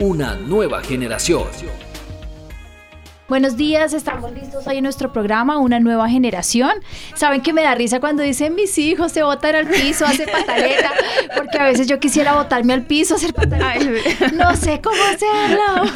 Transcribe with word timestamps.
Una 0.00 0.36
nueva 0.36 0.80
generación. 0.80 1.42
Buenos 3.28 3.56
días, 3.56 3.92
estamos 3.92 4.32
listos 4.32 4.64
hoy 4.68 4.76
en 4.76 4.84
nuestro 4.84 5.12
programa 5.12 5.58
Una 5.58 5.80
Nueva 5.80 6.08
Generación. 6.08 6.70
Saben 7.16 7.40
que 7.40 7.52
me 7.52 7.62
da 7.64 7.74
risa 7.74 7.98
cuando 7.98 8.22
dicen 8.22 8.54
mis 8.54 8.78
hijos 8.78 9.10
se 9.10 9.24
botan 9.24 9.56
al 9.56 9.66
piso, 9.66 10.06
hace 10.06 10.28
pataleta, 10.28 10.92
porque 11.36 11.58
a 11.58 11.64
veces 11.64 11.88
yo 11.88 11.98
quisiera 11.98 12.34
botarme 12.34 12.74
al 12.74 12.82
piso, 12.82 13.16
hacer 13.16 13.34
pataleta. 13.34 14.28
No 14.34 14.54
sé 14.54 14.80
cómo 14.80 15.02
hacerlo. 15.02 15.90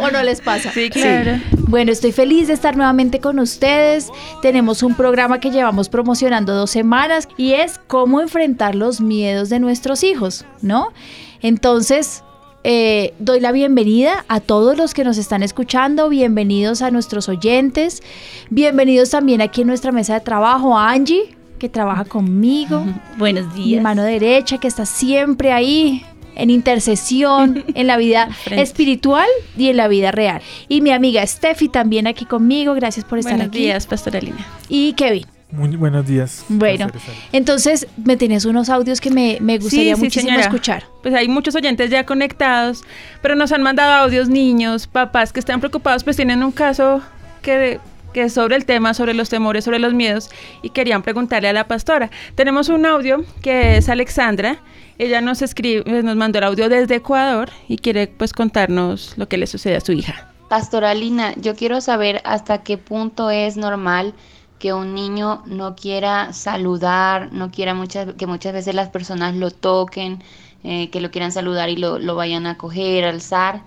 ¿O 0.02 0.10
no 0.10 0.20
les 0.24 0.40
pasa? 0.40 0.72
Sí, 0.72 0.90
claro. 0.90 1.40
Bueno, 1.68 1.92
estoy 1.92 2.10
feliz 2.10 2.48
de 2.48 2.54
estar 2.54 2.76
nuevamente 2.76 3.20
con 3.20 3.38
ustedes. 3.38 4.08
Tenemos 4.42 4.82
un 4.82 4.96
programa 4.96 5.38
que 5.38 5.52
llevamos 5.52 5.88
promocionando 5.88 6.56
dos 6.56 6.72
semanas 6.72 7.28
y 7.36 7.52
es 7.52 7.78
cómo 7.86 8.20
enfrentar 8.20 8.74
los 8.74 9.00
miedos 9.00 9.48
de 9.48 9.60
nuestros 9.60 10.02
hijos, 10.02 10.44
¿no? 10.60 10.92
Entonces, 11.40 12.24
eh, 12.70 13.14
doy 13.18 13.40
la 13.40 13.50
bienvenida 13.50 14.26
a 14.28 14.40
todos 14.40 14.76
los 14.76 14.92
que 14.92 15.02
nos 15.02 15.16
están 15.16 15.42
escuchando, 15.42 16.10
bienvenidos 16.10 16.82
a 16.82 16.90
nuestros 16.90 17.30
oyentes, 17.30 18.02
bienvenidos 18.50 19.08
también 19.08 19.40
aquí 19.40 19.62
en 19.62 19.68
nuestra 19.68 19.90
mesa 19.90 20.12
de 20.12 20.20
trabajo 20.20 20.76
a 20.76 20.90
Angie, 20.90 21.34
que 21.58 21.70
trabaja 21.70 22.04
conmigo. 22.04 22.84
Buenos 23.16 23.46
Mi 23.54 23.64
días. 23.64 23.82
mano 23.82 24.02
derecha, 24.02 24.58
que 24.58 24.68
está 24.68 24.84
siempre 24.84 25.50
ahí 25.50 26.04
en 26.34 26.50
intercesión, 26.50 27.64
en 27.74 27.86
la 27.86 27.96
vida 27.96 28.28
espiritual 28.50 29.28
y 29.56 29.70
en 29.70 29.78
la 29.78 29.88
vida 29.88 30.12
real. 30.12 30.42
Y 30.68 30.82
mi 30.82 30.90
amiga 30.90 31.26
Steffi 31.26 31.70
también 31.70 32.06
aquí 32.06 32.26
conmigo, 32.26 32.74
gracias 32.74 33.06
por 33.06 33.18
estar 33.18 33.36
Buenos 33.36 33.48
aquí. 33.48 33.60
días, 33.60 33.86
Pastora 33.86 34.20
Lina. 34.20 34.46
Y 34.68 34.92
Kevin. 34.92 35.24
Muy 35.50 35.76
buenos 35.76 36.06
días. 36.06 36.44
Bueno, 36.48 36.88
entonces 37.32 37.86
me 38.04 38.18
tienes 38.18 38.44
unos 38.44 38.68
audios 38.68 39.00
que 39.00 39.10
me, 39.10 39.38
me 39.40 39.58
gustaría 39.58 39.94
sí, 39.94 40.00
muchísimo 40.00 40.30
señora. 40.30 40.44
escuchar. 40.44 40.84
Pues 41.02 41.14
hay 41.14 41.26
muchos 41.28 41.54
oyentes 41.54 41.90
ya 41.90 42.04
conectados, 42.04 42.84
pero 43.22 43.34
nos 43.34 43.50
han 43.52 43.62
mandado 43.62 43.92
audios 43.94 44.28
niños, 44.28 44.86
papás 44.86 45.32
que 45.32 45.40
están 45.40 45.60
preocupados, 45.60 46.04
pues 46.04 46.16
tienen 46.16 46.42
un 46.42 46.52
caso 46.52 47.00
que, 47.40 47.80
que 48.12 48.24
es 48.24 48.34
sobre 48.34 48.56
el 48.56 48.66
tema, 48.66 48.92
sobre 48.92 49.14
los 49.14 49.30
temores, 49.30 49.64
sobre 49.64 49.78
los 49.78 49.94
miedos, 49.94 50.28
y 50.62 50.68
querían 50.68 51.02
preguntarle 51.02 51.48
a 51.48 51.54
la 51.54 51.66
pastora. 51.66 52.10
Tenemos 52.34 52.68
un 52.68 52.84
audio 52.84 53.24
que 53.40 53.78
es 53.78 53.88
Alexandra. 53.88 54.58
Ella 54.98 55.22
nos 55.22 55.40
escribe, 55.40 56.02
nos 56.02 56.16
mandó 56.16 56.40
el 56.40 56.44
audio 56.44 56.68
desde 56.68 56.96
Ecuador 56.96 57.48
y 57.68 57.78
quiere 57.78 58.06
pues 58.06 58.34
contarnos 58.34 59.14
lo 59.16 59.28
que 59.28 59.38
le 59.38 59.46
sucede 59.46 59.76
a 59.76 59.80
su 59.80 59.92
hija. 59.92 60.28
Pastoralina, 60.50 61.34
yo 61.36 61.54
quiero 61.54 61.80
saber 61.80 62.20
hasta 62.24 62.62
qué 62.62 62.76
punto 62.76 63.30
es 63.30 63.56
normal 63.56 64.14
que 64.58 64.72
un 64.72 64.94
niño 64.94 65.42
no 65.46 65.76
quiera 65.76 66.32
saludar, 66.32 67.32
no 67.32 67.50
quiera 67.50 67.74
muchas, 67.74 68.14
que 68.14 68.26
muchas 68.26 68.52
veces 68.52 68.74
las 68.74 68.88
personas 68.88 69.34
lo 69.34 69.50
toquen, 69.50 70.22
eh, 70.64 70.90
que 70.90 71.00
lo 71.00 71.10
quieran 71.10 71.32
saludar 71.32 71.68
y 71.68 71.76
lo, 71.76 71.98
lo 71.98 72.14
vayan 72.14 72.46
a 72.46 72.58
coger, 72.58 73.04
alzar. 73.04 73.62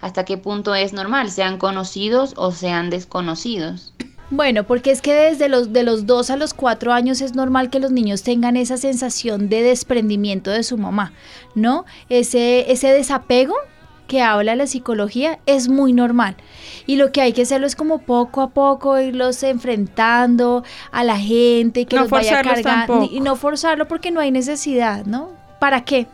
¿Hasta 0.00 0.24
qué 0.24 0.36
punto 0.38 0.74
es 0.74 0.92
normal? 0.92 1.30
Sean 1.30 1.58
conocidos 1.58 2.34
o 2.36 2.52
sean 2.52 2.90
desconocidos. 2.90 3.92
Bueno, 4.30 4.64
porque 4.64 4.90
es 4.90 5.02
que 5.02 5.14
desde 5.14 5.48
los 5.48 5.72
de 5.72 5.84
los 5.84 6.04
2 6.04 6.30
a 6.30 6.36
los 6.36 6.52
4 6.52 6.92
años 6.92 7.20
es 7.20 7.36
normal 7.36 7.70
que 7.70 7.78
los 7.78 7.92
niños 7.92 8.24
tengan 8.24 8.56
esa 8.56 8.76
sensación 8.76 9.48
de 9.48 9.62
desprendimiento 9.62 10.50
de 10.50 10.64
su 10.64 10.76
mamá, 10.78 11.12
¿no? 11.54 11.84
Ese, 12.08 12.70
ese 12.72 12.88
desapego 12.88 13.54
que 14.06 14.22
habla 14.22 14.56
la 14.56 14.66
psicología 14.66 15.38
es 15.46 15.68
muy 15.68 15.92
normal. 15.92 16.36
Y 16.86 16.96
lo 16.96 17.12
que 17.12 17.20
hay 17.20 17.32
que 17.32 17.42
hacerlo 17.42 17.66
es 17.66 17.76
como 17.76 17.98
poco 17.98 18.40
a 18.42 18.50
poco 18.50 18.98
irlos 19.00 19.42
enfrentando 19.42 20.64
a 20.92 21.04
la 21.04 21.18
gente 21.18 21.80
y 21.80 21.86
que 21.86 21.96
No 21.96 22.02
los 22.02 22.10
vaya 22.10 22.42
cargando. 22.42 22.62
tampoco. 22.62 23.08
Y 23.12 23.20
no 23.20 23.36
forzarlo 23.36 23.88
porque 23.88 24.10
no 24.10 24.20
hay 24.20 24.30
necesidad, 24.30 25.04
¿no? 25.04 25.30
¿Para 25.58 25.84
qué? 25.84 26.06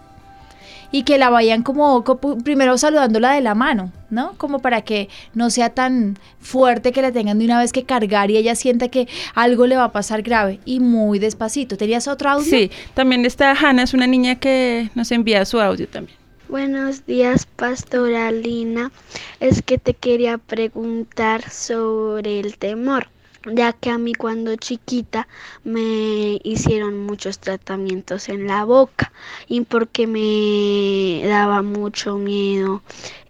y 0.93 1.05
que 1.05 1.19
la 1.19 1.31
vayan 1.31 1.63
como, 1.63 2.05
como 2.05 2.39
primero 2.39 2.77
saludándola 2.77 3.33
de 3.33 3.41
la 3.41 3.55
mano, 3.55 3.91
¿no? 4.11 4.35
Como 4.37 4.61
para 4.61 4.83
que 4.83 5.09
no 5.35 5.49
sea 5.49 5.71
tan 5.71 6.19
fuerte 6.39 6.93
que 6.93 7.01
la 7.01 7.11
tengan 7.11 7.39
de 7.39 7.47
una 7.47 7.59
vez 7.59 7.73
que 7.73 7.85
cargar 7.85 8.31
y 8.31 8.37
ella 8.37 8.55
sienta 8.55 8.89
que 8.89 9.09
algo 9.35 9.67
le 9.67 9.77
va 9.77 9.85
a 9.85 9.93
pasar 9.93 10.21
grave 10.21 10.61
y 10.67 10.81
muy 10.81 11.19
despacito. 11.19 11.79
¿Tenías 11.79 12.07
otro 12.07 12.29
audio? 12.29 12.45
Sí, 12.45 12.71
también 12.93 13.25
está 13.25 13.53
Hannah, 13.53 13.85
es 13.85 13.95
una 13.95 14.07
niña 14.07 14.35
que 14.37 14.91
nos 14.95 15.11
envía 15.11 15.45
su 15.47 15.59
audio 15.61 15.89
también. 15.89 16.22
Buenos 16.53 17.07
días, 17.07 17.47
Pastora 17.47 18.31
Lina. 18.31 18.93
Es 19.41 19.63
que 19.63 19.79
te 19.79 19.95
quería 19.95 20.37
preguntar 20.37 21.49
sobre 21.49 22.41
el 22.41 22.59
temor, 22.59 23.09
ya 23.51 23.73
que 23.73 23.89
a 23.89 23.97
mí 23.97 24.13
cuando 24.13 24.55
chiquita 24.57 25.29
me 25.65 26.41
hicieron 26.45 27.07
muchos 27.07 27.39
tratamientos 27.39 28.29
en 28.29 28.49
la 28.49 28.67
boca 28.67 29.15
y 29.49 29.63
porque 29.63 30.07
me 30.07 31.27
daba 31.27 31.63
mucho 31.63 32.19
miedo 32.19 32.83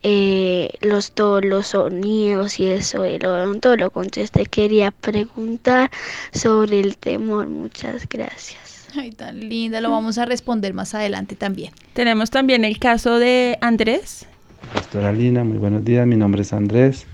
eh, 0.02 0.70
los 0.80 1.12
todos 1.12 1.44
los 1.44 1.68
sonidos 1.68 2.58
y 2.58 2.66
eso 2.66 3.04
el 3.04 3.24
odontólogo. 3.24 4.02
Entonces 4.02 4.32
te 4.32 4.46
quería 4.46 4.90
preguntar 4.90 5.92
sobre 6.32 6.80
el 6.80 6.96
temor. 6.96 7.46
Muchas 7.46 8.08
gracias. 8.08 8.71
Ay, 8.96 9.10
tan 9.12 9.40
linda, 9.40 9.80
lo 9.80 9.90
vamos 9.90 10.18
a 10.18 10.24
responder 10.24 10.74
más 10.74 10.94
adelante 10.94 11.36
también. 11.36 11.72
Tenemos 11.94 12.30
también 12.30 12.64
el 12.64 12.78
caso 12.78 13.18
de 13.18 13.58
Andrés. 13.60 14.26
Pastora 14.74 15.12
Lina, 15.12 15.44
muy 15.44 15.58
buenos 15.58 15.84
días, 15.84 16.06
mi 16.06 16.16
nombre 16.16 16.42
es 16.42 16.52
Andrés. 16.52 17.06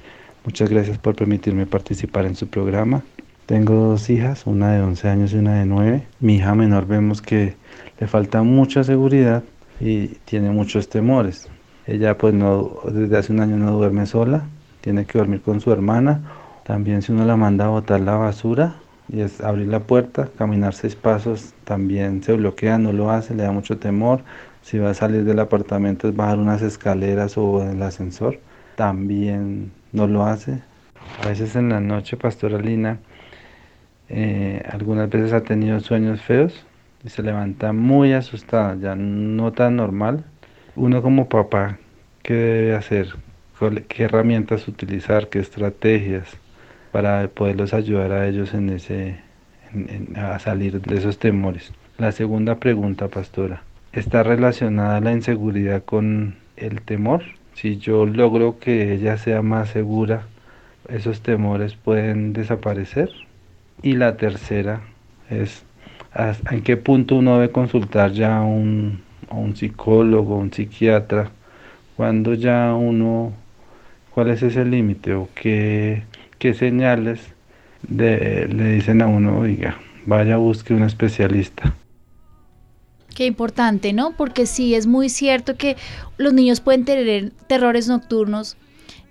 Muchas 0.44 0.70
gracias 0.70 0.98
por 0.98 1.14
permitirme 1.14 1.66
participar 1.66 2.26
en 2.26 2.34
su 2.34 2.48
programa. 2.48 3.02
Tengo 3.46 3.74
dos 3.74 4.10
hijas, 4.10 4.46
una 4.46 4.72
de 4.72 4.82
11 4.82 5.08
años 5.08 5.32
y 5.32 5.36
una 5.36 5.58
de 5.58 5.66
9. 5.66 6.06
Mi 6.20 6.36
hija 6.36 6.54
menor 6.54 6.86
vemos 6.86 7.22
que 7.22 7.54
le 7.98 8.06
falta 8.06 8.42
mucha 8.42 8.84
seguridad 8.84 9.42
y 9.80 10.08
tiene 10.24 10.50
muchos 10.50 10.88
temores. 10.88 11.48
Ella 11.86 12.18
pues 12.18 12.34
no, 12.34 12.80
desde 12.90 13.16
hace 13.16 13.32
un 13.32 13.40
año 13.40 13.56
no 13.56 13.72
duerme 13.72 14.06
sola, 14.06 14.44
tiene 14.80 15.06
que 15.06 15.18
dormir 15.18 15.40
con 15.40 15.60
su 15.60 15.72
hermana. 15.72 16.22
También 16.64 17.02
si 17.02 17.12
uno 17.12 17.24
la 17.24 17.36
manda 17.36 17.66
a 17.66 17.68
botar 17.68 18.00
la 18.00 18.16
basura 18.16 18.76
y 19.08 19.20
es 19.20 19.40
abrir 19.40 19.68
la 19.68 19.80
puerta, 19.80 20.28
caminar 20.36 20.74
seis 20.74 20.94
pasos, 20.94 21.54
también 21.64 22.22
se 22.22 22.34
bloquea, 22.34 22.78
no 22.78 22.92
lo 22.92 23.10
hace, 23.10 23.34
le 23.34 23.42
da 23.44 23.52
mucho 23.52 23.78
temor. 23.78 24.22
Si 24.62 24.78
va 24.78 24.90
a 24.90 24.94
salir 24.94 25.24
del 25.24 25.38
apartamento 25.38 26.08
es 26.08 26.16
bajar 26.16 26.38
unas 26.38 26.62
escaleras 26.62 27.38
o 27.38 27.62
el 27.62 27.82
ascensor, 27.82 28.38
también 28.76 29.72
no 29.92 30.06
lo 30.06 30.24
hace. 30.24 30.62
A 31.24 31.28
veces 31.28 31.56
en 31.56 31.70
la 31.70 31.80
noche, 31.80 32.16
Pastora 32.16 32.58
Lina, 32.58 32.98
eh, 34.08 34.62
algunas 34.70 35.08
veces 35.10 35.32
ha 35.32 35.42
tenido 35.42 35.80
sueños 35.80 36.20
feos 36.22 36.66
y 37.04 37.08
se 37.08 37.22
levanta 37.22 37.72
muy 37.72 38.12
asustada, 38.12 38.76
ya 38.76 38.94
no 38.94 39.52
tan 39.52 39.76
normal. 39.76 40.24
Uno 40.76 41.02
como 41.02 41.28
papá, 41.28 41.78
¿qué 42.22 42.34
debe 42.34 42.74
hacer? 42.76 43.14
¿Cuál- 43.58 43.82
¿Qué 43.84 44.04
herramientas 44.04 44.68
utilizar? 44.68 45.28
¿Qué 45.28 45.38
estrategias 45.40 46.36
para 46.98 47.28
poderlos 47.28 47.74
ayudar 47.74 48.10
a 48.10 48.26
ellos 48.26 48.54
en 48.54 48.70
ese, 48.70 49.18
a 50.16 50.36
salir 50.40 50.80
de 50.80 50.96
esos 50.98 51.16
temores? 51.20 51.72
La 51.96 52.10
segunda 52.10 52.56
pregunta, 52.56 53.06
pastora, 53.06 53.62
¿está 53.92 54.24
relacionada 54.24 55.00
la 55.00 55.12
inseguridad 55.12 55.84
con 55.84 56.34
el 56.56 56.82
temor? 56.82 57.22
Si 57.54 57.78
yo 57.78 58.04
logro 58.04 58.58
que 58.58 58.92
ella 58.94 59.16
sea 59.16 59.42
más 59.42 59.68
segura, 59.68 60.22
esos 60.88 61.20
temores 61.20 61.76
pueden 61.76 62.32
desaparecer. 62.32 63.10
Y 63.80 63.92
la 63.92 64.16
tercera 64.16 64.80
es 65.30 65.62
¿has- 66.12 66.42
en 66.50 66.62
qué 66.62 66.76
punto 66.76 67.14
uno 67.14 67.34
debe 67.38 67.52
consultar 67.52 68.10
ya 68.10 68.38
a 68.38 68.42
un, 68.42 69.02
a 69.30 69.36
un 69.36 69.54
psicólogo, 69.54 70.36
un 70.36 70.52
psiquiatra, 70.52 71.30
cuando 71.96 72.34
ya 72.34 72.74
uno, 72.74 73.34
cuál 74.10 74.30
es 74.30 74.42
ese 74.42 74.64
límite 74.64 75.14
o 75.14 75.28
qué, 75.36 76.02
qué 76.38 76.54
señales 76.54 77.20
de- 77.82 78.48
le 78.48 78.72
dicen 78.74 79.02
a 79.02 79.06
uno, 79.08 79.38
oiga, 79.38 79.78
vaya 80.06 80.36
busque 80.36 80.74
un 80.74 80.82
especialista. 80.84 81.74
Qué 83.14 83.26
importante, 83.26 83.92
¿no? 83.92 84.16
Porque 84.16 84.46
sí, 84.46 84.74
es 84.74 84.86
muy 84.86 85.08
cierto 85.08 85.56
que 85.56 85.76
los 86.18 86.32
niños 86.32 86.60
pueden 86.60 86.84
tener 86.84 87.32
terrores 87.48 87.88
nocturnos, 87.88 88.56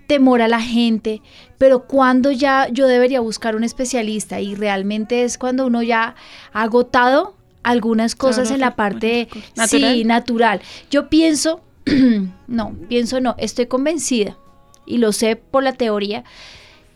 temor 0.06 0.40
a 0.40 0.48
la 0.48 0.60
gente, 0.62 1.20
pero 1.58 1.86
cuando 1.86 2.30
ya 2.30 2.68
yo 2.70 2.86
debería 2.86 3.20
buscar 3.20 3.54
un 3.56 3.64
especialista 3.64 4.40
y 4.40 4.54
realmente 4.54 5.24
es 5.24 5.36
cuando 5.36 5.66
uno 5.66 5.82
ya 5.82 6.14
ha 6.52 6.62
agotado 6.62 7.36
algunas 7.62 8.14
cosas 8.14 8.44
Claro, 8.48 8.54
en 8.54 8.60
la 8.62 8.76
parte 8.76 9.28
sí, 9.66 10.04
natural. 10.06 10.62
Yo 10.90 11.10
pienso, 11.10 11.60
no, 12.46 12.74
pienso 12.88 13.20
no, 13.20 13.34
estoy 13.38 13.66
convencida 13.66 14.38
y 14.86 14.96
lo 14.98 15.12
sé 15.12 15.36
por 15.36 15.62
la 15.62 15.74
teoría, 15.74 16.24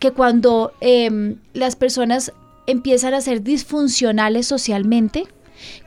que 0.03 0.11
cuando 0.11 0.73
em, 0.81 1.37
las 1.53 1.77
personas 1.77 2.33
empiezan 2.67 3.13
a 3.13 3.21
ser 3.21 3.41
disfuncionales 3.41 4.45
socialmente, 4.45 5.27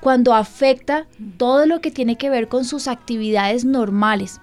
cuando 0.01 0.33
afecta 0.33 1.07
todo 1.37 1.67
lo 1.67 1.83
que 1.83 1.91
tiene 1.91 2.17
que 2.17 2.31
ver 2.31 2.49
con 2.49 2.65
sus 2.65 2.89
actividades 2.89 3.67
normales, 3.67 4.41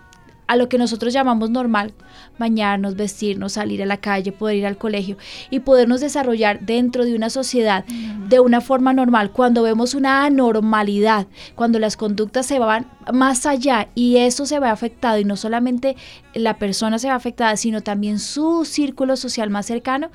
a 0.48 0.56
lo 0.56 0.69
que 0.69 0.78
nosotros 0.78 1.13
llamamos 1.13 1.50
normal, 1.50 1.94
bañarnos, 2.38 2.95
vestirnos, 2.95 3.54
salir 3.54 3.81
a 3.81 3.86
la 3.86 3.98
calle, 3.98 4.31
poder 4.31 4.57
ir 4.57 4.66
al 4.66 4.78
colegio 4.78 5.18
y 5.50 5.60
podernos 5.60 6.01
desarrollar 6.01 6.60
dentro 6.62 7.06
de 7.06 7.16
una 7.16 7.30
sociedad 7.30 7.86
de 7.86 8.40
una 8.40 8.62
forma 8.62 8.94
normal. 8.94 9.31
Cuando 9.31 9.63
vemos 9.63 9.94
una 9.94 10.25
anormalidad, 10.25 11.28
cuando 11.56 11.80
las 11.80 11.98
conductas 11.98 12.45
se 12.45 12.60
van 12.60 12.88
más 13.13 13.45
allá 13.45 13.90
y 13.95 14.18
eso 14.18 14.45
se 14.45 14.60
ve 14.60 14.68
afectado 14.68 15.19
y 15.19 15.25
no 15.25 15.38
solamente 15.38 15.95
la 16.34 16.57
persona 16.57 17.00
se 17.00 17.07
ve 17.07 17.13
afectada, 17.13 17.56
sino 17.57 17.81
también 17.81 18.19
su 18.19 18.66
círculo 18.66 19.16
social 19.16 19.50
más 19.50 19.66
cercano, 19.66 20.10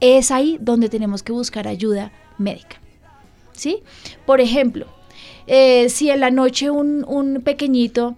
es 0.00 0.30
ahí 0.30 0.58
donde 0.60 0.88
tenemos 0.88 1.22
que 1.22 1.32
buscar 1.32 1.68
ayuda 1.68 2.12
médica. 2.38 2.80
¿Sí? 3.52 3.82
Por 4.24 4.40
ejemplo, 4.40 4.86
eh, 5.46 5.88
si 5.90 6.10
en 6.10 6.20
la 6.20 6.30
noche 6.30 6.70
un, 6.70 7.04
un 7.06 7.42
pequeñito 7.42 8.16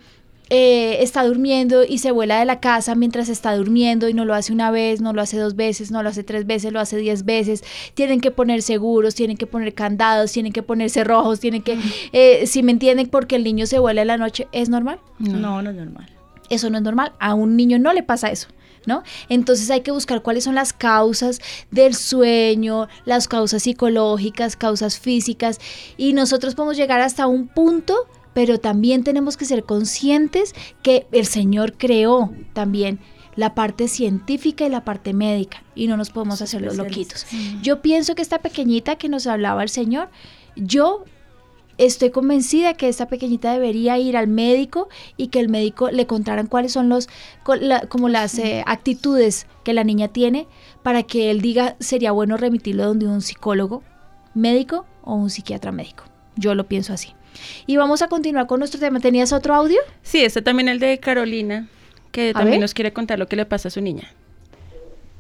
eh, 0.55 1.03
está 1.03 1.25
durmiendo 1.25 1.83
y 1.83 1.97
se 1.97 2.11
vuela 2.11 2.39
de 2.39 2.45
la 2.45 2.61
casa 2.61 2.95
mientras 2.95 3.31
está 3.31 3.57
durmiendo 3.57 4.11
y 4.11 4.13
no 4.13 4.27
lo 4.27 4.35
hace 4.35 4.53
una 4.53 4.71
vez, 4.71 5.01
no 5.01 5.15
lo 5.15 5.23
hace 5.23 5.39
dos 5.39 5.57
veces, 5.57 5.91
no 5.91 6.03
lo 6.03 6.11
hace 6.11 6.25
tres 6.25 6.47
veces, 6.47 6.75
lo 6.75 6.79
hace 6.79 6.99
diez 6.99 7.25
veces. 7.25 7.65
Tienen 7.95 8.21
que 8.21 8.31
poner 8.31 8.61
seguros, 8.61 9.15
tienen 9.15 9.39
que 9.39 9.47
poner 9.47 9.73
candados, 9.73 10.31
tienen 10.31 10.53
que 10.53 10.63
poner 10.63 10.91
cerrojos, 10.91 11.41
tienen 11.41 11.63
que, 11.63 11.79
eh, 12.13 12.47
si 12.47 12.63
me 12.63 12.73
entienden, 12.73 13.09
porque 13.09 13.37
el 13.37 13.45
niño 13.45 13.65
se 13.65 13.79
vuela 13.79 14.03
en 14.03 14.09
la 14.09 14.19
noche, 14.19 14.47
¿es 14.53 14.69
normal? 14.69 15.01
No, 15.19 15.63
no 15.63 15.71
es 15.71 15.77
normal. 15.77 16.11
Eso 16.51 16.69
no 16.69 16.77
es 16.77 16.85
normal. 16.85 17.13
A 17.19 17.33
un 17.33 17.57
niño 17.57 17.79
no 17.79 17.95
le 17.95 18.03
pasa 18.03 18.31
eso. 18.31 18.49
¿No? 18.85 19.05
Entonces 19.29 19.71
hay 19.71 19.83
que 19.83 19.93
buscar 19.93 20.23
cuáles 20.23 20.45
son 20.45 20.57
las 20.57 20.73
causas 20.73 21.41
del 21.71 21.95
sueño, 21.95 22.89
las 23.05 23.27
causas 23.29 23.63
psicológicas, 23.63 24.57
causas 24.57 24.99
físicas, 24.99 25.61
y 25.97 26.15
nosotros 26.15 26.57
podemos 26.57 26.77
llegar 26.77 27.01
hasta 27.01 27.29
un 27.29 27.47
punto 27.47 27.95
pero 28.35 28.59
también 28.59 29.05
tenemos 29.05 29.37
que 29.37 29.45
ser 29.45 29.65
conscientes 29.65 30.55
que 30.83 31.07
el 31.13 31.27
Señor 31.27 31.75
creó 31.75 32.33
también 32.53 33.01
la 33.37 33.55
parte 33.55 33.89
científica 33.89 34.67
y 34.67 34.69
la 34.69 34.85
parte 34.85 35.15
médica 35.15 35.63
y 35.75 35.87
no 35.87 35.97
nos 35.97 36.11
podemos 36.11 36.43
hacer 36.43 36.63
los 36.63 36.77
loquitos. 36.77 37.27
Yo 37.63 37.81
pienso 37.81 38.15
que 38.15 38.23
esta 38.23 38.39
pequeñita 38.41 38.97
que 38.97 39.09
nos 39.09 39.27
hablaba 39.27 39.63
el 39.63 39.69
Señor, 39.69 40.11
yo 40.55 41.05
estoy 41.79 42.11
convencida 42.11 42.75
que 42.75 42.89
esta 42.89 43.09
pequeñita 43.09 43.53
debería 43.53 43.99
ir 43.99 44.17
al 44.17 44.29
médico 44.29 44.89
y 45.17 45.29
que 45.29 45.41
el 45.41 45.49
médico 45.49 45.91
le 45.91 46.07
contaran 46.07 46.47
cuáles 46.47 46.73
son 46.73 46.89
los 46.89 47.09
como 47.89 48.09
las 48.09 48.39
eh, 48.39 48.63
actitudes 48.67 49.47
que 49.65 49.73
la 49.73 49.85
niña 49.85 50.09
tiene 50.09 50.47
para 50.83 51.03
que 51.03 51.31
él 51.31 51.41
diga 51.41 51.77
sería 51.81 52.13
bueno 52.13 52.37
remitirlo 52.37 52.85
donde 52.85 53.07
un 53.07 53.23
psicólogo 53.23 53.83
médico 54.35 54.85
o 55.03 55.15
un 55.15 55.31
psiquiatra 55.31 55.73
médico. 55.73 56.05
Yo 56.37 56.55
lo 56.55 56.67
pienso 56.67 56.93
así. 56.93 57.15
Y 57.67 57.77
vamos 57.77 58.03
a 58.03 58.09
continuar 58.09 58.47
con 58.47 58.59
nuestro 58.59 58.81
tema. 58.81 59.01
¿Tenías 59.01 59.33
otro 59.33 59.55
audio? 59.55 59.79
Sí, 60.03 60.25
este 60.25 60.43
también 60.43 60.69
el 60.69 60.79
de 60.79 60.99
Carolina, 60.99 61.69
que 62.11 62.33
también 62.33 62.61
nos 62.61 62.75
quiere 62.75 62.93
contar 62.93 63.19
lo 63.19 63.27
que 63.27 63.37
le 63.37 63.47
pasa 63.47 63.69
a 63.69 63.71
su 63.71 63.81
niña. 63.81 64.13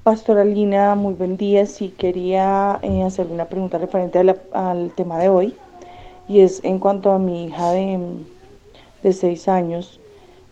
Pastoralina, 0.03 0.94
muy 0.94 1.14
buen 1.14 1.37
día. 1.37 1.64
Sí, 1.67 1.94
quería 1.97 2.79
eh, 2.82 3.03
hacer 3.03 3.26
una 3.26 3.44
pregunta 3.44 3.79
referente 3.79 4.19
al 4.53 4.91
tema 4.97 5.19
de 5.19 5.29
hoy. 5.29 5.55
Y 6.29 6.41
es 6.41 6.62
en 6.64 6.79
cuanto 6.79 7.12
a 7.12 7.19
mi 7.19 7.47
hija 7.47 7.73
de, 7.73 7.99
de 9.03 9.12
seis 9.12 9.49
años. 9.49 10.00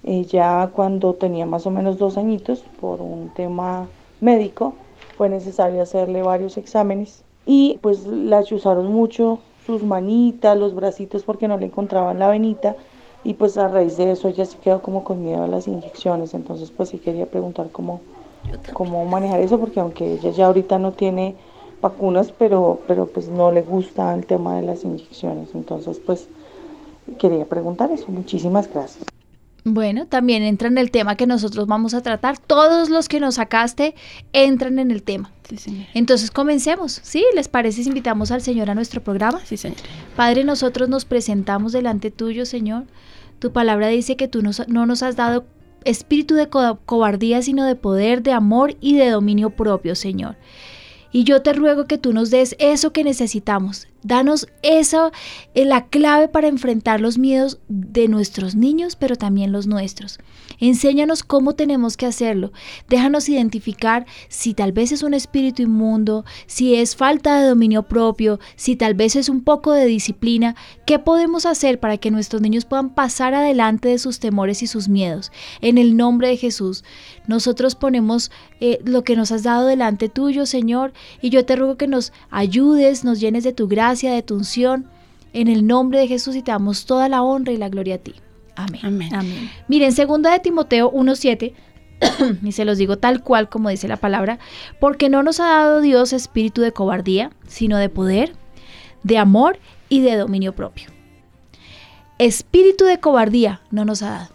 Ella 0.04 0.70
cuando 0.72 1.14
tenía 1.14 1.46
más 1.46 1.66
o 1.66 1.70
menos 1.70 1.98
dos 1.98 2.16
añitos, 2.16 2.64
por 2.80 3.00
un 3.00 3.30
tema 3.34 3.88
médico, 4.20 4.74
fue 5.16 5.28
necesario 5.28 5.82
hacerle 5.82 6.22
varios 6.22 6.56
exámenes 6.56 7.22
y 7.44 7.78
pues 7.82 8.06
la 8.06 8.38
ayudaron 8.38 8.92
mucho 8.92 9.40
sus 9.70 9.82
manitas, 9.82 10.56
los 10.56 10.74
bracitos 10.74 11.22
porque 11.22 11.48
no 11.48 11.56
le 11.58 11.66
encontraban 11.66 12.18
la 12.18 12.28
venita. 12.28 12.76
Y 13.22 13.34
pues 13.34 13.58
a 13.58 13.68
raíz 13.68 13.96
de 13.96 14.12
eso 14.12 14.28
ella 14.28 14.46
se 14.46 14.58
quedó 14.58 14.80
como 14.80 15.04
con 15.04 15.22
miedo 15.22 15.42
a 15.44 15.46
las 15.46 15.68
inyecciones, 15.68 16.32
entonces 16.32 16.70
pues 16.70 16.88
sí 16.88 16.98
quería 16.98 17.26
preguntar 17.26 17.68
cómo, 17.70 18.00
cómo 18.72 19.04
manejar 19.04 19.40
eso 19.40 19.58
porque 19.58 19.80
aunque 19.80 20.14
ella 20.14 20.30
ya 20.30 20.46
ahorita 20.46 20.78
no 20.78 20.92
tiene 20.92 21.36
vacunas, 21.82 22.32
pero, 22.32 22.80
pero 22.86 23.06
pues 23.06 23.28
no 23.28 23.52
le 23.52 23.60
gusta 23.62 24.14
el 24.14 24.24
tema 24.24 24.56
de 24.56 24.62
las 24.62 24.84
inyecciones, 24.84 25.54
entonces 25.54 25.98
pues 25.98 26.28
quería 27.18 27.44
preguntar 27.44 27.90
eso, 27.90 28.06
muchísimas 28.08 28.72
gracias. 28.72 29.19
Bueno, 29.64 30.06
también 30.06 30.42
entra 30.42 30.68
en 30.68 30.78
el 30.78 30.90
tema 30.90 31.16
que 31.16 31.26
nosotros 31.26 31.66
vamos 31.66 31.94
a 31.94 32.02
tratar. 32.02 32.38
Todos 32.38 32.88
los 32.88 33.08
que 33.08 33.20
nos 33.20 33.34
sacaste 33.36 33.94
entran 34.32 34.78
en 34.78 34.90
el 34.90 35.02
tema. 35.02 35.30
Sí, 35.56 35.86
Entonces 35.94 36.30
comencemos. 36.30 37.00
¿Sí? 37.02 37.24
¿Les 37.34 37.48
parece 37.48 37.82
si 37.82 37.88
invitamos 37.88 38.30
al 38.30 38.40
Señor 38.40 38.70
a 38.70 38.74
nuestro 38.74 39.02
programa? 39.02 39.40
Sí, 39.44 39.56
señor. 39.56 39.78
Padre, 40.16 40.44
nosotros 40.44 40.88
nos 40.88 41.04
presentamos 41.04 41.72
delante 41.72 42.10
tuyo, 42.10 42.46
Señor. 42.46 42.84
Tu 43.38 43.52
palabra 43.52 43.88
dice 43.88 44.16
que 44.16 44.28
tú 44.28 44.42
no 44.42 44.86
nos 44.86 45.02
has 45.02 45.16
dado 45.16 45.44
espíritu 45.84 46.34
de 46.34 46.48
cobardía, 46.48 47.42
sino 47.42 47.64
de 47.64 47.74
poder, 47.74 48.22
de 48.22 48.32
amor 48.32 48.76
y 48.80 48.96
de 48.96 49.10
dominio 49.10 49.50
propio, 49.50 49.94
Señor. 49.94 50.36
Y 51.12 51.24
yo 51.24 51.42
te 51.42 51.52
ruego 51.52 51.86
que 51.86 51.98
tú 51.98 52.12
nos 52.12 52.30
des 52.30 52.54
eso 52.58 52.92
que 52.92 53.04
necesitamos. 53.04 53.88
Danos 54.02 54.46
esa, 54.62 55.10
eh, 55.54 55.64
la 55.64 55.86
clave 55.86 56.28
para 56.28 56.48
enfrentar 56.48 57.00
los 57.00 57.18
miedos 57.18 57.58
de 57.68 58.08
nuestros 58.08 58.54
niños, 58.54 58.96
pero 58.96 59.16
también 59.16 59.52
los 59.52 59.66
nuestros. 59.66 60.18
Enséñanos 60.60 61.22
cómo 61.22 61.54
tenemos 61.54 61.96
que 61.96 62.06
hacerlo. 62.06 62.52
Déjanos 62.88 63.28
identificar 63.28 64.06
si 64.28 64.52
tal 64.52 64.72
vez 64.72 64.92
es 64.92 65.02
un 65.02 65.14
espíritu 65.14 65.62
inmundo, 65.62 66.24
si 66.46 66.74
es 66.74 66.94
falta 66.94 67.40
de 67.40 67.48
dominio 67.48 67.84
propio, 67.84 68.38
si 68.56 68.76
tal 68.76 68.94
vez 68.94 69.16
es 69.16 69.28
un 69.30 69.42
poco 69.42 69.72
de 69.72 69.86
disciplina. 69.86 70.54
¿Qué 70.86 70.98
podemos 70.98 71.46
hacer 71.46 71.80
para 71.80 71.96
que 71.96 72.10
nuestros 72.10 72.42
niños 72.42 72.66
puedan 72.66 72.90
pasar 72.90 73.34
adelante 73.34 73.88
de 73.88 73.98
sus 73.98 74.20
temores 74.20 74.62
y 74.62 74.66
sus 74.66 74.88
miedos? 74.88 75.32
En 75.62 75.78
el 75.78 75.96
nombre 75.96 76.28
de 76.28 76.36
Jesús, 76.36 76.84
nosotros 77.26 77.74
ponemos 77.74 78.30
eh, 78.60 78.80
lo 78.84 79.02
que 79.02 79.16
nos 79.16 79.32
has 79.32 79.42
dado 79.42 79.66
delante 79.66 80.08
tuyo, 80.08 80.44
Señor, 80.44 80.92
y 81.22 81.30
yo 81.30 81.46
te 81.46 81.56
ruego 81.56 81.76
que 81.76 81.86
nos 81.86 82.12
ayudes, 82.30 83.02
nos 83.02 83.18
llenes 83.18 83.44
de 83.44 83.52
tu 83.52 83.66
gracia, 83.66 84.12
de 84.12 84.22
tu 84.22 84.34
unción. 84.34 84.86
En 85.32 85.46
el 85.46 85.66
nombre 85.66 86.00
de 86.00 86.08
Jesús 86.08 86.34
y 86.34 86.42
te 86.42 86.50
damos 86.50 86.86
toda 86.86 87.08
la 87.08 87.22
honra 87.22 87.52
y 87.52 87.56
la 87.56 87.68
gloria 87.68 87.94
a 87.94 87.98
ti. 87.98 88.14
Amén. 88.56 89.14
Amén. 89.14 89.50
Miren, 89.68 89.92
segunda 89.92 90.30
de 90.30 90.40
Timoteo 90.40 90.90
1.7, 90.92 91.54
y 92.42 92.52
se 92.52 92.64
los 92.64 92.78
digo 92.78 92.98
tal 92.98 93.22
cual 93.22 93.48
como 93.48 93.68
dice 93.68 93.88
la 93.88 93.96
palabra, 93.96 94.38
porque 94.78 95.08
no 95.08 95.22
nos 95.22 95.40
ha 95.40 95.48
dado 95.48 95.80
Dios 95.80 96.12
espíritu 96.12 96.60
de 96.62 96.72
cobardía, 96.72 97.30
sino 97.46 97.76
de 97.76 97.88
poder, 97.88 98.32
de 99.02 99.18
amor 99.18 99.58
y 99.88 100.00
de 100.00 100.16
dominio 100.16 100.54
propio. 100.54 100.88
Espíritu 102.18 102.84
de 102.84 103.00
cobardía 103.00 103.62
no 103.70 103.84
nos 103.84 104.02
ha 104.02 104.10
dado. 104.10 104.34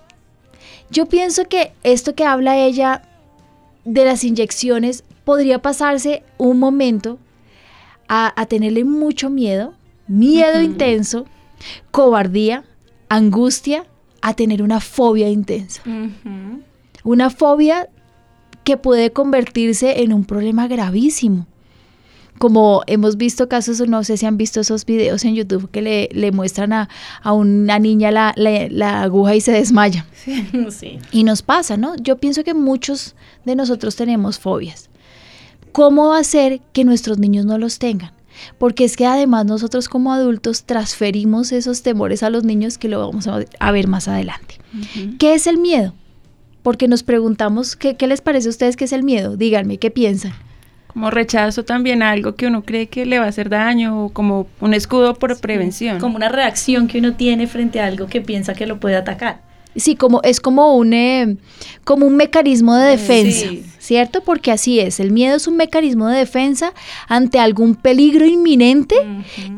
Yo 0.90 1.06
pienso 1.08 1.46
que 1.46 1.74
esto 1.84 2.16
que 2.16 2.26
habla 2.26 2.58
ella 2.58 3.04
de 3.86 4.06
las 4.06 4.24
inyecciones 4.24 5.04
podría 5.24 5.62
pasarse 5.62 6.24
un 6.38 6.60
momento 6.60 7.20
a, 8.08 8.46
tenerle 8.48 8.84
mucho 8.84 9.30
miedo, 9.30 9.74
miedo 10.08 10.62
intenso, 10.62 11.26
cobardía, 11.92 12.64
angustia, 13.10 13.86
a 14.26 14.34
tener 14.34 14.64
una 14.64 14.80
fobia 14.80 15.30
intensa. 15.30 15.84
Una 17.04 17.30
fobia 17.30 17.88
que 18.64 18.76
puede 18.76 19.12
convertirse 19.12 20.02
en 20.02 20.14
un 20.14 20.26
problema 20.26 20.68
gravísimo. 20.68 21.46
Como 22.40 22.82
hemos 22.88 23.18
visto 23.18 23.48
casos, 23.48 23.88
no 23.88 24.04
sé 24.04 24.18
si 24.18 24.26
han 24.26 24.36
visto 24.36 24.62
esos 24.62 24.84
videos 24.88 25.24
en 25.26 25.36
YouTube 25.36 25.70
que 25.70 25.84
le, 25.84 26.10
le 26.12 26.32
muestran 26.32 26.74
a, 26.74 26.90
una 27.32 27.78
niña 27.78 28.10
la, 28.10 28.34
la, 28.36 29.04
aguja 29.04 29.36
y 29.36 29.42
se 29.42 29.52
desmaya. 29.52 30.08
Sí. 30.72 30.98
Y 31.12 31.24
nos 31.24 31.44
pasa, 31.44 31.78
¿no? 31.78 31.96
Yo 31.96 32.18
pienso 32.18 32.44
que 32.44 32.56
muchos 32.56 33.16
de 33.46 33.56
nosotros 33.56 33.96
tenemos 33.96 34.40
fobias. 34.40 34.90
¿Cómo 35.72 36.14
hacer 36.14 36.62
que 36.74 36.84
nuestros 36.84 37.20
niños 37.20 37.46
no 37.46 37.60
los 37.60 37.78
tengan? 37.78 38.12
Porque 38.58 38.86
es 38.86 38.98
que 38.98 39.06
además 39.06 39.46
nosotros 39.46 39.90
como 39.90 40.14
adultos 40.14 40.64
transferimos 40.64 41.52
esos 41.52 41.84
temores 41.84 42.24
a 42.24 42.30
los 42.30 42.44
niños 42.44 42.78
que 42.78 42.90
lo 42.90 43.00
vamos 43.00 43.28
a 43.28 43.72
ver 43.72 43.88
más 43.88 44.08
adelante. 44.08 44.60
¿Qué 45.20 45.34
es 45.34 45.48
el 45.48 45.58
miedo? 45.58 45.94
Porque 46.64 46.88
nos 46.88 47.04
preguntamos, 47.04 47.76
¿qué, 47.76 47.96
les 48.08 48.22
parece 48.22 48.48
a 48.48 48.50
ustedes 48.50 48.76
que 48.76 48.86
es 48.86 48.92
el 48.92 49.04
miedo? 49.04 49.38
Díganme, 49.38 49.78
¿qué 49.78 49.92
piensan? 49.92 50.34
Como 50.88 51.12
rechazo 51.12 51.64
también 51.64 52.02
a 52.02 52.12
algo 52.12 52.36
que 52.36 52.48
uno 52.48 52.64
cree 52.64 52.88
que 52.88 53.06
le 53.06 53.20
va 53.20 53.26
a 53.26 53.30
hacer 53.30 53.50
daño 53.50 54.06
o 54.06 54.10
como 54.10 54.48
un 54.62 54.74
escudo 54.74 55.14
por 55.14 55.38
prevención. 55.40 56.00
Como 56.00 56.16
una 56.16 56.30
reacción 56.30 56.88
que 56.88 57.00
uno 57.00 57.14
tiene 57.14 57.48
frente 57.48 57.82
a 57.82 57.86
algo 57.86 58.08
que 58.08 58.22
piensa 58.22 58.54
que 58.54 58.66
lo 58.66 58.80
puede 58.80 58.96
atacar. 58.96 59.42
Sí, 59.76 59.96
como 59.96 60.22
es 60.24 60.40
como 60.40 60.76
un 60.76 60.94
eh, 60.94 61.38
como 61.84 62.06
un 62.06 62.16
mecanismo 62.16 62.76
de 62.76 62.92
defensa, 62.92 63.48
¿cierto? 63.78 64.22
Porque 64.22 64.52
así 64.52 64.80
es, 64.80 65.00
el 65.00 65.12
miedo 65.12 65.36
es 65.36 65.48
un 65.48 65.58
mecanismo 65.58 66.08
de 66.08 66.18
defensa 66.18 66.74
ante 67.08 67.40
algún 67.40 67.76
peligro 67.76 68.26
inminente 68.26 68.96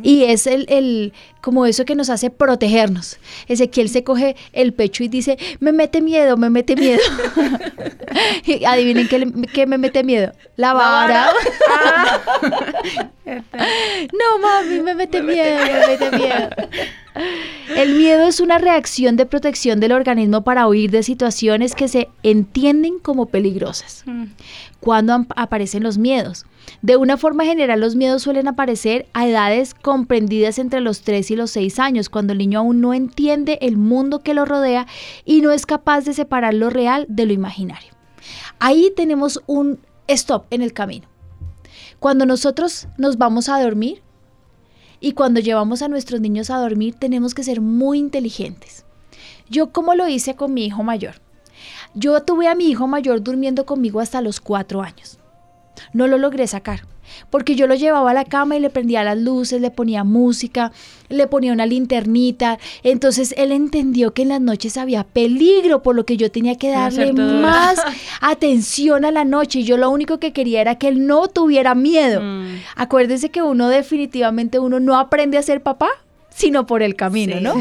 y 0.02 0.24
es 0.24 0.48
el, 0.48 0.66
el, 0.70 1.14
como 1.40 1.66
eso 1.66 1.86
que 1.86 1.96
nos 1.96 2.10
hace 2.10 2.30
protegernos. 2.30 3.20
Ezequiel 3.48 3.90
se 3.90 4.04
coge 4.04 4.36
el 4.54 4.74
pecho 4.74 5.04
y 5.04 5.08
dice, 5.08 5.38
me 5.60 5.72
mete 5.72 6.02
miedo, 6.02 6.36
me 6.36 6.50
mete 6.50 6.76
miedo. 6.76 7.02
Y 8.46 8.64
Adivinen 8.66 9.08
qué, 9.08 9.32
qué 9.54 9.68
me 9.68 9.78
mete 9.78 10.04
miedo. 10.04 10.32
La 10.56 10.74
vara. 10.74 11.30
no, 13.26 14.40
mami, 14.42 14.80
me 14.80 14.96
mete 14.96 15.22
miedo, 15.22 15.58
me 15.58 15.88
mete 15.88 16.18
miedo. 16.18 16.50
El 17.76 17.96
miedo 17.96 18.28
es 18.28 18.40
una 18.40 18.58
reacción 18.60 19.16
de 19.18 19.26
protección 19.26 19.80
del 19.80 19.92
organismo 19.92 20.44
para 20.44 20.68
huir 20.68 20.92
de 20.92 21.04
situaciones 21.04 21.76
que 21.76 21.88
se 21.88 22.10
entienden 22.24 23.00
como 23.00 23.26
peligrosas. 23.28 24.04
¿Cuándo 24.80 25.14
am- 25.14 25.28
aparecen 25.36 25.84
los 25.84 25.98
miedos? 25.98 26.46
De 26.82 26.96
una 26.98 27.18
forma 27.18 27.46
general, 27.46 27.80
los 27.80 27.96
miedos 27.96 28.24
suelen 28.24 28.48
aparecer 28.48 29.08
a 29.14 29.28
edades 29.28 29.74
comprendidas 29.74 30.60
entre 30.60 30.80
los 30.82 31.02
3 31.02 31.32
y 31.32 31.36
los 31.36 31.52
6 31.52 31.80
años, 31.80 32.10
cuando 32.10 32.34
el 32.34 32.40
niño 32.40 32.60
aún 32.60 32.82
no 32.82 32.94
entiende 32.94 33.58
el 33.62 33.78
mundo 33.78 34.20
que 34.20 34.34
lo 34.34 34.46
rodea 34.46 34.86
y 35.26 35.42
no 35.42 35.52
es 35.52 35.66
capaz 35.66 36.02
de 36.06 36.14
separar 36.14 36.54
lo 36.54 36.70
real 36.70 37.06
de 37.10 37.26
lo 37.26 37.34
imaginario. 37.34 37.94
Ahí 38.60 38.92
tenemos 38.96 39.42
un 39.48 39.80
stop 40.08 40.46
en 40.52 40.62
el 40.62 40.74
camino. 40.74 41.08
Cuando 42.00 42.26
nosotros 42.26 42.88
nos 42.98 43.18
vamos 43.18 43.50
a 43.50 43.62
dormir, 43.62 44.02
y 45.00 45.14
cuando 45.14 45.40
llevamos 45.40 45.82
a 45.82 45.88
nuestros 45.88 46.22
niños 46.22 46.50
a 46.50 46.58
dormir 46.58 46.96
tenemos 46.96 47.34
que 47.34 47.44
ser 47.44 47.62
muy 47.62 48.00
inteligentes. 48.00 48.86
Yo 49.50 49.72
como 49.72 49.96
lo 49.96 50.08
hice 50.08 50.36
con 50.36 50.54
mi 50.54 50.66
hijo 50.66 50.84
mayor. 50.84 51.16
Yo 51.94 52.22
tuve 52.24 52.48
a 52.48 52.56
mi 52.56 52.66
hijo 52.70 52.88
mayor 52.88 53.24
durmiendo 53.24 53.66
conmigo 53.66 54.00
hasta 54.00 54.22
los 54.22 54.40
cuatro 54.40 54.82
años. 54.82 55.20
No 55.94 56.08
lo 56.08 56.18
logré 56.18 56.48
sacar, 56.48 56.86
porque 57.30 57.56
yo 57.56 57.68
lo 57.68 57.76
llevaba 57.76 58.12
a 58.12 58.14
la 58.14 58.26
cama 58.26 58.56
y 58.56 58.60
le 58.60 58.70
prendía 58.70 59.04
las 59.04 59.18
luces, 59.18 59.62
le 59.62 59.72
ponía 59.72 60.04
música, 60.04 60.72
le 61.10 61.28
ponía 61.28 61.54
una 61.54 61.66
linternita. 61.66 62.60
Entonces 62.84 63.34
él 63.38 63.52
entendió 63.52 64.14
que 64.14 64.24
en 64.24 64.30
las 64.30 64.42
noches 64.42 64.78
había 64.78 65.04
peligro, 65.04 65.84
por 65.84 65.96
lo 65.96 66.06
que 66.06 66.18
yo 66.18 66.32
tenía 66.32 66.58
que 66.58 66.70
darle 66.70 67.14
más 67.14 67.82
atención 68.22 69.06
a 69.06 69.12
la 69.12 69.26
noche. 69.26 69.60
Y 69.60 69.64
yo 69.64 69.78
lo 69.78 69.90
único 69.90 70.20
que 70.20 70.34
quería 70.34 70.62
era 70.62 70.76
que 70.76 70.88
él 70.88 71.06
no 71.08 71.28
tuviera 71.28 71.76
miedo. 71.76 72.22
Mm. 72.22 72.60
Acuérdese 72.76 73.30
que 73.30 73.42
uno 73.42 73.70
definitivamente 73.70 74.60
uno 74.60 74.80
no 74.80 74.98
aprende 74.98 75.38
a 75.38 75.42
ser 75.42 75.62
papá 75.62 75.90
sino 76.30 76.68
por 76.68 76.84
el 76.84 76.96
camino, 76.96 77.38
Sí, 77.38 77.42
¿no? 77.42 77.56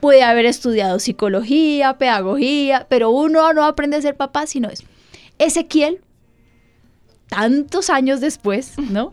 Puede 0.00 0.24
haber 0.24 0.46
estudiado 0.46 0.98
psicología, 0.98 1.96
pedagogía, 1.96 2.86
pero 2.88 3.10
uno 3.10 3.52
no 3.52 3.64
aprende 3.64 3.96
a 3.96 4.02
ser 4.02 4.16
papá 4.16 4.48
sino 4.48 4.68
eso. 4.68 4.82
Ezequiel, 5.38 6.00
tantos 7.28 7.90
años 7.90 8.20
después, 8.20 8.78
¿no? 8.78 9.12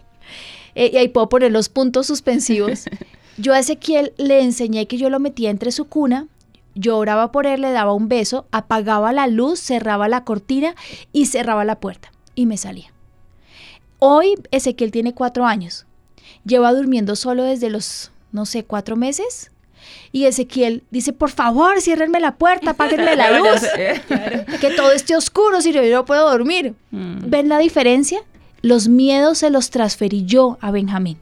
Eh, 0.75 0.91
y 0.93 0.97
ahí 0.97 1.07
puedo 1.07 1.29
poner 1.29 1.51
los 1.51 1.69
puntos 1.69 2.07
suspensivos. 2.07 2.85
Yo 3.37 3.53
a 3.53 3.59
Ezequiel 3.59 4.13
le 4.17 4.41
enseñé 4.41 4.87
que 4.87 4.97
yo 4.97 5.09
lo 5.09 5.19
metía 5.19 5.49
entre 5.49 5.71
su 5.71 5.85
cuna, 5.85 6.27
yo 6.75 6.97
oraba 6.97 7.31
por 7.31 7.47
él, 7.47 7.61
le 7.61 7.71
daba 7.71 7.93
un 7.93 8.07
beso, 8.07 8.45
apagaba 8.51 9.11
la 9.11 9.27
luz, 9.27 9.59
cerraba 9.59 10.07
la 10.07 10.23
cortina 10.23 10.75
y 11.11 11.25
cerraba 11.25 11.65
la 11.65 11.79
puerta 11.79 12.11
y 12.35 12.45
me 12.45 12.57
salía. 12.57 12.93
Hoy 13.99 14.35
Ezequiel 14.51 14.91
tiene 14.91 15.13
cuatro 15.13 15.45
años. 15.45 15.85
Lleva 16.45 16.73
durmiendo 16.73 17.15
solo 17.15 17.43
desde 17.43 17.69
los, 17.69 18.11
no 18.31 18.45
sé, 18.45 18.65
cuatro 18.65 18.95
meses. 18.95 19.51
Y 20.11 20.25
Ezequiel 20.25 20.83
dice, 20.91 21.13
por 21.13 21.31
favor, 21.31 21.81
ciérrenme 21.81 22.19
la 22.19 22.35
puerta, 22.35 22.71
apáguenme 22.71 23.15
la 23.17 23.37
luz. 23.37 23.61
que 24.61 24.69
todo 24.71 24.91
esté 24.91 25.15
oscuro 25.15 25.61
si 25.61 25.71
yo 25.73 25.81
no 25.91 26.05
puedo 26.05 26.29
dormir. 26.29 26.75
¿Ven 26.91 27.49
la 27.49 27.57
diferencia? 27.59 28.19
Los 28.61 28.87
miedos 28.87 29.39
se 29.39 29.49
los 29.49 29.69
transferí 29.71 30.25
yo 30.25 30.57
a 30.61 30.71
Benjamín. 30.71 31.17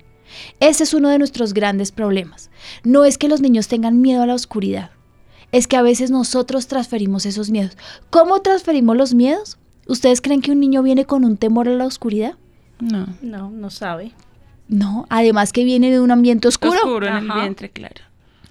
Ese 0.60 0.84
es 0.84 0.94
uno 0.94 1.10
de 1.10 1.18
nuestros 1.18 1.54
grandes 1.54 1.92
problemas. 1.92 2.50
No 2.84 3.04
es 3.06 3.18
que 3.18 3.28
los 3.28 3.42
niños 3.42 3.68
tengan 3.68 4.00
miedo 4.01 4.22
a 4.22 4.25
la 4.28 4.36
oscuridad. 4.36 4.92
Es 5.51 5.68
que 5.68 5.75
a 5.75 5.82
veces 5.82 6.12
nosotros 6.12 6.68
transferimos 6.68 7.25
esos 7.25 7.50
miedos. 7.50 7.78
¿Cómo 8.10 8.42
transferimos 8.42 8.96
los 8.96 9.13
miedos? 9.13 9.58
¿Ustedes 9.88 10.22
creen 10.22 10.42
que 10.42 10.51
un 10.51 10.60
niño 10.60 10.84
viene 10.84 11.06
con 11.06 11.25
un 11.25 11.36
temor 11.36 11.68
a 11.68 11.74
la 11.74 11.86
oscuridad? 11.86 12.36
No. 12.80 13.08
No, 13.22 13.50
no 13.50 13.70
sabe. 13.70 14.12
No, 14.70 15.06
además 15.10 15.51
que 15.51 15.66
viene 15.66 15.92
de 15.92 16.00
un 16.00 16.12
ambiente 16.12 16.48
oscuro. 16.48 16.74
Oscuro 16.75 17.08
en 17.08 17.16
el 17.18 17.30
Ajá. 17.30 17.42
vientre, 17.42 17.70
claro. 17.70 18.01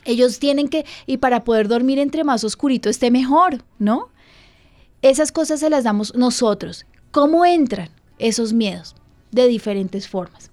Ellos 0.05 0.39
tienen 0.39 0.69
que, 0.69 0.85
y 1.07 1.19
para 1.19 1.45
poder 1.45 1.69
dormir 1.69 1.99
entre 1.99 2.25
más 2.25 2.45
oscurito 2.45 2.89
esté 2.89 3.11
mejor, 3.11 3.63
¿no? 3.79 4.09
Esas 5.03 5.33
cosas 5.33 5.61
se 5.61 5.71
las 5.71 5.85
damos 5.85 6.15
nosotros. 6.15 6.87
¿Cómo 7.11 7.45
entran 7.45 7.91
esos 8.19 8.53
miedos? 8.53 8.95
De 9.31 9.47
diferentes 9.47 10.09
formas. 10.09 10.51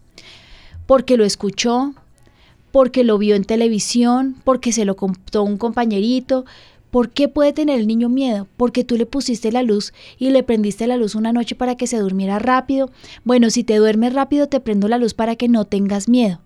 Porque 0.85 1.17
lo 1.17 1.25
escuchó, 1.25 1.93
porque 2.71 3.03
lo 3.03 3.17
vio 3.17 3.35
en 3.35 3.43
televisión, 3.43 4.35
porque 4.43 4.71
se 4.71 4.85
lo 4.85 4.95
contó 4.95 5.43
un 5.43 5.57
compañerito. 5.57 6.45
¿Por 6.91 7.09
qué 7.09 7.27
puede 7.27 7.51
tener 7.51 7.79
el 7.79 7.87
niño 7.87 8.07
miedo? 8.07 8.47
Porque 8.55 8.83
tú 8.83 8.95
le 8.95 9.05
pusiste 9.05 9.51
la 9.51 9.63
luz 9.63 9.93
y 10.17 10.29
le 10.29 10.43
prendiste 10.43 10.87
la 10.87 10.95
luz 10.95 11.15
una 11.15 11.33
noche 11.33 11.55
para 11.55 11.75
que 11.75 11.87
se 11.87 11.97
durmiera 11.97 12.39
rápido. 12.39 12.89
Bueno, 13.25 13.49
si 13.49 13.63
te 13.63 13.75
duermes 13.75 14.13
rápido, 14.13 14.47
te 14.47 14.59
prendo 14.59 14.87
la 14.87 14.97
luz 14.97 15.13
para 15.13 15.35
que 15.35 15.49
no 15.49 15.65
tengas 15.65 16.07
miedo. 16.07 16.39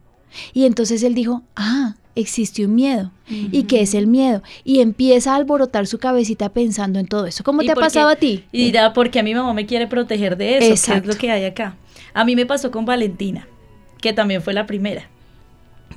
Y 0.53 0.65
entonces 0.65 1.03
él 1.03 1.13
dijo, 1.13 1.43
ah, 1.55 1.95
existe 2.15 2.65
un 2.65 2.75
miedo. 2.75 3.11
¿Y 3.29 3.63
qué 3.63 3.81
es 3.81 3.93
el 3.93 4.07
miedo? 4.07 4.43
Y 4.63 4.81
empieza 4.81 5.31
a 5.33 5.35
alborotar 5.37 5.87
su 5.87 5.97
cabecita 5.99 6.49
pensando 6.49 6.99
en 6.99 7.07
todo 7.07 7.25
eso. 7.25 7.43
¿Cómo 7.43 7.61
¿Y 7.61 7.65
te 7.65 7.71
ha 7.71 7.75
qué? 7.75 7.81
pasado 7.81 8.09
a 8.09 8.15
ti? 8.15 8.43
Y 8.51 8.65
dirá, 8.65 8.91
porque 8.93 9.19
a 9.19 9.23
mi 9.23 9.33
mamá 9.33 9.53
me 9.53 9.65
quiere 9.65 9.87
proteger 9.87 10.35
de 10.37 10.57
eso, 10.57 10.67
que 10.67 10.73
Exacto. 10.73 11.09
es 11.09 11.15
lo 11.15 11.19
que 11.19 11.31
hay 11.31 11.45
acá. 11.45 11.75
A 12.13 12.25
mí 12.25 12.35
me 12.35 12.45
pasó 12.45 12.71
con 12.71 12.85
Valentina, 12.85 13.47
que 14.01 14.11
también 14.11 14.41
fue 14.41 14.53
la 14.53 14.65
primera, 14.65 15.07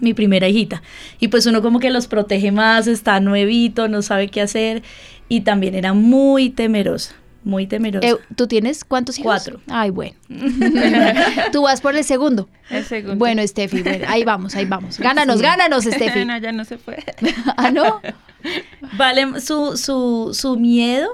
mi 0.00 0.14
primera 0.14 0.49
hijita. 0.49 0.83
Y 1.18 1.28
pues 1.28 1.47
uno 1.47 1.61
como 1.61 1.80
que 1.80 1.90
los 1.90 2.06
protege 2.06 2.52
más, 2.52 2.87
está 2.87 3.18
nuevito, 3.18 3.88
no 3.88 4.00
sabe 4.02 4.28
qué 4.28 4.40
hacer. 4.40 4.83
Y 5.28 5.40
también 5.40 5.75
era 5.75 5.92
muy 5.92 6.50
temerosa, 6.50 7.16
muy 7.44 7.66
temerosa. 7.66 8.06
Eh, 8.06 8.16
¿Tú 8.36 8.46
tienes 8.46 8.84
cuántos 8.84 9.18
hijos? 9.18 9.26
Cuatro. 9.26 9.60
Ay, 9.68 9.90
bueno. 9.90 10.16
Tú 11.52 11.62
vas 11.62 11.80
por 11.80 11.96
el 11.96 12.04
segundo. 12.04 12.48
El 12.70 12.84
segundo. 12.84 13.16
Bueno, 13.16 13.46
Steffi, 13.46 13.82
bueno, 13.82 14.06
ahí 14.08 14.24
vamos, 14.24 14.54
ahí 14.56 14.64
vamos. 14.64 14.98
Gánanos, 14.98 15.40
gánanos, 15.40 15.84
Steffi. 15.84 16.24
no, 16.26 16.38
ya 16.38 16.52
no 16.52 16.64
se 16.64 16.78
puede. 16.78 17.04
ah, 17.56 17.70
¿no? 17.70 18.00
Vale, 18.96 19.40
su, 19.40 19.76
su, 19.76 20.30
su 20.34 20.56
miedo 20.56 21.08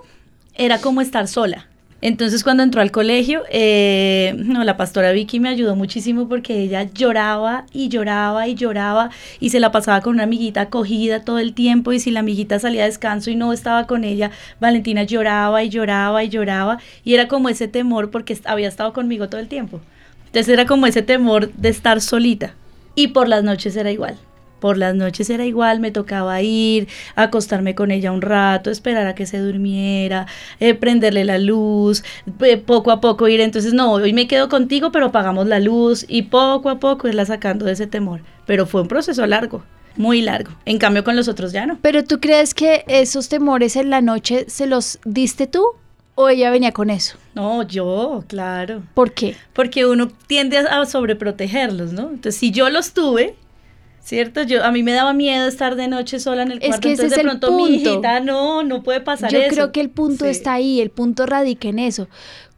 era 0.54 0.78
como 0.78 1.00
estar 1.00 1.28
sola. 1.28 1.69
Entonces 2.02 2.42
cuando 2.42 2.62
entró 2.62 2.80
al 2.80 2.90
colegio, 2.90 3.42
eh, 3.50 4.34
no, 4.38 4.64
la 4.64 4.78
pastora 4.78 5.12
Vicky 5.12 5.38
me 5.38 5.50
ayudó 5.50 5.76
muchísimo 5.76 6.28
porque 6.28 6.58
ella 6.62 6.84
lloraba 6.84 7.66
y 7.72 7.88
lloraba 7.88 8.48
y 8.48 8.54
lloraba 8.54 9.10
y 9.38 9.50
se 9.50 9.60
la 9.60 9.70
pasaba 9.70 10.00
con 10.00 10.14
una 10.14 10.22
amiguita 10.22 10.62
acogida 10.62 11.24
todo 11.24 11.38
el 11.38 11.52
tiempo 11.52 11.92
y 11.92 12.00
si 12.00 12.10
la 12.10 12.20
amiguita 12.20 12.58
salía 12.58 12.84
a 12.84 12.86
descanso 12.86 13.30
y 13.30 13.36
no 13.36 13.52
estaba 13.52 13.86
con 13.86 14.04
ella, 14.04 14.30
Valentina 14.60 15.02
lloraba 15.02 15.62
y 15.62 15.68
lloraba 15.68 16.24
y 16.24 16.30
lloraba 16.30 16.78
y 17.04 17.14
era 17.14 17.28
como 17.28 17.50
ese 17.50 17.68
temor 17.68 18.10
porque 18.10 18.38
había 18.44 18.68
estado 18.68 18.94
conmigo 18.94 19.28
todo 19.28 19.40
el 19.40 19.48
tiempo. 19.48 19.80
Entonces 20.26 20.48
era 20.48 20.64
como 20.64 20.86
ese 20.86 21.02
temor 21.02 21.52
de 21.52 21.68
estar 21.68 22.00
solita 22.00 22.54
y 22.94 23.08
por 23.08 23.28
las 23.28 23.44
noches 23.44 23.76
era 23.76 23.90
igual. 23.90 24.16
Por 24.60 24.78
las 24.78 24.94
noches 24.94 25.30
era 25.30 25.44
igual, 25.44 25.80
me 25.80 25.90
tocaba 25.90 26.40
ir, 26.42 26.88
acostarme 27.16 27.74
con 27.74 27.90
ella 27.90 28.12
un 28.12 28.22
rato, 28.22 28.70
esperar 28.70 29.06
a 29.06 29.14
que 29.14 29.26
se 29.26 29.38
durmiera, 29.38 30.26
eh, 30.60 30.74
prenderle 30.74 31.24
la 31.24 31.38
luz, 31.38 32.04
eh, 32.40 32.56
poco 32.58 32.90
a 32.90 33.00
poco 33.00 33.26
ir. 33.28 33.40
Entonces, 33.40 33.72
no, 33.72 33.92
hoy 33.92 34.12
me 34.12 34.28
quedo 34.28 34.48
contigo, 34.48 34.92
pero 34.92 35.06
apagamos 35.06 35.46
la 35.46 35.60
luz 35.60 36.04
y 36.08 36.22
poco 36.22 36.68
a 36.68 36.78
poco 36.78 37.08
irla 37.08 37.24
sacando 37.24 37.64
de 37.64 37.72
ese 37.72 37.86
temor. 37.86 38.20
Pero 38.46 38.66
fue 38.66 38.82
un 38.82 38.88
proceso 38.88 39.26
largo, 39.26 39.62
muy 39.96 40.22
largo. 40.22 40.52
En 40.64 40.78
cambio, 40.78 41.04
con 41.04 41.16
los 41.16 41.28
otros 41.28 41.52
ya 41.52 41.66
no. 41.66 41.78
Pero 41.80 42.04
tú 42.04 42.20
crees 42.20 42.54
que 42.54 42.84
esos 42.86 43.28
temores 43.28 43.76
en 43.76 43.90
la 43.90 44.00
noche 44.00 44.44
se 44.48 44.66
los 44.66 44.98
diste 45.04 45.46
tú 45.46 45.64
o 46.20 46.28
ella 46.28 46.50
venía 46.50 46.72
con 46.72 46.90
eso? 46.90 47.16
No, 47.34 47.62
yo, 47.62 48.24
claro. 48.28 48.82
¿Por 48.94 49.12
qué? 49.12 49.36
Porque 49.52 49.86
uno 49.86 50.10
tiende 50.26 50.58
a 50.58 50.80
a 50.80 50.86
sobreprotegerlos, 50.86 51.92
¿no? 51.92 52.10
Entonces, 52.10 52.36
si 52.36 52.50
yo 52.50 52.68
los 52.68 52.92
tuve, 52.92 53.36
¿cierto? 54.10 54.42
Yo, 54.42 54.64
a 54.64 54.72
mí 54.72 54.82
me 54.82 54.90
daba 54.92 55.12
miedo 55.12 55.46
estar 55.46 55.76
de 55.76 55.86
noche 55.86 56.18
sola 56.18 56.42
en 56.42 56.50
el 56.50 56.58
Es 56.58 56.68
cuarto. 56.70 56.80
que 56.82 56.92
ese 56.94 57.02
entonces, 57.04 57.18
es 57.18 57.24
de 57.24 57.30
el 57.30 57.38
pronto, 57.38 57.56
mi 57.56 57.74
hijita, 57.76 58.18
no, 58.20 58.64
no 58.64 58.82
puede 58.82 59.00
pasar 59.00 59.30
Yo 59.32 59.38
eso. 59.38 59.54
creo 59.54 59.72
que 59.72 59.80
el 59.80 59.88
punto 59.88 60.24
Sí. 60.24 60.32
está 60.32 60.54
ahí, 60.54 60.80
el 60.80 60.90
punto 60.90 61.26
radica 61.26 61.68
en 61.68 61.78
eso. 61.78 62.08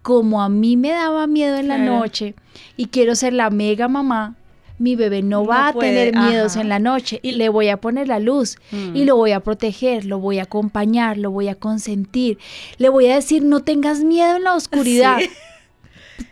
Como 0.01 0.43
a 0.43 0.49
mí 0.49 0.79
me 0.79 0.91
daba 0.91 1.27
miedo 1.27 1.57
en 1.59 1.69
la 1.69 1.77
Claro. 1.77 1.99
noche 1.99 2.35
y 2.79 2.87
quiero 2.87 3.15
ser 3.15 3.35
la 3.35 3.51
mega 3.51 3.87
mamá, 3.87 4.35
mi 4.79 4.97
bebé 4.97 5.21
no, 5.23 5.43
No 5.43 5.47
va 5.47 5.69
a 5.69 5.73
tener 5.75 6.17
miedos 6.17 6.53
ajá. 6.53 6.63
en 6.63 6.69
la 6.71 6.79
noche 6.79 7.21
y 7.23 7.29
Y- 7.29 7.33
le 7.33 7.51
voy 7.51 7.69
a 7.69 7.77
poner 7.77 8.09
la 8.09 8.19
luz 8.19 8.57
Mm. 8.71 8.97
y 8.97 9.05
lo 9.05 9.17
voy 9.17 9.33
a 9.33 9.41
proteger, 9.41 10.07
lo 10.07 10.19
voy 10.21 10.39
a 10.39 10.45
acompañar, 10.45 11.19
lo 11.19 11.31
voy 11.31 11.49
a 11.49 11.55
consentir, 11.55 12.39
le 12.79 12.89
voy 12.89 13.07
a 13.09 13.15
decir 13.17 13.43
no 13.45 13.61
tengas 13.61 14.01
miedo 14.03 14.37
en 14.37 14.45
la 14.45 14.55
oscuridad. 14.55 15.19
Sí. 15.21 15.29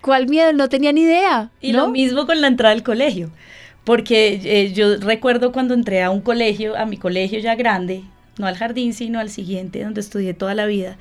¿Cuál 0.01 0.29
miedo? 0.29 0.53
No 0.55 0.69
tenía 0.69 0.93
ni 0.93 1.03
idea. 1.03 1.51
Y 1.61 1.73
¿no? 1.73 1.81
lo 1.87 1.89
mismo 1.91 2.27
con 2.27 2.41
la 2.41 2.47
entrada 2.47 2.73
al 2.75 2.83
colegio, 2.83 3.31
porque 3.85 4.41
eh, 4.45 4.73
yo 4.73 4.97
recuerdo 4.97 5.53
cuando 5.53 5.75
entré 5.75 6.03
a 6.03 6.11
un 6.11 6.21
colegio, 6.21 6.77
a 6.77 6.87
mi 6.87 6.97
colegio 6.97 7.39
ya 7.39 7.55
grande, 7.55 8.05
no 8.39 8.47
al 8.47 8.57
jardín, 8.57 8.93
sino 8.95 9.19
al 9.19 9.31
siguiente, 9.31 9.83
donde 9.83 10.01
estudié 10.01 10.35
toda 10.35 10.55
la 10.55 10.67
vida, 10.67 10.97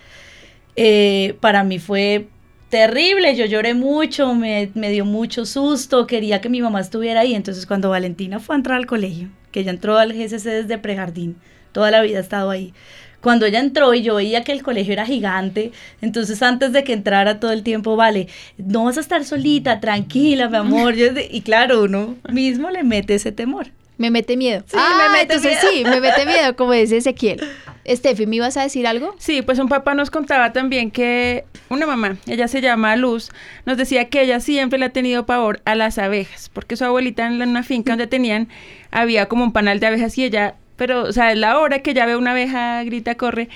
eh, 0.75 1.35
para 1.41 1.63
mí 1.63 1.79
fue 1.79 2.27
terrible, 2.69 3.35
yo 3.35 3.45
lloré 3.45 3.73
mucho, 3.73 4.33
me, 4.35 4.69
me, 4.75 4.91
dio 4.91 5.03
mucho 5.05 5.45
susto, 5.45 6.07
quería 6.07 6.39
que 6.39 6.49
mi 6.49 6.61
mamá 6.61 6.79
estuviera 6.79 7.21
ahí, 7.21 7.33
entonces 7.33 7.65
cuando 7.65 7.89
Valentina 7.89 8.39
fue 8.39 8.55
a 8.55 8.57
entrar 8.57 8.77
al 8.77 8.85
colegio, 8.85 9.29
que 9.51 9.61
ella 9.61 9.71
entró 9.71 9.97
al 9.97 10.13
GCC 10.13 10.43
desde 10.43 10.77
prejardín, 10.77 11.37
toda 11.71 11.91
la 11.91 12.01
vida 12.01 12.19
ha 12.19 12.21
estado 12.21 12.49
ahí, 12.49 12.73
cuando 13.21 13.45
ella 13.45 13.59
entró 13.59 13.93
y 13.93 14.01
yo 14.01 14.15
veía 14.15 14.43
que 14.43 14.51
el 14.51 14.63
colegio 14.63 14.93
era 14.93 15.05
gigante, 15.05 15.71
entonces 16.01 16.41
antes 16.41 16.71
de 16.71 16.83
que 16.83 16.93
entrara 16.93 17.39
todo 17.39 17.51
el 17.51 17.63
tiempo, 17.63 17.95
vale, 17.95 18.27
no 18.57 18.85
vas 18.85 18.97
a 18.97 19.01
estar 19.01 19.23
solita, 19.25 19.79
tranquila, 19.79 20.49
mi 20.49 20.57
amor, 20.57 20.95
y 20.97 21.41
claro, 21.41 21.83
uno 21.83 22.15
mismo 22.31 22.69
le 22.69 22.83
mete 22.83 23.15
ese 23.15 23.31
temor. 23.31 23.67
Me 23.97 24.11
mete 24.11 24.37
miedo. 24.37 24.63
Sí, 24.65 24.77
me 24.77 25.09
mete 25.09 25.33
entonces 25.33 25.61
miedo. 25.61 25.73
sí, 25.73 25.83
me 25.83 25.99
mete 25.99 26.25
miedo, 26.25 26.55
como 26.55 26.71
dice 26.71 26.95
Ezequiel. 26.95 27.41
Estefi, 27.83 28.27
¿me 28.27 28.37
ibas 28.37 28.55
a 28.55 28.63
decir 28.63 28.87
algo? 28.87 29.13
Sí, 29.19 29.41
pues 29.41 29.59
un 29.59 29.67
papá 29.67 29.93
nos 29.93 30.09
contaba 30.09 30.53
también 30.53 30.89
que 30.89 31.43
una 31.67 31.85
mamá, 31.85 32.17
ella 32.25 32.47
se 32.47 32.61
llama 32.61 32.95
Luz, 32.95 33.29
nos 33.65 33.77
decía 33.77 34.07
que 34.07 34.21
ella 34.21 34.39
siempre 34.39 34.79
le 34.79 34.85
ha 34.85 34.89
tenido 34.89 35.25
pavor 35.25 35.61
a 35.65 35.75
las 35.75 35.97
abejas, 35.97 36.49
porque 36.53 36.77
su 36.77 36.85
abuelita 36.85 37.27
en 37.27 37.41
una 37.41 37.63
finca 37.63 37.91
donde 37.91 38.07
tenían 38.07 38.47
había 38.89 39.25
como 39.25 39.43
un 39.43 39.51
panal 39.51 39.81
de 39.81 39.87
abejas 39.87 40.17
y 40.17 40.23
ella, 40.23 40.55
pero, 40.79 41.03
o 41.03 41.11
sea, 41.11 41.31
es 41.31 41.37
la 41.37 41.59
hora 41.59 41.79
que 41.79 41.93
ya 41.93 42.07
ve 42.07 42.15
una 42.15 42.31
abeja, 42.31 42.83
grita, 42.83 43.13
corre, 43.15 43.49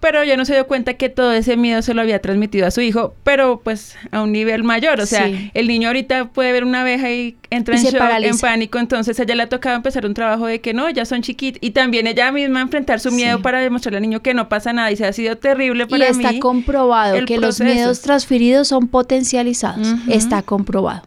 pero 0.00 0.20
ella 0.20 0.36
no 0.36 0.44
se 0.44 0.52
dio 0.52 0.66
cuenta 0.66 0.94
que 0.94 1.08
todo 1.08 1.32
ese 1.32 1.56
miedo 1.56 1.80
se 1.80 1.94
lo 1.94 2.02
había 2.02 2.20
transmitido 2.20 2.66
a 2.66 2.70
su 2.70 2.82
hijo, 2.82 3.14
pero 3.24 3.60
pues 3.64 3.96
a 4.10 4.20
un 4.20 4.32
nivel 4.32 4.62
mayor, 4.62 5.00
o 5.00 5.06
sea, 5.06 5.28
Sí. 5.28 5.50
el 5.54 5.66
niño 5.66 5.88
ahorita 5.88 6.26
puede 6.26 6.52
ver 6.52 6.64
una 6.64 6.82
abeja 6.82 7.10
y 7.10 7.36
entra 7.48 7.74
Y 7.74 7.78
en 7.78 7.84
shock, 7.84 8.02
en 8.20 8.38
pánico, 8.38 8.78
entonces 8.78 9.18
a 9.18 9.22
ella 9.22 9.34
le 9.34 9.42
ha 9.44 9.48
tocado 9.48 9.76
empezar 9.76 10.04
un 10.04 10.12
trabajo 10.12 10.44
de 10.44 10.60
que 10.60 10.74
no, 10.74 10.90
ya 10.90 11.06
son 11.06 11.22
chiquitos, 11.22 11.58
y 11.62 11.70
también 11.70 12.06
ella 12.06 12.30
misma 12.32 12.60
enfrentar 12.60 13.00
su 13.00 13.12
miedo 13.12 13.38
Sí. 13.38 13.42
para 13.42 13.60
demostrarle 13.60 13.96
al 13.96 14.02
niño 14.02 14.20
que 14.20 14.34
no 14.34 14.46
pasa 14.50 14.74
nada, 14.74 14.90
y 14.92 14.96
se 14.96 15.06
ha 15.06 15.12
sido 15.14 15.38
terrible 15.38 15.84
Y 15.84 15.86
para 15.86 16.08
está 16.08 16.32
mí. 16.32 16.38
comprobado 16.38 17.14
el 17.14 17.24
que 17.24 17.38
los 17.38 17.60
miedos 17.62 18.02
transferidos 18.02 18.68
son 18.68 18.88
potencializados. 18.88 19.88
Está 20.08 20.42
comprobado. 20.42 21.02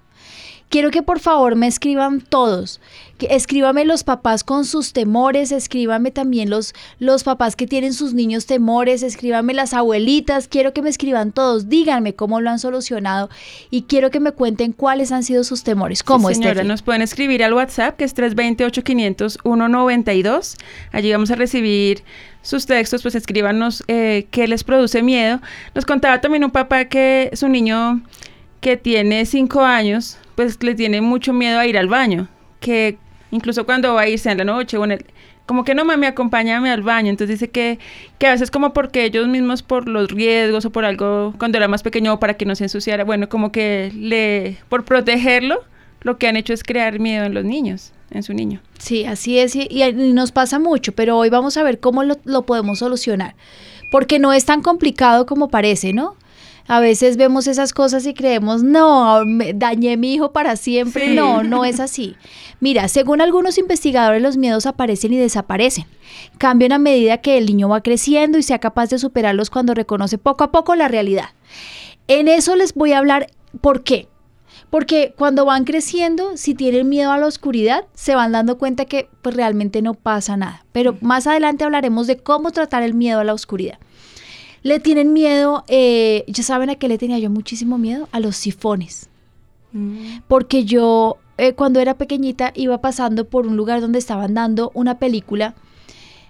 Quiero 0.70 0.90
que 0.92 1.04
por 1.04 1.20
favor 1.20 1.56
me 1.56 1.68
escriban 1.68 2.20
todos. 2.20 2.82
Escríbame 3.20 3.86
los 3.86 4.04
papás 4.04 4.44
con 4.44 4.66
sus 4.66 4.94
temores, 4.94 5.52
escríbame 5.52 6.12
también 6.12 6.50
los, 6.50 6.74
los 7.00 7.24
papás 7.24 7.56
que 7.56 7.66
tienen 7.66 7.94
sus 7.94 8.14
niños 8.14 8.46
temores, 8.46 9.04
escríbame 9.04 9.54
las 9.54 9.74
abuelitas, 9.74 10.48
quiero 10.48 10.74
que 10.74 10.82
me 10.82 10.90
escriban 10.90 11.32
todos, 11.32 11.70
díganme 11.70 12.14
cómo 12.14 12.42
lo 12.42 12.50
han 12.50 12.60
solucionado 12.60 13.30
y 13.72 13.84
quiero 13.84 14.12
que 14.12 14.20
me 14.20 14.32
cuenten 14.34 14.72
cuáles 14.72 15.12
han 15.12 15.24
sido 15.24 15.44
sus 15.44 15.64
temores. 15.64 16.04
¿Cómo, 16.04 16.28
Sí, 16.30 16.36
señora, 16.36 16.52
Estefi? 16.52 16.68
nos 16.68 16.82
pueden 16.84 17.02
escribir 17.02 17.44
al 17.44 17.54
WhatsApp 17.54 17.98
que 17.98 18.04
es 18.04 18.16
320-8500-192. 18.16 20.56
Allí 20.92 21.12
vamos 21.12 21.32
a 21.32 21.36
recibir 21.36 22.04
sus 22.42 22.66
textos, 22.66 23.02
pues 23.02 23.16
escríbanos 23.16 23.84
eh, 23.88 24.28
qué 24.32 24.48
les 24.48 24.64
produce 24.64 25.02
miedo. 25.04 25.42
Nos 25.76 25.86
contaba 25.86 26.22
también 26.22 26.44
un 26.44 26.52
papá 26.52 26.86
que 26.86 27.30
su 27.34 27.48
niño 27.50 28.02
que 28.62 28.78
tiene 28.78 29.26
cinco 29.26 29.62
años, 29.62 30.18
pues 30.36 30.62
le 30.64 30.76
tiene 30.76 31.02
mucho 31.02 31.34
miedo 31.34 31.60
a 31.60 31.68
ir 31.68 31.78
al 31.78 31.88
baño, 31.88 32.28
que 32.60 32.98
incluso 33.32 33.66
cuando 33.66 33.94
va 33.94 34.02
a 34.02 34.10
irse 34.10 34.32
en 34.32 34.38
la 34.38 34.44
noche 34.44 34.78
o 34.78 34.86
en 34.86 34.92
el... 34.94 35.06
Como 35.46 35.64
que 35.64 35.74
no, 35.74 35.86
mami, 35.86 36.08
acompáñame 36.08 36.70
al 36.70 36.84
baño. 36.84 37.10
Entonces 37.10 37.40
dice 37.40 37.50
que, 37.50 37.80
que 38.18 38.28
a 38.28 38.32
veces 38.32 38.52
como 38.52 38.74
porque 38.74 39.06
ellos 39.06 39.30
mismos 39.30 39.64
por 39.64 39.88
los 39.88 40.12
riesgos 40.12 40.66
o 40.66 40.72
por 40.72 40.84
algo, 40.84 41.34
cuando 41.40 41.58
era 41.58 41.70
más 41.70 41.84
pequeño 41.84 42.20
para 42.20 42.34
que 42.34 42.46
no 42.46 42.54
se 42.54 42.66
ensuciara, 42.66 43.06
bueno, 43.06 43.30
como 43.30 43.54
que 43.54 43.92
le, 43.96 44.58
por 44.68 44.84
protegerlo, 44.84 45.64
lo 46.02 46.18
que 46.18 46.28
han 46.28 46.36
hecho 46.36 46.54
es 46.54 46.64
crear 46.64 47.00
miedo 47.00 47.24
en 47.24 47.34
los 47.34 47.46
niños, 47.46 47.94
en 48.12 48.24
su 48.24 48.34
niño. 48.34 48.60
Sí, 48.78 49.06
así 49.06 49.40
es, 49.40 49.56
y, 49.56 49.68
y 49.70 49.94
nos 49.94 50.34
pasa 50.34 50.60
mucho, 50.60 50.92
pero 50.92 51.18
hoy 51.18 51.30
vamos 51.30 51.56
a 51.56 51.64
ver 51.64 51.80
cómo 51.80 52.04
lo, 52.04 52.18
lo 52.26 52.42
podemos 52.42 52.80
solucionar, 52.80 53.36
porque 53.90 54.20
no 54.20 54.34
es 54.34 54.44
tan 54.44 54.62
complicado 54.62 55.26
como 55.26 55.48
parece, 55.48 55.94
¿no? 55.94 56.16
A 56.68 56.80
veces 56.80 57.16
vemos 57.16 57.48
esas 57.48 57.74
cosas 57.74 58.06
y 58.06 58.14
creemos, 58.14 58.62
no, 58.62 59.24
me 59.26 59.54
dañé 59.54 59.94
a 59.94 59.98
mi 59.98 60.14
hijo 60.14 60.34
para 60.34 60.56
siempre. 60.58 61.08
Sí. 61.08 61.16
No, 61.16 61.44
no 61.44 61.64
es 61.64 61.80
así. 61.80 62.16
Mira, 62.60 62.88
según 62.88 63.22
algunos 63.22 63.58
investigadores, 63.58 64.22
los 64.22 64.38
miedos 64.38 64.66
aparecen 64.66 65.14
y 65.14 65.18
desaparecen. 65.18 65.86
Cambian 66.38 66.74
a 66.74 66.80
medida 66.80 67.20
que 67.20 67.38
el 67.38 67.46
niño 67.46 67.70
va 67.70 67.82
creciendo 67.82 68.38
y 68.38 68.44
sea 68.44 68.60
capaz 68.60 68.90
de 68.90 69.00
superarlos 69.00 69.50
cuando 69.50 69.74
reconoce 69.74 70.18
poco 70.18 70.44
a 70.44 70.52
poco 70.52 70.76
la 70.76 70.88
realidad. 70.88 71.30
En 72.08 72.28
eso 72.28 72.56
les 72.56 72.74
voy 72.74 72.92
a 72.94 72.98
hablar, 72.98 73.28
¿por 73.62 73.84
qué? 73.84 74.08
Porque 74.70 75.14
cuando 75.18 75.46
van 75.46 75.64
creciendo, 75.64 76.36
si 76.36 76.54
tienen 76.54 76.90
miedo 76.90 77.12
a 77.12 77.18
la 77.18 77.28
oscuridad, 77.28 77.86
se 77.94 78.16
van 78.16 78.34
dando 78.34 78.58
cuenta 78.58 78.86
que 78.86 79.10
pues, 79.22 79.36
realmente 79.36 79.82
no 79.82 79.94
pasa 79.94 80.36
nada. 80.36 80.66
Pero 80.74 80.98
más 81.02 81.28
adelante 81.28 81.64
hablaremos 81.64 82.08
de 82.08 82.18
cómo 82.18 82.52
tratar 82.52 82.84
el 82.84 82.94
miedo 82.94 83.20
a 83.20 83.24
la 83.24 83.34
oscuridad. 83.34 83.80
Le 84.68 84.80
tienen 84.80 85.14
miedo, 85.14 85.64
eh, 85.68 86.26
ya 86.28 86.44
saben 86.44 86.70
a 86.70 86.76
qué 86.76 86.88
le 86.88 86.98
tenía 86.98 87.20
yo 87.20 87.30
muchísimo 87.30 87.78
miedo, 87.78 88.10
a 88.12 88.20
los 88.20 88.36
sifones. 88.36 89.10
Porque 90.28 90.66
yo 90.66 91.18
eh, 91.38 91.54
cuando 91.54 91.80
era 91.80 91.94
pequeñita 91.94 92.52
iba 92.56 92.80
pasando 92.82 93.26
por 93.26 93.46
un 93.46 93.56
lugar 93.56 93.80
donde 93.80 94.00
estaban 94.00 94.34
dando 94.34 94.72
una 94.74 94.98
película 94.98 95.54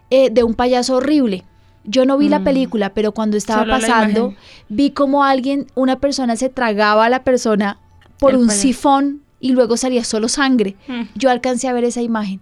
eh, 0.09 0.29
de 0.29 0.43
un 0.43 0.53
payaso 0.53 0.97
horrible. 0.97 1.45
Yo 1.85 2.05
no 2.05 2.17
vi 2.17 2.27
la 2.29 2.39
Mm. 2.39 2.43
película, 2.43 2.93
pero 2.93 3.11
cuando 3.13 3.37
estaba 3.37 3.61
Solo 3.61 3.71
pasando, 3.73 4.35
vi 4.69 4.91
como 4.91 5.23
alguien, 5.23 5.67
una 5.75 5.99
persona 5.99 6.35
se 6.35 6.49
tragaba 6.49 7.05
a 7.05 7.09
la 7.09 7.23
persona 7.23 7.79
por 8.19 8.31
El 8.33 8.37
un 8.41 8.47
payaso. 8.47 8.61
sifón 8.61 9.21
y 9.39 9.53
luego 9.53 9.77
salía 9.77 10.03
solo 10.03 10.27
sangre. 10.27 10.75
Mm. 10.87 11.01
Yo 11.15 11.29
alcancé 11.29 11.69
a 11.69 11.73
ver 11.73 11.85
esa 11.85 12.01
imagen. 12.01 12.41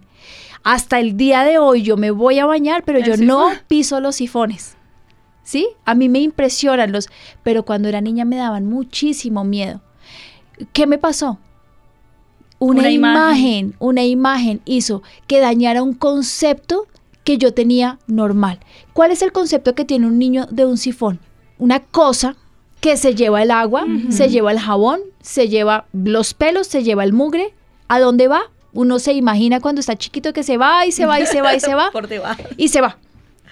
Hasta 0.64 0.98
el 0.98 1.16
día 1.16 1.44
de 1.44 1.58
hoy 1.58 1.82
yo 1.82 1.96
me 1.96 2.10
voy 2.10 2.38
a 2.40 2.46
bañar, 2.46 2.82
pero 2.84 2.98
yo 2.98 3.16
no 3.16 3.48
piso 3.68 4.00
los 4.00 4.16
sifones. 4.16 4.76
¿Sí? 5.46 5.68
A 5.84 5.94
mí 5.94 6.08
me 6.08 6.18
impresionan 6.18 6.90
los, 6.90 7.08
pero 7.44 7.64
cuando 7.64 7.88
era 7.88 8.00
niña 8.00 8.24
me 8.24 8.34
daban 8.34 8.66
muchísimo 8.66 9.44
miedo. 9.44 9.80
¿Qué 10.72 10.88
me 10.88 10.98
pasó? 10.98 11.38
Una, 12.58 12.80
Una 12.80 12.90
imagen, 12.90 13.44
imagen. 13.44 13.74
una 13.78 14.04
imagen 14.04 14.60
hizo 14.64 15.04
que 15.28 15.38
dañara 15.38 15.84
un 15.84 15.92
concepto 15.94 16.88
que 17.22 17.38
yo 17.38 17.54
tenía 17.54 17.98
normal. 18.08 18.58
¿Cuál 18.92 19.12
es 19.12 19.22
el 19.22 19.30
concepto 19.30 19.76
que 19.76 19.84
tiene 19.84 20.06
un 20.08 20.18
niño 20.18 20.46
de 20.50 20.66
un 20.66 20.78
sifón? 20.78 21.20
Una 21.58 21.78
cosa 21.80 22.34
que 22.80 22.96
se 22.96 23.14
lleva 23.14 23.40
el 23.42 23.52
agua, 23.52 23.84
se 24.08 24.28
lleva 24.28 24.50
el 24.50 24.58
jabón, 24.58 25.00
se 25.20 25.48
lleva 25.48 25.86
los 25.92 26.34
pelos, 26.34 26.66
se 26.66 26.82
lleva 26.82 27.04
el 27.04 27.12
mugre. 27.12 27.54
¿A 27.86 28.00
dónde 28.00 28.26
va? 28.26 28.42
Uno 28.72 28.98
se 28.98 29.12
imagina 29.12 29.60
cuando 29.60 29.78
está 29.80 29.94
chiquito 29.96 30.32
que 30.32 30.42
se 30.42 30.56
va 30.56 30.86
y 30.86 30.92
se 30.92 31.06
va 31.06 31.20
y 31.20 31.26
se 31.26 31.40
va 31.40 31.54
y 31.54 31.60
se 31.60 31.74
va 31.76 31.92
Por 31.92 32.08
debajo. 32.08 32.42
y 32.56 32.66
se 32.68 32.80
va, 32.80 32.98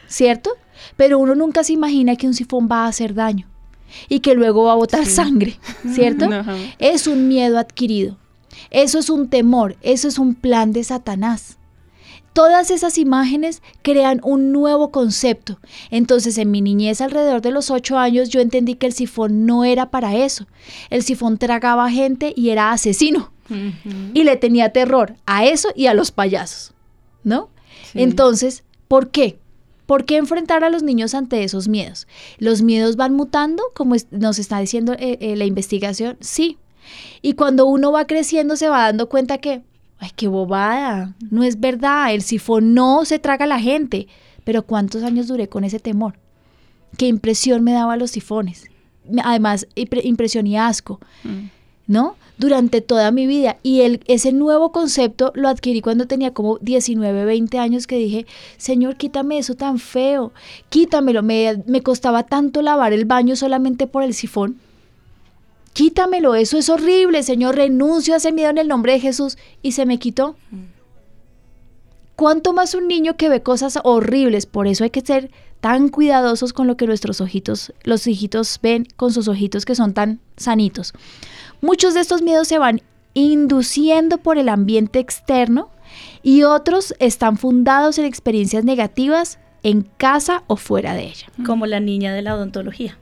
¿cierto? 0.08 0.50
Pero 0.96 1.18
uno 1.18 1.34
nunca 1.34 1.64
se 1.64 1.72
imagina 1.72 2.16
que 2.16 2.26
un 2.26 2.34
sifón 2.34 2.68
va 2.70 2.84
a 2.84 2.88
hacer 2.88 3.14
daño 3.14 3.48
y 4.08 4.20
que 4.20 4.34
luego 4.34 4.64
va 4.64 4.72
a 4.72 4.76
botar 4.76 5.06
sangre, 5.06 5.58
¿cierto? 5.94 6.28
No. 6.28 6.44
Es 6.78 7.06
un 7.06 7.28
miedo 7.28 7.58
adquirido. 7.58 8.16
Eso 8.70 8.98
es 8.98 9.10
un 9.10 9.28
temor, 9.28 9.76
eso 9.82 10.08
es 10.08 10.18
un 10.18 10.34
plan 10.34 10.72
de 10.72 10.84
Satanás. 10.84 11.58
Todas 12.32 12.72
esas 12.72 12.98
imágenes 12.98 13.62
crean 13.82 14.20
un 14.24 14.50
nuevo 14.50 14.90
concepto. 14.90 15.60
Entonces, 15.90 16.36
en 16.36 16.50
mi 16.50 16.62
niñez, 16.62 17.00
alrededor 17.00 17.42
de 17.42 17.52
los 17.52 17.70
ocho 17.70 17.96
años, 17.96 18.28
yo 18.28 18.40
entendí 18.40 18.74
que 18.74 18.86
el 18.86 18.92
sifón 18.92 19.46
no 19.46 19.64
era 19.64 19.90
para 19.90 20.16
eso. 20.16 20.46
El 20.90 21.04
sifón 21.04 21.38
tragaba 21.38 21.88
gente 21.90 22.32
y 22.36 22.50
era 22.50 22.72
asesino. 22.72 23.30
Y 24.14 24.24
le 24.24 24.36
tenía 24.36 24.72
terror 24.72 25.14
a 25.26 25.44
eso 25.44 25.68
y 25.76 25.86
a 25.86 25.94
los 25.94 26.10
payasos. 26.10 26.72
¿No? 27.22 27.50
Sí. 27.92 28.02
Entonces, 28.02 28.64
¿por 28.88 29.10
qué? 29.10 29.38
¿Por 29.86 30.04
qué 30.04 30.16
enfrentar 30.16 30.64
a 30.64 30.70
los 30.70 30.82
niños 30.82 31.14
ante 31.14 31.44
esos 31.44 31.68
miedos? 31.68 32.06
¿Los 32.38 32.62
miedos 32.62 32.96
van 32.96 33.14
mutando, 33.14 33.62
como 33.74 33.94
nos 34.10 34.38
está 34.38 34.58
diciendo 34.60 34.94
eh, 34.94 35.18
eh, 35.20 35.36
la 35.36 35.44
investigación? 35.44 36.16
Sí. 36.20 36.58
Y 37.22 37.34
cuando 37.34 37.66
uno 37.66 37.92
va 37.92 38.06
creciendo 38.06 38.56
se 38.56 38.68
va 38.68 38.84
dando 38.84 39.08
cuenta 39.08 39.38
que, 39.38 39.62
ay, 39.98 40.10
qué 40.16 40.28
bobada, 40.28 41.14
no 41.30 41.42
es 41.42 41.60
verdad, 41.60 42.14
el 42.14 42.22
sifón 42.22 42.74
no 42.74 43.04
se 43.04 43.18
traga 43.18 43.44
a 43.44 43.48
la 43.48 43.60
gente. 43.60 44.08
Pero 44.44 44.62
¿cuántos 44.62 45.02
años 45.02 45.26
duré 45.28 45.48
con 45.48 45.64
ese 45.64 45.78
temor? 45.80 46.14
¿Qué 46.98 47.06
impresión 47.06 47.64
me 47.64 47.72
daba 47.72 47.96
los 47.96 48.10
sifones? 48.10 48.66
Además, 49.22 49.66
impre- 49.74 50.04
impresión 50.04 50.46
y 50.46 50.56
asco. 50.56 51.00
Mm. 51.24 51.46
¿no? 51.86 52.16
Durante 52.36 52.80
toda 52.80 53.10
mi 53.10 53.26
vida. 53.26 53.58
Y 53.62 53.82
el, 53.82 54.00
ese 54.06 54.32
nuevo 54.32 54.72
concepto 54.72 55.32
lo 55.34 55.48
adquirí 55.48 55.80
cuando 55.80 56.06
tenía 56.06 56.32
como 56.32 56.58
19, 56.58 57.24
20 57.24 57.58
años 57.58 57.86
que 57.86 57.96
dije, 57.96 58.26
Señor, 58.56 58.96
quítame 58.96 59.38
eso 59.38 59.54
tan 59.54 59.78
feo, 59.78 60.32
quítamelo. 60.68 61.22
Me, 61.22 61.62
me 61.66 61.82
costaba 61.82 62.24
tanto 62.24 62.60
lavar 62.62 62.92
el 62.92 63.04
baño 63.04 63.36
solamente 63.36 63.86
por 63.86 64.02
el 64.02 64.14
sifón. 64.14 64.58
Quítamelo, 65.72 66.34
eso 66.34 66.56
es 66.58 66.68
horrible, 66.68 67.22
Señor, 67.22 67.56
renuncio 67.56 68.14
a 68.14 68.18
ese 68.18 68.32
miedo 68.32 68.50
en 68.50 68.58
el 68.58 68.68
nombre 68.68 68.92
de 68.92 69.00
Jesús. 69.00 69.38
Y 69.62 69.72
se 69.72 69.86
me 69.86 69.98
quitó. 69.98 70.36
¿Cuánto 72.16 72.52
más 72.52 72.74
un 72.74 72.86
niño 72.86 73.16
que 73.16 73.28
ve 73.28 73.42
cosas 73.42 73.78
horribles? 73.82 74.46
Por 74.46 74.68
eso 74.68 74.84
hay 74.84 74.90
que 74.90 75.00
ser 75.00 75.30
tan 75.64 75.88
cuidadosos 75.88 76.52
con 76.52 76.66
lo 76.66 76.76
que 76.76 76.86
nuestros 76.86 77.22
ojitos, 77.22 77.72
los 77.84 78.06
hijitos 78.06 78.60
ven 78.62 78.86
con 78.96 79.12
sus 79.12 79.28
ojitos 79.28 79.64
que 79.64 79.74
son 79.74 79.94
tan 79.94 80.20
sanitos. 80.36 80.92
Muchos 81.64 81.94
de 81.94 82.00
estos 82.00 82.20
miedos 82.20 82.46
se 82.46 82.58
van 82.58 82.82
induciendo 83.14 84.18
por 84.18 84.36
el 84.36 84.50
ambiente 84.50 84.98
externo 84.98 85.70
y 86.22 86.42
otros 86.42 86.94
están 86.98 87.38
fundados 87.38 87.96
en 87.98 88.04
experiencias 88.04 88.64
negativas 88.64 89.38
en 89.62 89.88
casa 89.96 90.42
o 90.46 90.56
fuera 90.56 90.92
de 90.92 91.04
ella. 91.04 91.26
Como 91.46 91.64
la 91.64 91.80
niña 91.80 92.12
de 92.12 92.20
la 92.20 92.34
odontología. 92.34 92.98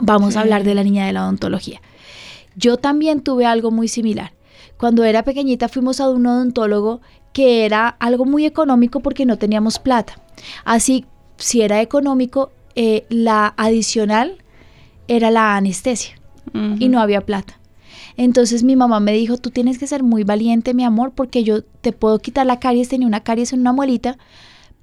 Vamos 0.00 0.32
Sí. 0.32 0.38
a 0.38 0.42
hablar 0.42 0.64
de 0.64 0.74
la 0.74 0.82
niña 0.82 1.04
de 1.04 1.12
la 1.12 1.24
odontología. 1.24 1.82
Yo 2.54 2.78
también 2.78 3.20
tuve 3.20 3.44
algo 3.44 3.70
muy 3.70 3.86
similar. 3.86 4.32
Cuando 4.78 5.04
era 5.04 5.22
pequeñita 5.22 5.68
fuimos 5.68 6.00
a 6.00 6.08
un 6.08 6.26
odontólogo 6.26 7.02
que 7.34 7.66
era 7.66 7.88
algo 7.88 8.24
muy 8.24 8.46
económico 8.46 9.00
porque 9.00 9.26
no 9.26 9.36
teníamos 9.36 9.78
plata. 9.78 10.14
Así, 10.64 11.04
si 11.36 11.60
era 11.60 11.82
económico, 11.82 12.50
eh, 12.76 13.04
la 13.10 13.52
adicional 13.58 14.38
era 15.06 15.30
la 15.30 15.54
anestesia 15.56 16.14
y 16.78 16.88
no 16.88 17.00
había 17.00 17.20
plata. 17.20 17.58
Entonces 18.16 18.62
mi 18.62 18.76
mamá 18.76 19.00
me 19.00 19.12
dijo, 19.12 19.36
tú 19.36 19.50
tienes 19.50 19.78
que 19.78 19.86
ser 19.86 20.02
muy 20.02 20.24
valiente, 20.24 20.72
mi 20.74 20.84
amor, 20.84 21.12
porque 21.14 21.44
yo 21.44 21.62
te 21.62 21.92
puedo 21.92 22.18
quitar 22.18 22.46
la 22.46 22.58
caries, 22.60 22.88
tenía 22.88 23.06
una 23.06 23.20
caries 23.20 23.52
en 23.52 23.60
una 23.60 23.72
muelita, 23.72 24.16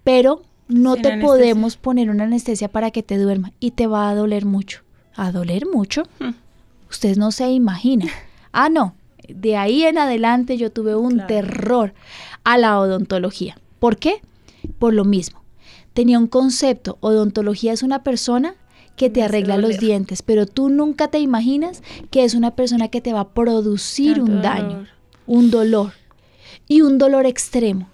pero 0.03 0.43
no 0.67 0.93
Sin 0.93 1.01
te 1.03 1.07
anestesia. 1.09 1.27
podemos 1.27 1.77
poner 1.77 2.09
una 2.09 2.25
anestesia 2.25 2.67
para 2.67 2.91
que 2.91 3.03
te 3.03 3.17
duerma 3.17 3.51
y 3.59 3.71
te 3.71 3.87
va 3.87 4.09
a 4.09 4.15
doler 4.15 4.45
mucho. 4.45 4.81
¿A 5.15 5.31
doler 5.31 5.65
mucho? 5.71 6.03
Ustedes 6.89 7.17
no 7.17 7.31
se 7.31 7.49
imaginan. 7.51 8.09
Ah, 8.55 8.69
no. 8.69 8.93
De 9.27 9.57
ahí 9.57 9.81
en 9.81 9.97
adelante 9.97 10.57
yo 10.57 10.71
tuve 10.71 10.95
un 10.95 11.13
Claro. 11.13 11.27
terror 11.27 11.93
a 12.43 12.59
la 12.59 12.79
odontología. 12.79 13.57
¿Por 13.79 13.97
qué? 13.97 14.21
Por 14.77 14.93
lo 14.93 15.05
mismo. 15.05 15.41
Tenía 15.93 16.19
un 16.19 16.27
concepto. 16.27 16.99
Odontología 16.99 17.73
es 17.73 17.81
una 17.81 18.03
persona 18.03 18.53
que 18.95 19.09
te 19.09 19.23
arregla 19.23 19.57
los 19.57 19.79
dientes, 19.79 20.21
pero 20.21 20.45
tú 20.45 20.69
nunca 20.69 21.07
te 21.07 21.19
imaginas 21.19 21.81
que 22.11 22.23
es 22.23 22.35
una 22.35 22.55
persona 22.55 22.89
que 22.89 23.01
te 23.01 23.13
va 23.13 23.21
a 23.21 23.29
producir 23.29 24.17
Tanto 24.17 24.31
un 24.31 24.41
daño, 24.41 24.69
dolor. 24.69 24.87
un 25.25 25.51
dolor 25.51 25.93
y 26.67 26.81
un 26.81 26.97
dolor 26.97 27.25
extremo. 27.25 27.89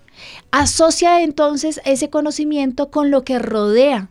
Asocia 0.52 1.22
entonces 1.22 1.80
ese 1.86 2.10
conocimiento 2.10 2.92
con 2.92 3.12
lo 3.12 3.24
que 3.24 3.40
rodea 3.40 4.10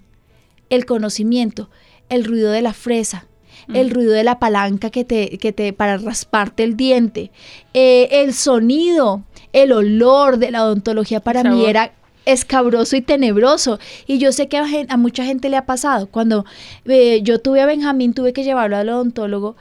el 0.71 0.87
conocimiento, 0.87 1.69
el 2.09 2.25
ruido 2.25 2.51
de 2.51 2.63
la 2.63 2.73
fresa, 2.73 3.27
el 3.75 3.91
ruido 3.91 4.13
de 4.13 4.25
la 4.25 4.39
palanca 4.39 4.89
que 4.89 5.05
te, 5.05 5.37
que 5.37 5.53
te 5.53 5.75
para 5.75 5.99
rasparte 5.99 6.65
el 6.65 6.77
diente, 6.77 7.31
eh, 7.75 8.09
el 8.11 8.33
sonido, 8.33 9.25
el 9.53 9.73
olor 9.73 10.39
de 10.39 10.51
la 10.51 10.65
odontología 10.65 11.21
para 11.21 11.45
mí 11.45 11.67
era 11.67 11.93
escabroso 12.33 12.97
y 12.97 13.01
tenebroso. 13.01 13.79
Y 14.07 14.19
yo 14.19 14.33
sé 14.33 14.49
que 14.49 14.59
a, 14.59 14.97
mucha 14.97 15.25
gente 15.25 15.49
le 15.49 15.57
ha 15.57 15.67
pasado. 15.67 16.09
Cuando 16.09 16.45
eh, 16.85 17.21
yo 17.23 17.41
tuve 17.41 17.61
a 17.61 17.67
Benjamín, 17.67 18.15
tuve 18.15 18.33
que 18.33 18.45
llevarlo 18.45 18.77
al 18.77 18.89
odontólogo 18.89 19.57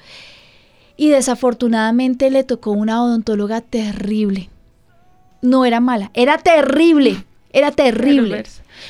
y 0.97 1.09
desafortunadamente 1.09 2.29
le 2.29 2.43
tocó 2.43 2.71
una 2.71 3.03
odontóloga 3.03 3.61
terrible. 3.61 4.49
No 5.41 5.65
era 5.65 5.79
mala, 5.79 6.11
era 6.13 6.37
terrible, 6.39 7.23
era 7.53 7.71
terrible. 7.71 8.43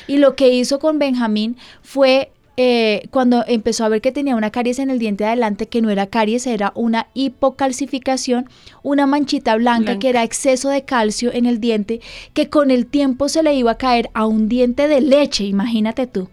Y 0.06 0.16
lo 0.16 0.34
que 0.34 0.48
hizo 0.48 0.78
con 0.78 0.98
Benjamín 0.98 1.56
fue 1.82 2.32
eh, 2.60 3.06
cuando 3.12 3.44
empezó 3.46 3.84
a 3.84 3.88
ver 3.88 4.00
que 4.00 4.10
tenía 4.10 4.34
una 4.34 4.50
caries 4.50 4.80
en 4.80 4.90
el 4.90 4.98
diente 4.98 5.22
de 5.22 5.28
adelante, 5.28 5.68
que 5.68 5.80
no 5.80 5.90
era 5.90 6.08
caries, 6.08 6.44
era 6.44 6.72
una 6.74 7.06
hipocalcificación, 7.14 8.46
una 8.82 9.06
manchita 9.06 9.54
blanca, 9.54 9.92
Blanca. 9.92 10.00
que 10.00 10.08
era 10.08 10.24
exceso 10.24 10.68
de 10.68 10.82
calcio 10.82 11.32
en 11.32 11.46
el 11.46 11.60
diente, 11.60 12.00
que 12.34 12.50
con 12.50 12.72
el 12.72 12.86
tiempo 12.86 13.28
se 13.28 13.44
le 13.44 13.54
iba 13.54 13.70
a 13.70 13.78
caer 13.78 14.10
a 14.12 14.26
un 14.26 14.48
diente 14.48 14.88
de 14.88 15.00
leche, 15.00 15.44
imagínate 15.44 16.08
tú. 16.08 16.28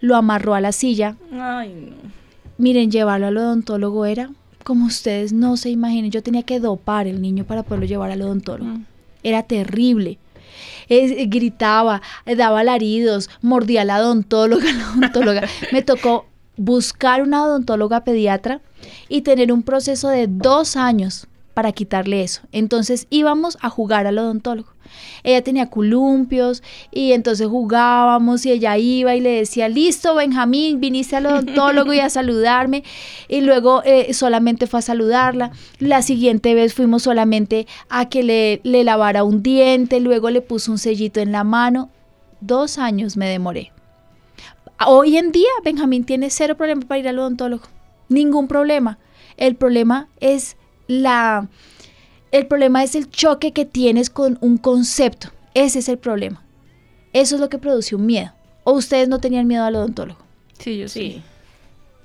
Lo 0.00 0.16
amarró 0.16 0.54
a 0.54 0.60
la 0.60 0.72
silla. 0.72 1.16
Ay, 1.32 1.72
no. 1.88 1.96
Miren, 2.58 2.90
llevarlo 2.90 3.28
al 3.28 3.38
odontólogo 3.38 4.04
era 4.04 4.30
como 4.64 4.84
ustedes 4.84 5.32
no 5.32 5.56
se 5.56 5.70
imaginen. 5.70 6.10
Yo 6.10 6.22
tenía 6.22 6.42
que 6.42 6.60
dopar 6.60 7.06
el 7.06 7.22
niño 7.22 7.44
para 7.44 7.62
poderlo 7.62 7.86
llevar 7.86 8.10
al 8.10 8.20
odontólogo. 8.20 8.70
Mm. 8.70 8.84
Era 9.22 9.42
terrible. 9.44 10.18
Gritaba, 10.88 12.02
daba 12.36 12.60
alaridos, 12.60 13.30
mordía 13.42 13.82
a 13.82 13.84
la 13.84 14.00
odontóloga, 14.00 14.72
la 14.72 14.90
odontóloga. 14.90 15.48
Me 15.72 15.82
tocó 15.82 16.26
buscar 16.56 17.22
una 17.22 17.44
odontóloga 17.44 18.04
pediatra 18.04 18.60
y 19.08 19.22
tener 19.22 19.52
un 19.52 19.62
proceso 19.62 20.08
de 20.08 20.26
dos 20.26 20.76
años 20.76 21.26
para 21.54 21.72
quitarle 21.72 22.22
eso. 22.22 22.42
Entonces 22.52 23.06
íbamos 23.10 23.58
a 23.60 23.70
jugar 23.70 24.06
al 24.06 24.18
odontólogo. 24.18 24.72
Ella 25.22 25.42
tenía 25.42 25.70
columpios 25.70 26.62
y 26.90 27.12
entonces 27.12 27.48
jugábamos 27.48 28.46
y 28.46 28.52
ella 28.52 28.76
iba 28.78 29.14
y 29.14 29.20
le 29.20 29.30
decía, 29.30 29.68
listo, 29.68 30.14
Benjamín, 30.14 30.80
viniste 30.80 31.16
al 31.16 31.26
odontólogo 31.26 31.92
y 31.92 32.00
a 32.00 32.10
saludarme. 32.10 32.84
Y 33.28 33.40
luego 33.40 33.82
eh, 33.84 34.12
solamente 34.14 34.66
fue 34.66 34.78
a 34.78 34.82
saludarla. 34.82 35.52
La 35.78 36.02
siguiente 36.02 36.54
vez 36.54 36.74
fuimos 36.74 37.02
solamente 37.02 37.66
a 37.88 38.08
que 38.08 38.22
le, 38.22 38.60
le 38.64 38.84
lavara 38.84 39.24
un 39.24 39.42
diente, 39.42 40.00
luego 40.00 40.30
le 40.30 40.40
puso 40.40 40.72
un 40.72 40.78
sellito 40.78 41.20
en 41.20 41.32
la 41.32 41.44
mano. 41.44 41.90
Dos 42.40 42.78
años 42.78 43.16
me 43.16 43.28
demoré. 43.28 43.72
Hoy 44.86 45.18
en 45.18 45.30
día 45.30 45.50
Benjamín 45.62 46.04
tiene 46.04 46.30
cero 46.30 46.56
problema 46.56 46.82
para 46.82 46.98
ir 46.98 47.08
al 47.08 47.18
odontólogo. 47.18 47.64
Ningún 48.08 48.48
problema. 48.48 48.98
El 49.36 49.56
problema 49.56 50.08
es 50.20 50.56
la... 50.86 51.48
El 52.32 52.46
problema 52.46 52.82
es 52.84 52.94
el 52.94 53.10
choque 53.10 53.52
que 53.52 53.64
tienes 53.64 54.10
con 54.10 54.38
un 54.40 54.56
concepto. 54.56 55.28
Ese 55.54 55.80
es 55.80 55.88
el 55.88 55.98
problema. 55.98 56.42
Eso 57.12 57.34
es 57.34 57.40
lo 57.40 57.48
que 57.48 57.58
produce 57.58 57.96
un 57.96 58.06
miedo. 58.06 58.32
¿O 58.64 58.72
ustedes 58.72 59.08
no 59.08 59.18
tenían 59.18 59.46
miedo 59.48 59.64
al 59.64 59.74
odontólogo? 59.76 60.20
Sí, 60.58 60.78
yo 60.78 60.88
sí. 60.88 61.00
Sí. 61.14 61.22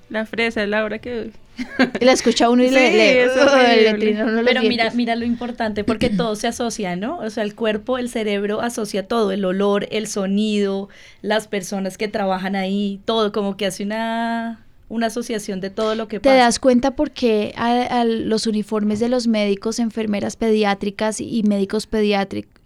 La 0.10 0.26
fresa 0.26 0.64
es 0.64 0.70
la 0.70 0.84
hora 0.84 1.00
que... 1.00 1.32
La 2.02 2.12
escucha 2.12 2.50
uno 2.50 2.64
y 2.64 2.70
le, 2.70 2.92
Sí, 2.92 2.98
le- 2.98 4.24
uno 4.24 4.42
Pero 4.46 4.62
mira, 4.62 4.84
dientes. 4.84 4.96
mira 4.96 5.16
lo 5.16 5.26
importante, 5.26 5.84
porque 5.86 6.10
todo 6.10 6.36
se 6.36 6.48
asocia, 6.48 6.96
¿no? 6.98 7.18
O 7.20 7.30
sea, 7.30 7.44
el 7.44 7.56
cuerpo, 7.56 7.98
el 7.98 8.10
cerebro 8.10 8.60
asocia 8.62 9.08
todo, 9.08 9.32
el 9.32 9.46
olor, 9.46 9.88
el 9.92 10.08
sonido, 10.08 10.90
las 11.22 11.48
personas 11.48 11.98
que 11.98 12.08
trabajan 12.10 12.56
ahí, 12.58 13.00
todo, 13.06 13.32
como 13.32 13.56
que 13.56 13.68
hace 13.68 13.84
una, 13.84 14.65
una 14.88 15.08
asociación 15.08 15.62
de 15.62 15.70
todo 15.72 15.96
lo 15.96 16.08
que 16.08 16.20
¿Te 16.20 16.30
pasa. 16.30 16.36
das 16.44 16.60
cuenta 16.60 16.96
por 16.96 17.12
qué 17.12 17.54
a, 17.58 18.02
a 18.02 18.06
los 18.06 18.46
uniformes 18.48 19.00
de 19.00 19.10
los 19.10 19.28
médicos, 19.28 19.80
enfermeras 19.80 20.36
pediátricas 20.36 21.20
y 21.22 21.42
médicos 21.44 21.88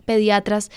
pediatras, 0.06 0.70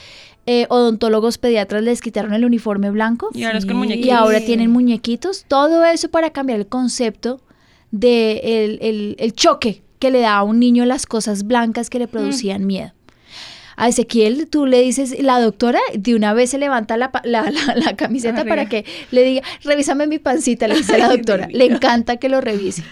eh, 0.46 0.66
odontólogos 0.70 1.38
pediatras 1.38 1.82
les 1.82 2.00
quitaron 2.00 2.32
el 2.34 2.44
uniforme 2.44 2.90
blanco? 2.90 3.30
Y 3.34 3.44
ahora 3.44 3.58
es 3.58 3.66
con 3.66 3.76
muñequitos. 3.76 4.06
y 4.08 4.10
ahora 4.10 4.40
tienen 4.40 4.70
muñequitos. 4.70 5.44
Todo 5.48 5.84
eso 5.84 6.08
para 6.10 6.30
cambiar 6.30 6.58
el 6.60 6.66
concepto 6.66 7.40
de 7.90 8.40
el, 8.64 8.78
el- 8.82 9.16
el 9.18 9.32
choque 9.32 9.82
que 9.98 10.10
le 10.10 10.20
da 10.20 10.36
a 10.38 10.42
un 10.42 10.58
niño 10.58 10.84
las 10.84 11.06
cosas 11.06 11.44
blancas 11.44 11.90
que 11.90 11.98
le 11.98 12.08
producían 12.08 12.66
miedo. 12.66 12.92
A 13.76 13.88
Ezequiel, 13.88 14.48
tú 14.48 14.66
le 14.66 14.80
dices, 14.80 15.14
la 15.22 15.40
doctora 15.40 15.80
de 15.94 16.14
una 16.14 16.32
vez 16.34 16.50
se 16.50 16.58
levanta 16.58 16.96
la, 16.96 17.10
la, 17.24 17.50
la- 17.50 17.74
la 17.74 17.96
camiseta 17.96 18.44
para 18.44 18.68
que 18.68 18.84
le 19.10 19.22
diga, 19.22 19.42
revísame 19.64 20.06
mi 20.06 20.18
pancita, 20.18 20.68
le 20.68 20.76
dice 20.76 20.98
la 20.98 21.08
Ay, 21.10 21.16
doctora. 21.18 21.48
Le 21.50 21.64
encanta 21.66 22.16
que 22.16 22.28
lo 22.28 22.40
revise. 22.40 22.82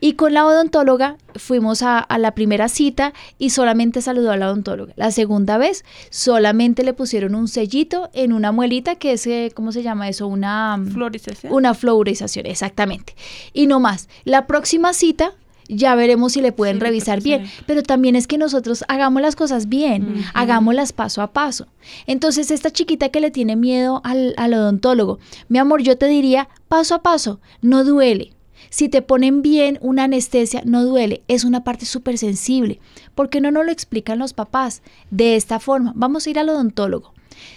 Y 0.00 0.12
con 0.12 0.34
la 0.34 0.46
odontóloga 0.46 1.16
fuimos 1.36 1.82
a, 1.82 1.98
a 1.98 2.18
la 2.18 2.32
primera 2.34 2.68
cita 2.68 3.12
y 3.38 3.50
solamente 3.50 4.02
saludó 4.02 4.30
a 4.30 4.36
la 4.36 4.48
odontóloga. 4.50 4.92
La 4.96 5.10
segunda 5.10 5.56
vez 5.58 5.84
solamente 6.10 6.82
le 6.84 6.92
pusieron 6.92 7.34
un 7.34 7.48
sellito 7.48 8.10
en 8.12 8.32
una 8.32 8.52
muelita 8.52 8.96
que 8.96 9.12
es, 9.12 9.26
eh, 9.26 9.52
¿cómo 9.54 9.72
se 9.72 9.82
llama 9.82 10.08
eso? 10.08 10.26
Una... 10.26 10.76
mm, 10.76 10.92
Florización. 10.92 11.52
una 11.52 11.74
fluorización, 11.74 12.46
exactamente. 12.46 13.14
Y 13.52 13.66
no 13.66 13.80
más. 13.80 14.08
La 14.24 14.46
próxima 14.46 14.92
cita 14.92 15.32
ya 15.68 15.94
veremos 15.94 16.32
si 16.32 16.40
le 16.40 16.52
pueden 16.52 16.76
Sí, 16.76 16.80
revisar 16.80 17.18
porque 17.18 17.38
bien. 17.38 17.50
Pero 17.66 17.82
también 17.82 18.16
es 18.16 18.26
que 18.26 18.38
nosotros 18.38 18.84
hagamos 18.88 19.22
las 19.22 19.36
cosas 19.36 19.68
bien, 19.68 20.24
hagámoslas 20.34 20.92
paso 20.92 21.22
a 21.22 21.32
paso. 21.32 21.66
Entonces, 22.06 22.50
esta 22.50 22.70
chiquita 22.70 23.08
que 23.08 23.20
le 23.20 23.30
tiene 23.30 23.56
miedo 23.56 24.00
al, 24.04 24.34
al 24.36 24.54
odontólogo, 24.54 25.18
mi 25.48 25.58
amor, 25.58 25.82
yo 25.82 25.96
te 25.96 26.06
diría 26.06 26.48
paso 26.68 26.94
a 26.94 27.02
paso, 27.02 27.40
no 27.62 27.84
duele. 27.84 28.32
Si 28.70 28.88
te 28.88 29.00
ponen 29.00 29.42
bien 29.42 29.78
una 29.80 30.04
anestesia, 30.04 30.62
no 30.64 30.84
duele. 30.84 31.22
Es 31.28 31.44
una 31.44 31.62
parte 31.62 31.86
súper 31.86 32.18
sensible. 32.18 32.80
¿Por 33.14 33.30
qué 33.30 33.40
no 33.40 33.50
nos 33.50 33.64
lo 33.64 33.72
explican 33.72 34.18
los 34.18 34.32
papás? 34.32 34.82
De 35.10 35.36
esta 35.36 35.60
forma, 35.60 35.92
vamos 35.94 36.26
a 36.26 36.30
ir 36.30 36.38
al 36.38 36.48
odontólogo. 36.48 37.14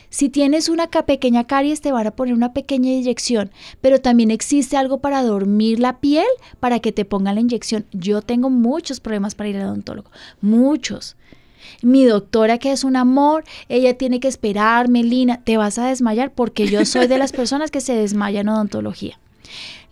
Si 0.10 0.30
tienes 0.30 0.70
una 0.70 0.88
pequeña 0.88 1.46
caries, 1.46 1.82
te 1.82 1.92
van 1.92 2.08
a 2.08 2.12
poner 2.12 2.34
una 2.34 2.54
pequeña 2.54 2.92
inyección, 2.92 3.52
pero 3.82 4.02
también 4.02 4.32
existe 4.32 4.76
algo 4.78 5.00
para 5.00 5.22
dormir 5.24 5.80
la 5.80 6.00
piel 6.00 6.26
para 6.60 6.80
que 6.80 6.92
te 6.92 7.06
pongan 7.06 7.36
la 7.36 7.42
inyección. 7.42 7.86
Yo 7.92 8.22
tengo 8.22 8.50
muchos 8.50 9.00
problemas 9.00 9.36
para 9.36 9.50
ir 9.50 9.58
al 9.58 9.66
odontólogo, 9.68 10.10
muchos. 10.42 11.16
Mi 11.82 12.06
doctora, 12.06 12.58
que 12.58 12.72
es 12.72 12.84
un 12.84 12.96
amor, 12.96 13.44
ella 13.68 13.98
tiene 13.98 14.20
que 14.20 14.28
esperarme, 14.28 15.04
Lina, 15.04 15.42
te 15.44 15.58
vas 15.58 15.78
a 15.78 15.88
desmayar 15.88 16.32
porque 16.34 16.68
yo 16.68 16.84
soy 16.86 17.08
de 17.08 17.18
las 17.18 17.32
personas 17.40 17.70
que 17.70 17.82
se 17.82 17.94
desmayan 17.94 18.48
en 18.48 18.54
odontología. 18.54 19.20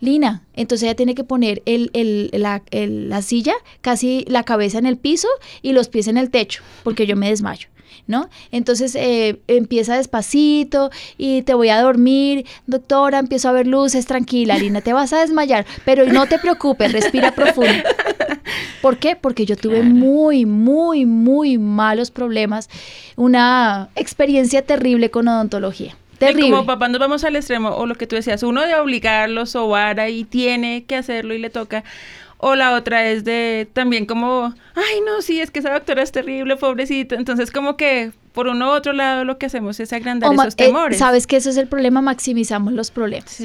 Lina, 0.00 0.42
entonces 0.54 0.84
ella 0.86 0.94
tiene 0.96 1.14
que 1.14 1.24
poner 1.24 1.62
el, 1.66 1.90
el- 1.92 2.30
la, 2.32 2.62
el- 2.70 3.08
la 3.08 3.22
silla, 3.22 3.54
casi 3.80 4.24
la 4.28 4.44
cabeza 4.44 4.78
en 4.78 4.86
el 4.86 4.96
piso 4.96 5.28
y 5.62 5.72
los 5.72 5.88
pies 5.88 6.06
en 6.08 6.16
el 6.16 6.30
techo, 6.30 6.62
porque 6.84 7.06
yo 7.06 7.16
me 7.16 7.28
desmayo. 7.28 7.68
¿No? 8.06 8.28
Entonces 8.50 8.94
eh, 8.94 9.40
empieza 9.48 9.96
despacito 9.96 10.90
y 11.16 11.42
te 11.42 11.54
voy 11.54 11.68
a 11.68 11.80
dormir, 11.80 12.46
doctora, 12.66 13.18
empiezo 13.18 13.48
a 13.48 13.52
ver 13.52 13.66
luces, 13.66 14.06
tranquila, 14.06 14.58
Lina, 14.58 14.80
te 14.80 14.92
vas 14.92 15.12
a 15.12 15.20
desmayar, 15.20 15.66
pero 15.84 16.06
no 16.06 16.26
te 16.26 16.38
preocupes, 16.38 16.92
respira 16.92 17.32
profundo. 17.32 17.72
¿Por 18.82 18.98
qué? 18.98 19.16
Porque 19.16 19.44
yo 19.46 19.56
tuve 19.56 19.82
muy, 19.82 20.46
muy, 20.46 21.06
muy 21.06 21.58
malos 21.58 22.10
problemas, 22.10 22.68
una 23.16 23.88
experiencia 23.94 24.62
terrible 24.62 25.10
con 25.10 25.28
odontología. 25.28 25.96
Terrible. 26.18 26.48
Y 26.48 26.50
como 26.50 26.66
papá 26.66 26.88
nos 26.88 26.98
vamos 26.98 27.24
al 27.24 27.36
extremo, 27.36 27.70
o 27.70 27.86
lo 27.86 27.94
que 27.94 28.06
tú 28.06 28.16
decías, 28.16 28.42
uno 28.42 28.62
de 28.62 28.74
obligarlos 28.74 29.54
o 29.54 29.68
vara 29.68 30.08
y 30.08 30.24
tiene 30.24 30.84
que 30.84 30.96
hacerlo 30.96 31.34
y 31.34 31.38
le 31.38 31.50
toca. 31.50 31.84
O 32.38 32.54
la 32.54 32.74
otra 32.74 33.08
es 33.08 33.24
de 33.24 33.68
también 33.72 34.06
como, 34.06 34.54
ay 34.74 35.00
no, 35.04 35.22
sí, 35.22 35.40
es 35.40 35.50
que 35.50 35.58
esa 35.58 35.72
doctora 35.72 36.02
es 36.02 36.12
terrible, 36.12 36.56
pobrecito. 36.56 37.16
Entonces 37.16 37.50
como 37.50 37.76
que 37.76 38.12
por 38.32 38.46
uno 38.46 38.68
u 38.68 38.70
otro 38.70 38.92
lado 38.92 39.24
lo 39.24 39.38
que 39.38 39.46
hacemos 39.46 39.80
es 39.80 39.92
agrandar 39.92 40.30
O 40.30 40.32
esos 40.34 40.54
eh, 40.54 40.66
temores. 40.66 40.98
Sabes 40.98 41.26
que 41.26 41.36
eso 41.36 41.50
es 41.50 41.56
el 41.56 41.66
problema, 41.66 42.00
maximizamos 42.00 42.72
los 42.72 42.92
problemas. 42.92 43.42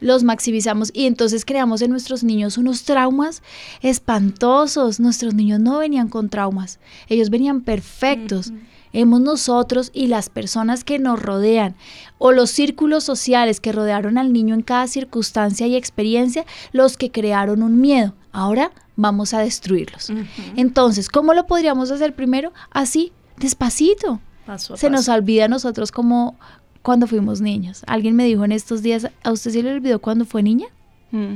Los 0.00 0.22
maximizamos 0.22 0.90
y 0.92 1.06
entonces 1.06 1.46
creamos 1.46 1.80
en 1.80 1.90
nuestros 1.90 2.22
niños 2.22 2.58
unos 2.58 2.84
traumas 2.84 3.42
espantosos. 3.80 5.00
Nuestros 5.00 5.32
niños 5.34 5.60
no 5.60 5.78
venían 5.78 6.08
con 6.08 6.28
traumas, 6.28 6.78
ellos 7.08 7.30
venían 7.30 7.62
perfectos. 7.62 8.52
Hemos 8.92 9.20
nosotros 9.20 9.90
y 9.92 10.06
las 10.06 10.28
personas 10.28 10.84
que 10.84 10.98
nos 10.98 11.20
rodean 11.20 11.74
o 12.18 12.32
los 12.32 12.50
círculos 12.50 13.04
sociales 13.04 13.60
que 13.60 13.72
rodearon 13.72 14.18
al 14.18 14.32
niño 14.32 14.54
en 14.54 14.62
cada 14.62 14.86
circunstancia 14.86 15.66
y 15.66 15.76
experiencia 15.76 16.44
los 16.72 16.96
que 16.96 17.10
crearon 17.10 17.62
un 17.62 17.80
miedo. 17.80 18.14
Ahora 18.32 18.72
vamos 18.96 19.34
a 19.34 19.40
destruirlos. 19.40 20.12
Entonces, 20.56 21.08
¿cómo 21.08 21.34
lo 21.34 21.46
podríamos 21.46 21.90
hacer 21.90 22.14
primero? 22.14 22.52
Así, 22.70 23.12
despacito. 23.38 24.20
Paso 24.46 24.76
Se 24.76 24.90
nos 24.90 25.08
olvida 25.08 25.44
a 25.44 25.48
nosotros 25.48 25.92
como 25.92 26.36
cuando 26.82 27.06
fuimos 27.06 27.40
niños. 27.40 27.82
Alguien 27.86 28.16
me 28.16 28.24
dijo 28.24 28.44
en 28.44 28.52
estos 28.52 28.82
días, 28.82 29.08
¿a 29.22 29.32
usted 29.32 29.50
se 29.50 29.62
le 29.62 29.72
olvidó 29.72 29.98
cuando 29.98 30.24
fue 30.24 30.42
niña? 30.42 30.66
Mm. 31.10 31.34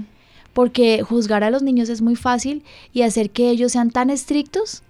Porque 0.52 1.02
juzgar 1.02 1.44
a 1.44 1.50
los 1.50 1.62
niños 1.62 1.88
es 1.88 2.02
muy 2.02 2.16
fácil 2.16 2.62
y 2.92 3.02
hacer 3.02 3.30
que 3.30 3.50
ellos 3.50 3.72
sean 3.72 3.90
tan 3.90 4.10
estrictos, 4.10 4.82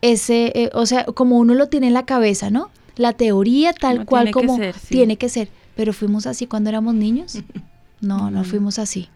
ese, 0.00 0.52
eh, 0.54 0.70
o 0.74 0.86
sea, 0.86 1.04
como 1.04 1.38
uno 1.38 1.54
lo 1.54 1.68
tiene 1.68 1.88
en 1.88 1.94
la 1.94 2.06
cabeza, 2.06 2.50
¿no? 2.50 2.70
La 2.96 3.12
teoría 3.12 3.72
tal 3.72 3.98
Como 3.98 4.06
cual 4.06 4.24
tiene 4.24 4.40
que 4.40 4.46
como 4.46 4.56
ser, 4.56 4.78
sí. 4.78 4.88
tiene 4.88 5.16
que 5.16 5.28
ser. 5.28 5.48
Pero 5.76 5.92
fuimos 5.92 6.26
así 6.26 6.46
cuando 6.46 6.70
éramos 6.70 6.94
niños. 6.94 7.38
No, 8.00 8.30
no 8.30 8.44
fuimos 8.44 8.78
así. 8.78 9.08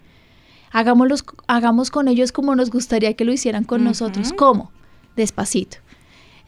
Hagámoslos, 0.73 1.25
hagamos 1.47 1.91
con 1.91 2.09
ellos 2.09 2.33
como 2.33 2.55
nos 2.57 2.71
gustaría 2.71 3.15
que 3.15 3.25
lo 3.25 3.33
hicieran 3.33 3.65
con 3.65 3.85
nosotros. 3.85 4.33
¿Cómo? 4.33 4.73
Despacito. 5.17 5.79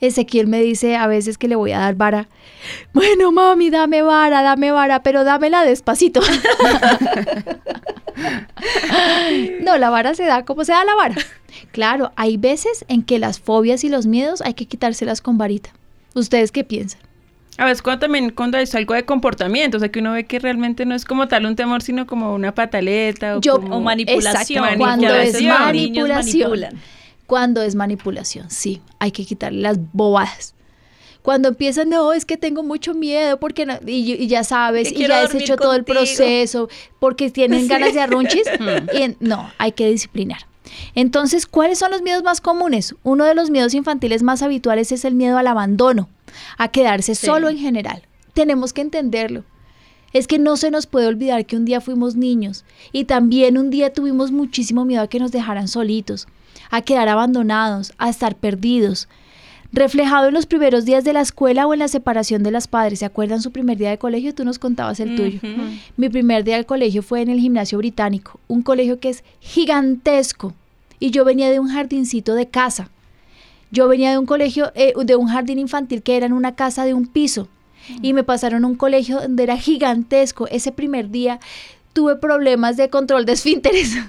Ezequiel 0.01 0.47
me 0.47 0.61
dice 0.61 0.97
a 0.97 1.07
veces 1.07 1.39
que 1.39 1.49
le 1.49 1.57
voy 1.57 1.73
a 1.73 1.79
dar 1.79 1.95
vara. 1.95 2.29
Bueno, 2.93 3.33
mami, 3.33 3.71
dame 3.71 4.03
vara, 4.03 4.43
dame 4.43 4.71
vara, 4.71 5.03
pero 5.03 5.25
dámela 5.25 5.65
despacito. 5.65 6.21
no, 9.63 9.79
la 9.79 9.91
vara 9.91 10.15
se 10.15 10.25
da 10.25 10.45
como 10.45 10.65
se 10.65 10.73
da 10.73 10.85
la 10.85 10.95
vara. 10.95 11.17
Claro, 11.73 12.13
hay 12.17 12.37
veces 12.37 12.85
en 12.89 13.03
que 13.03 13.19
las 13.19 13.41
fobias 13.41 13.85
y 13.85 13.89
los 13.89 14.07
miedos 14.07 14.41
hay 14.43 14.55
que 14.55 14.67
quitárselas 14.67 15.21
con 15.21 15.39
varita. 15.39 15.71
¿Ustedes 16.15 16.53
qué 16.53 16.65
piensan? 16.65 17.01
A 17.57 17.67
veces 17.67 17.83
cuando 17.83 18.01
también 18.01 18.31
cuando 18.31 18.59
es 18.59 18.75
algo 18.75 18.95
de 18.95 19.05
comportamiento, 19.05 19.77
o 19.77 19.81
sea 19.81 19.89
que 19.91 20.01
uno 20.01 20.13
ve 20.13 20.25
que 20.25 20.39
realmente 20.41 20.85
no 20.87 20.95
es 20.95 21.05
como 21.05 21.29
tal 21.29 21.47
un 21.47 21.55
temor, 21.57 21.83
sino 21.83 22.07
como 22.07 22.35
una 22.35 22.53
pataleta 22.55 23.37
o, 23.37 23.41
Yo- 23.41 23.61
como 23.61 23.77
O 23.77 23.81
manipulación. 23.81 24.65
Exacto, 24.65 24.79
cuando 24.79 25.07
que 25.09 25.13
a 25.13 25.23
es 25.25 25.43
manipulación. 25.43 26.81
Cuando 27.27 27.63
es 27.63 27.75
manipulación, 27.75 28.51
sí, 28.51 28.83
hay 28.99 29.11
que 29.13 29.25
quitarle 29.25 29.61
las 29.63 29.79
bobadas. 29.93 30.55
Cuando 31.23 31.49
empiezan, 31.49 31.89
no, 31.89 32.13
es 32.13 32.27
que 32.27 32.37
tengo 32.37 32.63
mucho 32.63 32.93
miedo 32.93 33.41
porque 33.41 33.65
no- 33.65 33.79
y, 33.87 34.13
y 34.13 34.27
ya 34.27 34.45
sabes, 34.45 34.93
Que 34.93 35.05
y 35.05 35.07
ya 35.09 35.23
has 35.23 35.35
hecho 35.35 35.57
todo 35.57 35.75
el 35.75 35.85
proceso, 35.85 36.69
porque 36.99 37.31
tienen 37.31 37.67
ganas 37.67 37.95
de 37.95 38.01
arrunchis. 38.03 38.43
y 38.93 39.03
en- 39.03 39.17
no, 39.21 39.51
hay 39.57 39.73
que 39.73 39.89
disciplinar. 39.89 40.41
Entonces, 40.95 41.47
¿cuáles 41.47 41.79
son 41.79 41.93
los 41.93 42.03
miedos 42.03 42.23
más 42.25 42.41
comunes? 42.43 42.95
Uno 43.05 43.25
de 43.25 43.35
los 43.35 43.49
miedos 43.49 43.73
infantiles 43.75 44.23
más 44.23 44.43
habituales 44.43 44.93
es 44.93 45.05
el 45.07 45.15
miedo 45.15 45.39
al 45.39 45.47
abandono, 45.47 46.11
a 46.59 46.69
quedarse 46.69 47.15
Sí. 47.15 47.27
solo 47.27 47.49
en 47.49 47.59
general. 47.59 48.03
Tenemos 48.33 48.73
que 48.73 48.81
entenderlo. 48.83 49.45
Es 50.13 50.27
que 50.29 50.39
no 50.39 50.57
se 50.57 50.71
nos 50.71 50.87
puede 50.87 51.07
olvidar 51.09 51.45
que 51.45 51.57
un 51.57 51.65
día 51.65 51.81
fuimos 51.81 52.15
niños 52.15 52.65
y 52.93 53.05
también 53.05 53.59
un 53.59 53.71
día 53.71 53.93
tuvimos 53.93 54.31
muchísimo 54.31 54.85
miedo 54.85 55.03
a 55.03 55.09
que 55.09 55.19
nos 55.19 55.33
dejaran 55.33 55.67
solitos, 55.67 56.29
a 56.71 56.83
quedar 56.83 57.09
abandonados, 57.09 57.93
a 57.99 58.09
estar 58.11 58.37
perdidos. 58.37 59.09
Reflejado 59.73 60.29
en 60.29 60.35
los 60.35 60.47
primeros 60.47 60.85
días 60.85 61.03
de 61.03 61.13
la 61.13 61.21
escuela 61.21 61.67
o 61.67 61.73
en 61.73 61.81
la 61.81 61.89
separación 61.89 62.45
de 62.45 62.53
las 62.53 62.69
padres. 62.69 63.01
¿Se 63.01 63.05
acuerdan 63.05 63.43
su 63.43 63.51
primer 63.51 63.77
día 63.77 63.91
de 63.91 63.99
colegio? 63.99 64.33
Tú 64.33 64.45
nos 64.45 64.61
contabas 64.61 65.01
el 65.01 65.17
tuyo. 65.17 65.41
Mi 65.97 66.09
primer 66.09 66.45
día 66.45 66.59
de 66.59 66.65
colegio 66.65 67.03
fue 67.03 67.23
en 67.23 67.29
el 67.29 67.41
gimnasio 67.41 67.79
británico, 67.79 68.39
un 68.47 68.63
colegio 68.63 69.01
que 69.01 69.09
es 69.09 69.25
gigantesco. 69.41 70.55
Y 71.01 71.11
yo 71.11 71.25
venía 71.25 71.51
de 71.51 71.59
un 71.59 71.69
jardincito 71.69 72.37
de 72.37 72.47
casa. 72.49 72.89
Yo 73.75 73.89
venía 73.89 74.13
de 74.13 74.19
un 74.19 74.27
colegio, 74.27 74.71
eh, 74.77 74.95
de 74.97 75.17
un 75.17 75.27
jardín 75.27 75.59
infantil 75.59 76.03
que 76.03 76.17
era 76.17 76.27
en 76.27 76.33
una 76.33 76.55
casa 76.55 76.85
de 76.85 76.95
un 76.95 77.07
piso. 77.07 77.49
Y 78.01 78.13
me 78.13 78.23
pasaron 78.23 78.65
a 78.65 78.69
un 78.69 78.77
colegio 78.77 79.21
donde 79.21 79.43
era 79.43 79.59
gigantesco. 79.59 80.47
Ese 80.47 80.71
primer 80.71 81.11
día 81.11 81.41
tuve 81.93 82.17
problemas 82.17 82.77
de 82.77 82.89
control 82.89 83.27
de 83.27 83.33
esfínteres. 83.33 83.97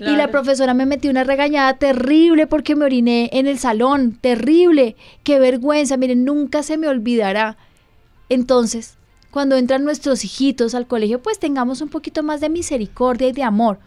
Y 0.00 0.16
la 0.16 0.28
profesora 0.28 0.74
me 0.74 0.86
metió 0.86 1.10
una 1.10 1.22
regañada 1.22 1.74
terrible 1.74 2.46
porque 2.46 2.74
me 2.74 2.84
oriné 2.84 3.30
en 3.32 3.46
el 3.46 3.58
salón. 3.58 4.18
Terrible. 4.20 4.96
Qué 5.22 5.38
vergüenza. 5.38 5.96
Miren, 5.96 6.24
nunca 6.24 6.62
se 6.62 6.76
me 6.76 6.88
olvidará. 6.88 7.56
Entonces, 8.28 8.96
cuando 9.30 9.56
entran 9.56 9.84
nuestros 9.84 10.24
hijitos 10.24 10.74
al 10.74 10.86
colegio, 10.86 11.22
pues 11.22 11.38
tengamos 11.38 11.80
un 11.80 11.90
poquito 11.90 12.22
más 12.22 12.40
de 12.40 12.48
misericordia 12.48 13.28
y 13.28 13.32
de 13.32 13.44
amor, 13.44 13.78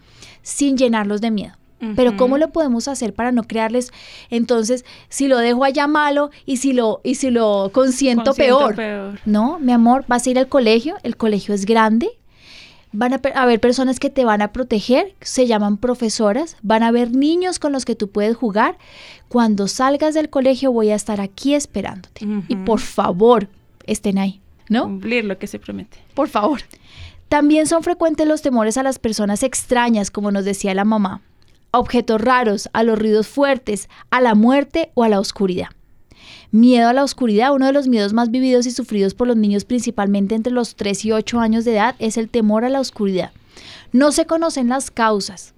sin 0.42 0.76
llenarlos 0.76 1.20
de 1.20 1.30
miedo. 1.30 1.57
Pero 1.94 2.16
¿cómo 2.16 2.38
lo 2.38 2.50
podemos 2.50 2.88
hacer 2.88 3.14
para 3.14 3.30
no 3.30 3.44
crearles? 3.44 3.92
Entonces, 4.30 4.84
si 5.08 5.28
lo 5.28 5.38
dejo 5.38 5.62
allá 5.64 5.86
malo 5.86 6.30
y 6.44 6.56
si 6.56 6.72
lo, 6.72 7.00
y 7.04 7.14
si 7.14 7.30
lo 7.30 7.70
consiento, 7.72 8.24
Consiento 8.30 8.58
peor. 8.58 8.74
peor. 8.74 9.20
No, 9.24 9.58
mi 9.60 9.72
amor, 9.72 10.04
vas 10.08 10.26
a 10.26 10.30
ir 10.30 10.38
al 10.38 10.48
colegio, 10.48 10.96
el 11.04 11.16
colegio 11.16 11.54
es 11.54 11.66
grande, 11.66 12.08
van 12.90 13.12
a 13.14 13.20
haber 13.34 13.60
personas 13.60 14.00
que 14.00 14.10
te 14.10 14.24
van 14.24 14.42
a 14.42 14.52
proteger, 14.52 15.14
se 15.20 15.46
llaman 15.46 15.76
profesoras, 15.76 16.56
van 16.62 16.82
a 16.82 16.88
haber 16.88 17.12
niños 17.12 17.58
con 17.58 17.70
los 17.72 17.84
que 17.84 17.94
tú 17.94 18.08
puedes 18.10 18.36
jugar. 18.36 18.76
Cuando 19.28 19.68
salgas 19.68 20.14
del 20.14 20.30
colegio 20.30 20.72
voy 20.72 20.90
a 20.90 20.94
estar 20.94 21.20
aquí 21.20 21.54
esperándote. 21.54 22.26
Y 22.48 22.56
por 22.56 22.80
favor, 22.80 23.48
estén 23.84 24.18
ahí, 24.18 24.40
¿no? 24.68 24.84
Cumplir 24.84 25.24
lo 25.26 25.38
que 25.38 25.46
se 25.46 25.58
promete. 25.58 25.98
Por 26.14 26.28
favor. 26.28 26.60
También 27.28 27.66
son 27.66 27.82
frecuentes 27.82 28.26
los 28.26 28.40
temores 28.40 28.78
a 28.78 28.82
las 28.82 28.98
personas 28.98 29.42
extrañas, 29.42 30.10
como 30.10 30.30
nos 30.30 30.46
decía 30.46 30.72
la 30.72 30.84
mamá, 30.86 31.20
objetos 31.70 32.20
raros, 32.20 32.68
a 32.72 32.82
los 32.82 32.98
ruidos 32.98 33.28
fuertes, 33.28 33.88
a 34.10 34.20
la 34.20 34.34
muerte 34.34 34.90
o 34.94 35.04
a 35.04 35.08
la 35.08 35.20
oscuridad. 35.20 35.68
Miedo 36.50 36.88
a 36.88 36.92
la 36.92 37.04
oscuridad, 37.04 37.54
uno 37.54 37.66
de 37.66 37.72
los 37.72 37.88
miedos 37.88 38.12
más 38.12 38.30
vividos 38.30 38.66
y 38.66 38.70
sufridos 38.70 39.14
por 39.14 39.26
los 39.26 39.36
niños 39.36 39.64
principalmente 39.64 40.34
entre 40.34 40.52
los 40.52 40.76
3 40.76 41.04
y 41.04 41.12
8 41.12 41.40
años 41.40 41.64
de 41.64 41.74
edad 41.74 41.94
es 41.98 42.16
el 42.16 42.30
temor 42.30 42.64
a 42.64 42.70
la 42.70 42.80
oscuridad. 42.80 43.32
No 43.92 44.12
se 44.12 44.26
conocen 44.26 44.68
las 44.68 44.90
causas, 44.90 45.54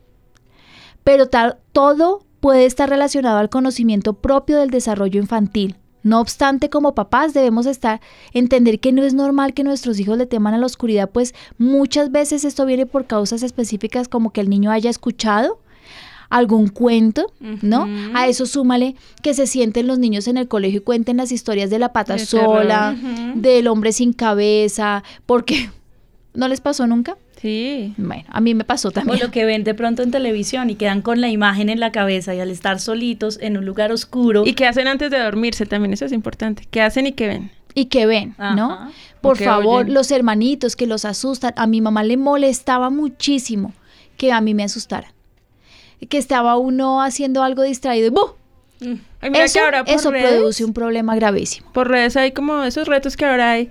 pero 1.04 1.28
todo 1.72 2.24
puede 2.40 2.66
estar 2.66 2.88
relacionado 2.88 3.38
al 3.38 3.50
conocimiento 3.50 4.14
propio 4.14 4.58
del 4.58 4.70
desarrollo 4.70 5.20
infantil. 5.20 5.76
No 6.02 6.18
obstante, 6.18 6.70
como 6.70 6.94
papás 6.94 7.34
debemos 7.34 7.66
estar 7.66 8.00
entender 8.32 8.80
que 8.80 8.90
no 8.90 9.02
es 9.02 9.12
normal 9.12 9.52
que 9.52 9.64
nuestros 9.64 10.00
hijos 10.00 10.16
le 10.16 10.26
teman 10.26 10.54
a 10.54 10.58
la 10.58 10.66
oscuridad, 10.66 11.10
pues 11.10 11.34
muchas 11.58 12.10
veces 12.10 12.44
esto 12.44 12.64
viene 12.64 12.86
por 12.86 13.06
causas 13.06 13.42
específicas 13.42 14.08
como 14.08 14.32
que 14.32 14.40
el 14.40 14.48
niño 14.48 14.70
haya 14.70 14.88
escuchado 14.88 15.60
algún 16.30 16.68
cuento, 16.68 17.32
¿no? 17.60 17.86
A 18.14 18.26
eso 18.28 18.46
súmale 18.46 18.94
que 19.22 19.34
se 19.34 19.46
sienten 19.46 19.86
los 19.86 19.98
niños 19.98 20.26
en 20.28 20.36
el 20.38 20.48
colegio 20.48 20.78
y 20.80 20.82
cuenten 20.82 21.18
las 21.18 21.32
historias 21.32 21.68
de 21.70 21.78
la 21.78 21.92
pata 21.92 22.14
De 22.14 22.24
sola, 22.24 22.96
del 23.34 23.66
hombre 23.68 23.92
sin 23.92 24.12
cabeza, 24.12 25.02
porque 25.26 25.68
¿no 26.34 26.48
les 26.48 26.60
pasó 26.60 26.86
nunca? 26.86 27.16
Sí. 27.42 27.94
Bueno, 27.96 28.24
a 28.28 28.40
mí 28.42 28.54
me 28.54 28.64
pasó 28.64 28.88
O 28.88 28.90
también. 28.90 29.18
lo 29.18 29.30
que 29.30 29.44
ven 29.46 29.64
de 29.64 29.72
pronto 29.74 30.02
en 30.02 30.10
televisión 30.10 30.68
y 30.70 30.74
quedan 30.74 31.00
con 31.02 31.20
la 31.22 31.28
imagen 31.30 31.70
en 31.70 31.80
la 31.80 31.90
cabeza 31.90 32.34
y 32.34 32.40
al 32.40 32.50
estar 32.50 32.78
solitos 32.80 33.38
en 33.40 33.56
un 33.56 33.64
lugar 33.64 33.92
oscuro. 33.92 34.44
¿Y 34.46 34.52
qué 34.52 34.66
hacen 34.66 34.86
antes 34.88 35.10
de 35.10 35.18
dormirse 35.18 35.64
también? 35.64 35.92
Eso 35.94 36.04
es 36.04 36.12
importante. 36.12 36.64
¿Qué 36.70 36.82
hacen 36.82 37.06
y 37.06 37.12
qué 37.12 37.26
ven? 37.28 37.50
y 37.72 37.84
que 37.84 38.04
ven, 38.04 38.34
¿no? 38.56 38.90
Por 39.20 39.40
O 39.40 39.44
favor, 39.44 39.82
oyen. 39.84 39.94
los 39.94 40.10
hermanitos 40.10 40.74
que 40.74 40.88
los 40.88 41.04
asustan, 41.04 41.52
a 41.56 41.68
mi 41.68 41.80
mamá 41.80 42.02
le 42.02 42.16
molestaba 42.16 42.90
muchísimo 42.90 43.72
que 44.16 44.32
a 44.32 44.40
mí 44.40 44.54
me 44.54 44.64
asustaran. 44.64 45.12
Que 46.08 46.18
estaba 46.18 46.56
uno 46.56 47.02
haciendo 47.02 47.42
algo 47.42 47.62
distraído 47.62 48.06
y 48.06 48.10
¡buh! 48.10 48.34
Ay, 49.20 49.30
mira 49.30 49.44
Eso, 49.44 49.54
que 49.54 49.60
ahora 49.60 49.84
por 49.84 49.94
eso 49.94 50.10
redes- 50.10 50.36
produce 50.36 50.64
un 50.64 50.72
problema 50.72 51.14
gravísimo. 51.14 51.70
Por 51.72 51.88
redes 51.88 52.16
hay 52.16 52.32
como 52.32 52.62
esos 52.64 52.88
retos 52.88 53.16
que 53.16 53.26
ahora 53.26 53.52
hay 53.52 53.68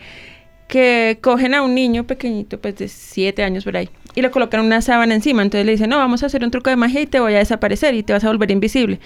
que 0.68 1.18
cogen 1.22 1.56
a 1.56 1.63
un 1.63 1.74
niño 1.74 2.06
pequeñito, 2.06 2.60
pues 2.60 2.76
de 2.78 2.88
siete 2.88 3.44
años 3.44 3.63
por 3.63 3.76
ahí, 3.76 3.89
y 4.13 4.22
le 4.22 4.30
colocan 4.30 4.62
una 4.63 4.82
sábana 4.84 5.15
encima. 5.15 5.42
Entonces 5.42 5.65
le 5.65 5.72
dicen, 5.72 5.89
no, 5.89 5.98
vamos 5.98 6.22
a 6.22 6.28
hacer 6.28 6.44
un 6.44 6.52
truco 6.52 6.70
de 6.70 6.76
magia 6.76 7.02
y 7.02 7.08
te 7.08 7.20
voy 7.20 7.34
a 7.34 7.39
desaparecer 7.39 7.96
y 7.96 8.04
te 8.04 8.13
vas 8.13 8.24
a 8.24 8.28
volver 8.28 8.52
invisible. 8.52 9.00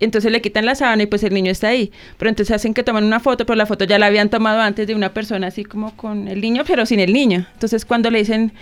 Entonces 0.00 0.30
le 0.32 0.42
quitan 0.42 0.66
la 0.66 0.74
sábana 0.74 1.04
y 1.04 1.06
pues 1.06 1.22
el 1.22 1.32
niño 1.32 1.52
está 1.52 1.68
ahí. 1.68 1.92
Pero 2.18 2.28
entonces 2.28 2.54
hacen 2.54 2.74
que 2.74 2.82
toman 2.82 3.04
una 3.04 3.20
foto, 3.20 3.46
pero 3.46 3.56
la 3.56 3.66
foto 3.66 3.84
ya 3.84 3.98
la 4.00 4.06
habían 4.06 4.28
tomado 4.28 4.60
antes 4.60 4.86
de 4.88 4.94
una 4.96 5.14
persona 5.14 5.46
así 5.46 5.64
como 5.64 5.96
con 5.96 6.26
el 6.26 6.40
niño, 6.40 6.64
pero 6.66 6.84
sin 6.84 6.98
el 7.00 7.12
niño. 7.12 7.46
Entonces 7.54 7.84
cuando 7.84 8.10
le 8.10 8.18
dicen, 8.18 8.52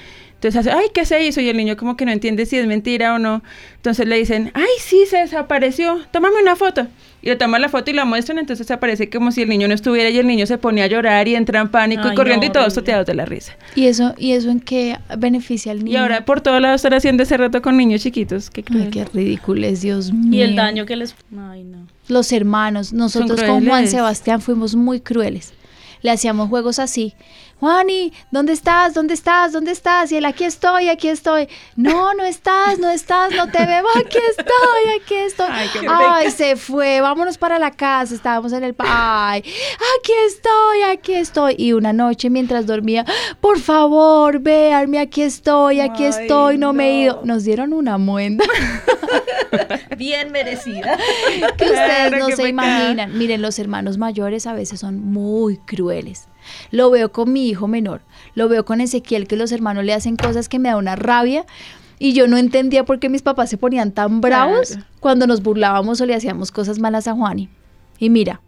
Entonces 0.44 0.70
hace, 0.70 0.78
ay, 0.78 0.88
¿qué 0.92 1.07
se 1.07 1.24
hizo? 1.24 1.40
Y 1.40 1.48
el 1.48 1.57
niño 1.57 1.74
como 1.76 1.96
que 1.96 2.04
no 2.04 2.12
entiende 2.12 2.44
si 2.44 2.59
es 2.59 2.66
mentira 2.66 3.14
o 3.14 3.18
no. 3.18 3.42
Entonces 3.76 4.07
le 4.07 4.18
dicen, 4.18 4.50
ay, 4.52 4.68
sí, 4.78 5.07
se 5.09 5.16
desapareció, 5.16 6.00
tómame 6.11 6.37
una 6.42 6.54
foto. 6.54 6.87
Y 7.22 7.28
le 7.28 7.37
toman 7.37 7.62
la 7.62 7.70
foto 7.70 7.90
y 7.90 7.94
la 7.94 8.04
muestran, 8.04 8.38
entonces 8.38 8.70
aparece 8.70 9.09
como 9.09 9.33
si 9.33 9.40
el 9.40 9.48
niño 9.48 9.68
no 9.68 9.74
estuviera 9.74 10.11
y 10.11 10.18
el 10.18 10.26
niño 10.26 10.44
se 10.44 10.59
pone 10.59 10.83
a 10.83 10.87
llorar 10.87 11.26
y 11.28 11.35
entra 11.35 11.61
en 11.61 11.70
pánico 11.70 12.12
y 12.12 12.14
corriendo 12.14 12.44
no, 12.44 12.50
y 12.50 12.52
todos 12.52 12.66
horrible. 12.66 12.83
toteados 12.83 13.07
de 13.07 13.14
la 13.14 13.24
risa. 13.24 13.57
¿Y 13.74 13.87
eso, 13.87 14.14
¿Y 14.18 14.33
eso 14.33 14.50
en 14.50 14.61
qué 14.61 14.98
beneficia 15.16 15.72
al 15.72 15.78
niño? 15.78 15.92
Y 15.92 15.96
ahora 15.96 16.26
por 16.26 16.42
todos 16.42 16.61
lados 16.61 16.76
están 16.76 16.92
haciendo 16.92 17.22
ese 17.22 17.38
reto 17.38 17.62
con 17.62 17.78
niños 17.78 18.02
chiquitos. 18.02 18.50
Qué 18.50 18.61
Ay, 18.61 18.64
cruel. 18.64 18.90
qué 18.90 19.04
ridículo 19.07 19.66
es, 19.66 19.80
Dios 19.80 20.12
mío. 20.12 20.40
Y 20.40 20.42
el 20.42 20.57
daño 20.57 20.85
que 20.85 20.96
les... 20.96 21.14
Ay, 21.50 21.64
no. 21.64 21.87
Los 22.09 22.30
hermanos, 22.33 22.92
nosotros 22.92 23.42
con 23.42 23.64
Juan. 23.66 23.88
Sebastián 23.88 24.42
fuimos 24.42 24.74
muy 24.74 25.00
crueles. 25.00 25.54
Le 26.02 26.11
hacíamos 26.11 26.50
juegos 26.50 26.78
así. 26.78 27.14
Juani, 27.61 28.12
¿dónde 28.31 28.53
estás? 28.53 28.95
¿Dónde 28.95 29.14
estás? 29.14 29.53
¿Dónde 29.53 29.73
estás? 29.73 30.11
Y 30.12 30.17
él, 30.17 30.25
aquí 30.25 30.45
estoy, 30.45 30.88
aquí 30.88 31.09
estoy. 31.09 31.49
No, 31.77 32.14
no 32.14 32.25
estás, 32.25 32.79
no 32.79 32.90
estás, 32.90 33.33
no 33.33 33.51
te 33.51 33.64
veo. 33.64 33.85
Aquí 33.95 34.19
estoy, 34.31 35.01
aquí 35.01 35.14
estoy. 35.14 35.47
Ay, 35.88 36.31
se 36.31 36.57
fue. 36.57 37.01
Vámonos 37.01 37.38
para 37.38 37.59
la 37.59 37.71
casa. 37.71 38.14
Estábamos 38.14 38.53
en 38.53 38.64
el... 38.64 38.75
Ay, 38.79 39.40
aquí 39.40 40.12
estoy, 40.27 40.83
aquí 40.90 41.14
estoy. 41.14 41.55
Y 41.59 41.73
una 41.73 41.93
noche 41.93 42.29
mientras 42.31 42.67
dormía, 42.67 43.05
por 43.40 43.61
favor, 43.61 44.40
véanme, 44.40 44.99
aquí 44.99 45.23
estoy, 45.23 45.81
aquí 45.81 46.05
estoy, 46.05 46.59
no, 46.59 46.73
me 46.73 46.88
he 46.88 47.03
ido. 47.03 47.21
no. 47.25 47.35
Nos 47.35 47.45
dieron 47.45 47.73
una 47.73 47.99
muenda. 47.99 48.45
Bien 49.99 50.31
merecida. 50.31 50.97
que 51.57 51.64
ustedes 51.64 52.09
Claro, 52.09 52.19
no 52.19 52.37
se 52.37 52.49
imaginan. 52.49 53.19
Miren, 53.19 53.43
los 53.43 53.59
hermanos 53.59 53.99
mayores 53.99 54.47
a 54.47 54.53
veces 54.53 54.81
son 54.81 55.01
muy 55.05 55.57
crueles. 55.59 56.29
Lo 56.70 56.90
veo 56.90 57.12
con 57.12 57.33
mi 57.33 57.48
hijo 57.48 57.68
menor, 57.68 58.00
lo 58.35 58.48
veo 58.48 58.64
con 58.64 58.80
Ezequiel, 58.80 59.26
que 59.26 59.37
los 59.37 59.52
hermanos 59.52 59.85
le 59.85 59.92
hacen 59.94 60.16
cosas 60.16 60.48
que 60.48 60.59
me 60.59 60.68
da 60.68 60.76
una 60.76 60.96
rabia. 60.96 61.44
Y 61.98 62.12
yo 62.12 62.26
no 62.26 62.37
entendía 62.37 62.85
por 62.85 62.98
qué 62.98 63.09
mis 63.09 63.22
papás 63.22 63.48
se 63.50 63.57
ponían 63.57 63.92
tan 63.92 64.20
bravos 64.20 64.70
Claro. 64.72 64.87
cuando 65.00 65.26
nos 65.26 65.42
burlábamos 65.42 66.00
o 66.00 66.07
le 66.07 66.14
hacíamos 66.14 66.50
cosas 66.50 66.78
malas 66.78 67.07
a 67.07 67.14
Juani. 67.14 67.48
Y 68.00 68.11
mira, 68.11 68.40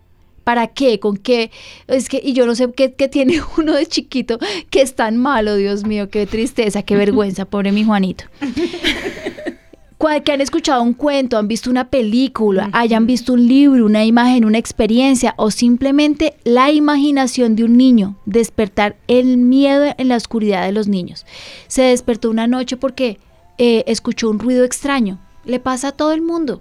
¿para 0.42 0.66
qué? 0.66 0.98
¿Con 0.98 1.16
qué? 1.16 1.50
Es 1.86 2.08
que, 2.08 2.20
y 2.22 2.32
yo 2.32 2.44
no 2.46 2.54
sé 2.56 2.70
qué, 2.72 2.92
qué 2.94 3.08
tiene 3.08 3.40
uno 3.56 3.72
de 3.74 3.86
chiquito 3.86 4.38
que 4.68 4.82
es 4.82 4.96
tan 4.96 5.16
malo, 5.16 5.54
Dios 5.54 5.84
mío, 5.84 6.10
qué 6.10 6.26
tristeza, 6.26 6.82
qué 6.82 6.96
vergüenza, 6.96 7.44
pobre 7.44 7.70
mi 7.72 7.84
Juanito. 7.84 8.24
Que 9.98 10.32
han 10.32 10.40
escuchado 10.40 10.82
un 10.82 10.92
cuento, 10.92 11.38
han 11.38 11.48
visto 11.48 11.70
una 11.70 11.88
película, 11.88 12.68
hayan 12.72 13.06
visto 13.06 13.32
un 13.32 13.46
libro, 13.46 13.86
una 13.86 14.04
imagen, 14.04 14.44
una 14.44 14.58
experiencia 14.58 15.34
o 15.36 15.50
simplemente 15.50 16.36
la 16.44 16.70
imaginación 16.70 17.54
de 17.54 17.64
un 17.64 17.76
niño, 17.76 18.16
despertar 18.24 18.96
el 19.08 19.36
miedo 19.36 19.94
en 19.96 20.08
la 20.08 20.16
oscuridad 20.16 20.64
de 20.64 20.72
los 20.72 20.88
niños. 20.88 21.26
Se 21.68 21.82
despertó 21.82 22.30
una 22.30 22.46
noche 22.46 22.76
porque 22.76 23.18
eh, 23.58 23.84
escuchó 23.86 24.30
un 24.30 24.38
ruido 24.38 24.64
extraño. 24.64 25.18
Le 25.44 25.60
pasa 25.60 25.88
a 25.88 25.92
todo 25.92 26.12
el 26.12 26.22
mundo. 26.22 26.60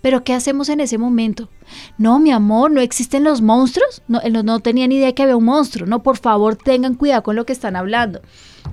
Pero 0.00 0.22
¿qué 0.22 0.32
hacemos 0.32 0.68
en 0.68 0.80
ese 0.80 0.98
momento? 0.98 1.48
No, 1.98 2.18
mi 2.18 2.30
amor, 2.30 2.70
¿no 2.70 2.80
existen 2.80 3.24
los 3.24 3.42
monstruos? 3.42 4.02
No, 4.08 4.20
él 4.20 4.32
no, 4.32 4.42
no 4.42 4.60
tenía 4.60 4.86
ni 4.86 4.96
idea 4.96 5.12
que 5.12 5.22
había 5.22 5.36
un 5.36 5.44
monstruo. 5.44 5.86
No, 5.86 6.02
por 6.02 6.18
favor, 6.18 6.56
tengan 6.56 6.94
cuidado 6.94 7.22
con 7.22 7.36
lo 7.36 7.44
que 7.44 7.52
están 7.52 7.76
hablando. 7.76 8.20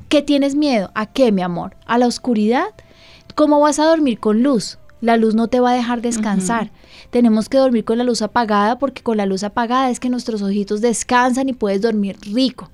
¿Qué 0.09 0.21
tienes 0.21 0.55
miedo? 0.55 0.91
¿A 0.95 1.07
qué, 1.07 1.31
mi 1.31 1.41
amor? 1.41 1.75
¿A 1.85 1.97
la 1.97 2.07
oscuridad? 2.07 2.67
¿Cómo 3.35 3.59
vas 3.59 3.79
a 3.79 3.85
dormir 3.85 4.19
con 4.19 4.43
luz? 4.43 4.79
La 5.01 5.17
luz 5.17 5.35
no 5.35 5.49
te 5.49 5.59
va 5.59 5.71
a 5.71 5.75
dejar 5.75 6.01
descansar. 6.01 6.71
Tenemos 7.09 7.49
que 7.49 7.57
dormir 7.57 7.83
con 7.83 7.97
la 7.97 8.05
luz 8.05 8.21
apagada 8.21 8.79
porque 8.79 9.03
con 9.03 9.17
la 9.17 9.25
luz 9.25 9.43
apagada 9.43 9.91
es 9.91 9.99
que 9.99 10.09
nuestros 10.09 10.41
ojitos 10.41 10.79
descansan 10.79 11.49
y 11.49 11.53
puedes 11.53 11.81
dormir 11.81 12.17
rico. 12.21 12.69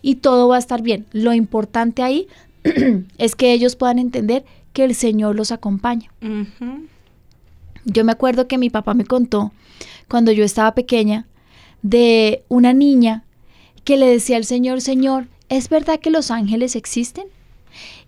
Y 0.00 0.16
todo 0.16 0.48
va 0.48 0.56
a 0.56 0.58
estar 0.58 0.80
bien. 0.80 1.06
Lo 1.12 1.34
importante 1.34 2.02
ahí 2.02 2.28
es 3.18 3.36
que 3.36 3.52
ellos 3.52 3.76
puedan 3.76 3.98
entender 3.98 4.44
que 4.72 4.84
el 4.84 4.94
Señor 4.94 5.36
los 5.36 5.52
acompaña. 5.52 6.10
Yo 7.84 8.04
me 8.04 8.12
acuerdo 8.12 8.48
que 8.48 8.58
mi 8.58 8.70
papá 8.70 8.94
me 8.94 9.04
contó 9.04 9.52
cuando 10.08 10.32
yo 10.32 10.44
estaba 10.44 10.74
pequeña 10.74 11.26
de 11.82 12.42
una 12.48 12.72
niña 12.72 13.24
que 13.84 13.96
le 13.98 14.06
decía 14.06 14.36
al 14.36 14.44
Señor, 14.44 14.80
Señor, 14.80 15.28
¿es 15.48 15.68
verdad 15.68 16.00
que 16.00 16.10
los 16.10 16.30
ángeles 16.30 16.74
existen? 16.74 17.26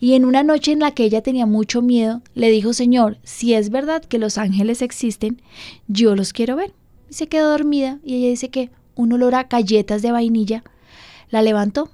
Y 0.01 0.14
en 0.14 0.25
una 0.25 0.42
noche 0.42 0.72
en 0.72 0.81
la 0.81 0.90
que 0.92 1.05
ella 1.05 1.22
tenía 1.22 1.46
mucho 1.46 1.83
miedo, 1.83 2.22
le 2.35 2.51
dijo, 2.51 2.72
Señor, 2.72 3.18
si 3.22 3.55
es 3.55 3.70
verdad 3.70 4.03
que 4.05 4.18
los 4.18 4.38
ángeles 4.38 4.83
existen, 4.83 5.40
yo 5.88 6.14
los 6.16 6.33
quiero 6.33 6.57
ver. 6.57 6.72
Y 7.11 7.14
se 7.14 7.27
quedó 7.27 7.51
dormida 7.51 7.98
y 8.05 8.16
ella 8.16 8.29
dice 8.29 8.48
que 8.48 8.70
un 8.94 9.12
olor 9.12 9.35
a 9.35 9.44
galletas 9.44 10.03
de 10.03 10.12
vainilla 10.12 10.62
la 11.31 11.42
levantó. 11.42 11.90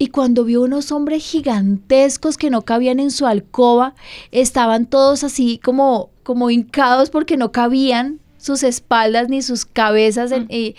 Y 0.00 0.08
cuando 0.08 0.44
vio 0.44 0.62
unos 0.62 0.92
hombres 0.92 1.24
gigantescos 1.24 2.36
que 2.36 2.50
no 2.50 2.62
cabían 2.62 3.00
en 3.00 3.10
su 3.10 3.26
alcoba, 3.26 3.94
estaban 4.30 4.86
todos 4.86 5.24
así 5.24 5.58
como, 5.62 6.10
como 6.22 6.50
hincados 6.50 7.10
porque 7.10 7.36
no 7.36 7.50
cabían 7.50 8.20
sus 8.38 8.62
espaldas 8.62 9.28
ni 9.28 9.42
sus 9.42 9.64
cabezas. 9.64 10.30
en- 10.30 10.46
y, 10.48 10.76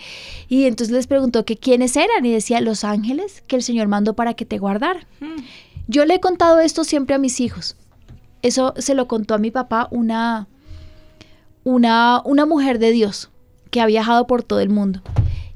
y 0.48 0.64
entonces 0.64 0.94
les 0.94 1.06
preguntó 1.06 1.44
que 1.44 1.58
quiénes 1.58 1.96
eran 1.96 2.24
y 2.24 2.32
decía, 2.32 2.62
los 2.62 2.82
ángeles 2.84 3.42
que 3.46 3.56
el 3.56 3.62
Señor 3.62 3.88
mandó 3.88 4.14
para 4.14 4.32
que 4.32 4.46
te 4.46 4.56
guardaran. 4.56 5.04
Yo 5.90 6.04
le 6.04 6.14
he 6.14 6.20
contado 6.20 6.60
esto 6.60 6.84
siempre 6.84 7.16
a 7.16 7.18
mis 7.18 7.40
hijos. 7.40 7.74
Eso 8.42 8.74
se 8.78 8.94
lo 8.94 9.08
contó 9.08 9.34
a 9.34 9.38
mi 9.38 9.50
papá 9.50 9.88
una, 9.90 10.46
una, 11.64 12.22
una 12.24 12.46
mujer 12.46 12.78
de 12.78 12.92
Dios 12.92 13.28
que 13.72 13.80
ha 13.80 13.86
viajado 13.86 14.28
por 14.28 14.44
todo 14.44 14.60
el 14.60 14.68
mundo. 14.68 15.02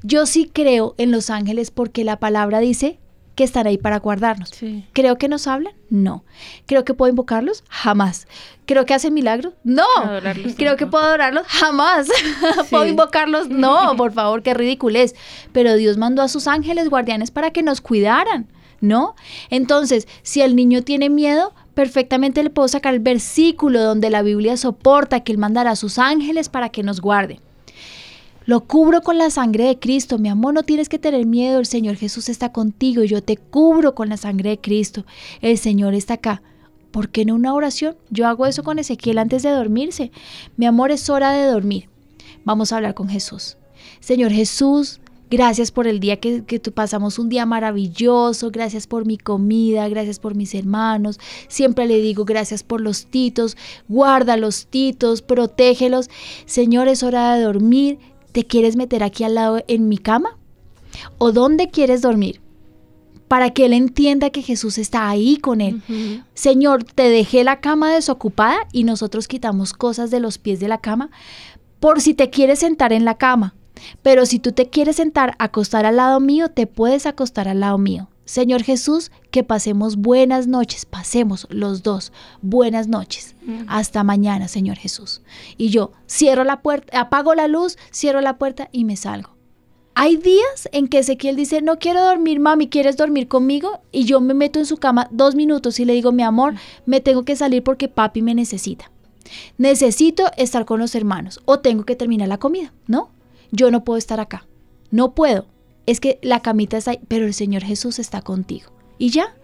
Yo 0.03 0.25
sí 0.25 0.51
creo 0.51 0.93
en 0.97 1.11
los 1.11 1.29
ángeles 1.29 1.71
porque 1.71 2.03
la 2.03 2.19
palabra 2.19 2.59
dice 2.59 2.99
que 3.35 3.45
están 3.45 3.65
ahí 3.65 3.77
para 3.77 3.99
guardarnos. 3.99 4.49
Sí. 4.49 4.85
¿Creo 4.91 5.17
que 5.17 5.29
nos 5.29 5.47
hablan? 5.47 5.73
No. 5.89 6.25
¿Creo 6.65 6.83
que 6.83 6.93
puedo 6.93 7.09
invocarlos? 7.09 7.63
Jamás. 7.69 8.27
¿Creo 8.65 8.85
que 8.85 8.93
hacen 8.93 9.13
milagros? 9.13 9.53
No. 9.63 9.85
Adorarlos 10.03 10.55
¿Creo 10.57 10.75
que 10.75 10.85
puedo 10.85 11.05
adorarlos? 11.05 11.47
Jamás. 11.47 12.09
¿Puedo 12.69 12.85
invocarlos? 12.87 13.47
No, 13.47 13.95
por 13.95 14.11
favor, 14.11 14.43
qué 14.43 14.53
ridiculez. 14.53 15.15
Pero 15.53 15.75
Dios 15.75 15.95
mandó 15.95 16.21
a 16.23 16.27
sus 16.27 16.47
ángeles 16.47 16.89
guardianes 16.89 17.31
para 17.31 17.51
que 17.51 17.63
nos 17.63 17.79
cuidaran, 17.79 18.49
¿no? 18.85 19.15
Entonces, 19.49 20.07
si 20.23 20.41
el 20.41 20.55
niño 20.55 20.83
tiene 20.83 21.09
miedo, 21.09 21.53
perfectamente 21.73 22.43
le 22.43 22.49
puedo 22.49 22.67
sacar 22.67 22.93
el 22.93 22.99
versículo 22.99 23.83
donde 23.83 24.09
la 24.09 24.21
Biblia 24.21 24.57
soporta 24.57 25.23
que 25.23 25.31
Él 25.31 25.37
mandará 25.37 25.71
a 25.71 25.75
sus 25.75 25.99
ángeles 25.99 26.49
para 26.49 26.69
que 26.69 26.83
nos 26.83 27.01
guarden. 27.01 27.39
Lo 28.45 28.61
cubro 28.61 29.01
con 29.01 29.17
la 29.17 29.31
sangre 29.31 29.65
de 29.65 29.79
Cristo. 29.79 30.19
Mi 30.19 30.29
amor, 30.29 30.53
no 30.53 30.63
tienes 30.63 30.87
que 30.87 30.99
tener 30.99 31.25
miedo. 31.25 31.59
El 31.59 31.65
Señor 31.65 31.95
Jesús 31.95 32.29
está 32.29 32.51
contigo. 32.51 33.03
Yo 33.03 33.23
te 33.23 33.37
cubro 33.37 33.95
con 33.95 34.07
la 34.07 34.17
sangre 34.17 34.51
de 34.51 34.61
Cristo. 34.61 35.03
El 35.41 35.57
Señor 35.57 35.95
está 35.95 36.15
acá. 36.15 36.43
¿Por 36.91 37.09
qué 37.09 37.25
no 37.25 37.33
una 37.33 37.55
oración? 37.55 37.97
Yo 38.11 38.27
hago 38.27 38.45
eso 38.45 38.63
con 38.63 38.77
Ezequiel 38.77 39.17
antes 39.17 39.41
de 39.41 39.49
dormirse. 39.49 40.11
Mi 40.57 40.67
amor, 40.67 40.91
es 40.91 41.09
hora 41.09 41.31
de 41.31 41.45
dormir. 41.47 41.89
Vamos 42.43 42.71
a 42.71 42.77
hablar 42.77 42.93
con 42.93 43.09
Jesús. 43.09 43.57
Señor 43.99 44.31
Jesús, 44.31 44.99
gracias 45.29 45.71
por 45.71 45.87
el 45.87 45.99
día 45.99 46.19
que, 46.19 46.43
que 46.43 46.59
tú 46.59 46.71
pasamos, 46.71 47.19
un 47.19 47.29
día 47.29 47.45
maravilloso. 47.45 48.51
Gracias 48.51 48.87
por 48.87 49.05
mi 49.05 49.17
comida, 49.17 49.87
gracias 49.89 50.19
por 50.19 50.35
mis 50.35 50.53
hermanos. 50.55 51.19
Siempre 51.47 51.87
le 51.87 51.99
digo 51.99 52.25
gracias 52.25 52.63
por 52.63 52.81
los 52.81 53.05
titos. 53.05 53.57
Guarda 53.87 54.37
los 54.37 54.67
titos, 54.67 55.21
protégelos. 55.21 56.09
Señor, 56.45 56.87
es 56.87 57.03
hora 57.03 57.35
de 57.35 57.43
dormir. 57.43 57.99
¿Te 58.31 58.45
quieres 58.45 58.75
meter 58.75 59.03
aquí 59.03 59.23
al 59.23 59.35
lado 59.35 59.63
en 59.67 59.87
mi 59.87 59.97
cama? 59.97 60.37
¿O 61.17 61.31
dónde 61.31 61.69
quieres 61.69 62.01
dormir? 62.01 62.41
Para 63.27 63.51
que 63.51 63.65
él 63.65 63.73
entienda 63.73 64.29
que 64.29 64.41
Jesús 64.41 64.77
está 64.77 65.09
ahí 65.09 65.37
con 65.37 65.61
él. 65.61 65.81
Señor, 66.33 66.83
te 66.83 67.09
dejé 67.09 67.43
la 67.43 67.59
cama 67.59 67.93
desocupada 67.93 68.67
y 68.71 68.83
nosotros 68.83 69.27
quitamos 69.27 69.73
cosas 69.73 70.11
de 70.11 70.19
los 70.19 70.37
pies 70.37 70.59
de 70.59 70.67
la 70.67 70.77
cama 70.79 71.09
por 71.79 72.01
si 72.01 72.13
te 72.13 72.29
quieres 72.29 72.59
sentar 72.59 72.93
en 72.93 73.05
la 73.05 73.17
cama. 73.17 73.55
Pero 74.01 74.25
si 74.25 74.39
tú 74.39 74.51
te 74.51 74.69
quieres 74.69 74.97
sentar, 74.97 75.35
acostar 75.39 75.85
al 75.85 75.97
lado 75.97 76.19
mío, 76.19 76.49
te 76.49 76.67
puedes 76.67 77.05
acostar 77.05 77.47
al 77.47 77.59
lado 77.59 77.77
mío. 77.77 78.09
Señor 78.25 78.63
Jesús, 78.63 79.11
que 79.29 79.43
pasemos 79.43 79.97
buenas 79.97 80.47
noches, 80.47 80.85
pasemos 80.85 81.45
los 81.51 81.83
dos 81.83 82.11
buenas 82.41 82.87
noches. 82.87 83.35
Hasta 83.67 84.03
mañana, 84.03 84.47
Señor 84.47 84.77
Jesús. 84.77 85.21
Y 85.57 85.69
yo 85.69 85.91
cierro 86.09 86.43
la 86.43 86.61
puerta, 86.61 86.99
apago 86.99 87.35
la 87.35 87.47
luz, 87.47 87.77
cierro 87.93 88.21
la 88.21 88.37
puerta 88.37 88.67
y 88.71 88.83
me 88.83 88.95
salgo. 88.95 89.35
Hay 89.93 90.17
días 90.17 90.67
en 90.73 90.87
que 90.89 90.99
Ezequiel 90.99 91.37
dice, 91.37 91.61
no 91.61 91.77
quiero 91.77 92.03
dormir, 92.03 92.39
mami, 92.39 92.67
¿quieres 92.67 92.97
dormir 92.97 93.29
conmigo? 93.29 93.79
Y 93.93 94.03
yo 94.03 94.19
me 94.19 94.33
meto 94.33 94.59
en 94.59 94.65
su 94.65 94.75
cama 94.75 95.07
dos 95.11 95.35
minutos 95.35 95.79
y 95.79 95.85
le 95.85 95.93
digo, 95.93 96.11
mi 96.11 96.23
amor, 96.23 96.55
me 96.85 96.99
tengo 96.99 97.23
que 97.23 97.37
salir 97.37 97.63
porque 97.63 97.87
papi 97.87 98.21
me 98.21 98.35
necesita. 98.35 98.91
Necesito 99.57 100.25
estar 100.35 100.65
con 100.65 100.79
los 100.79 100.95
hermanos 100.95 101.39
o 101.45 101.59
tengo 101.59 101.85
que 101.85 101.95
terminar 101.95 102.27
la 102.27 102.39
comida, 102.39 102.73
¿no? 102.87 103.09
Yo 103.51 103.71
no 103.71 103.83
puedo 103.83 103.97
estar 103.97 104.19
acá. 104.19 104.47
No 104.91 105.13
puedo. 105.13 105.45
Es 105.85 105.99
que 105.99 106.19
la 106.21 106.41
camita 106.41 106.77
está 106.77 106.91
ahí, 106.91 106.99
pero 107.07 107.25
el 107.25 107.33
Señor 107.33 107.63
Jesús 107.63 107.99
está 107.99 108.21
contigo. 108.21 108.71
¿Y 108.97 109.09
ya? 109.09 109.35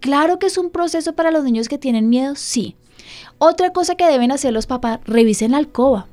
Claro 0.00 0.38
que 0.38 0.46
es 0.46 0.56
un 0.56 0.70
proceso 0.70 1.14
para 1.14 1.30
los 1.30 1.44
niños 1.44 1.68
que 1.68 1.78
tienen 1.78 2.08
miedo, 2.08 2.34
sí. 2.34 2.76
Otra 3.38 3.72
cosa 3.72 3.94
que 3.94 4.06
deben 4.06 4.32
hacer 4.32 4.52
los 4.52 4.66
papás, 4.66 5.00
revisen 5.04 5.52
la 5.52 5.58
alcoba. 5.58 6.06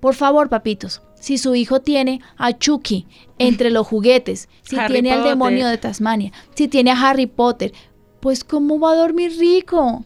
Por 0.00 0.14
favor, 0.14 0.48
papitos, 0.48 1.02
si 1.20 1.38
su 1.38 1.54
hijo 1.54 1.80
tiene 1.80 2.20
a 2.36 2.58
Chucky 2.58 3.06
entre 3.38 3.70
los 3.70 3.86
juguetes, 3.86 4.48
si 4.62 4.76
Harry 4.76 4.94
tiene 4.94 5.12
al 5.12 5.22
demonio 5.22 5.68
de 5.68 5.78
Tasmania, 5.78 6.32
si 6.54 6.66
tiene 6.66 6.90
a 6.90 7.00
Harry 7.00 7.26
Potter, 7.26 7.72
pues 8.18 8.42
¿cómo 8.42 8.80
va 8.80 8.92
a 8.92 8.96
dormir 8.96 9.32
rico? 9.38 10.04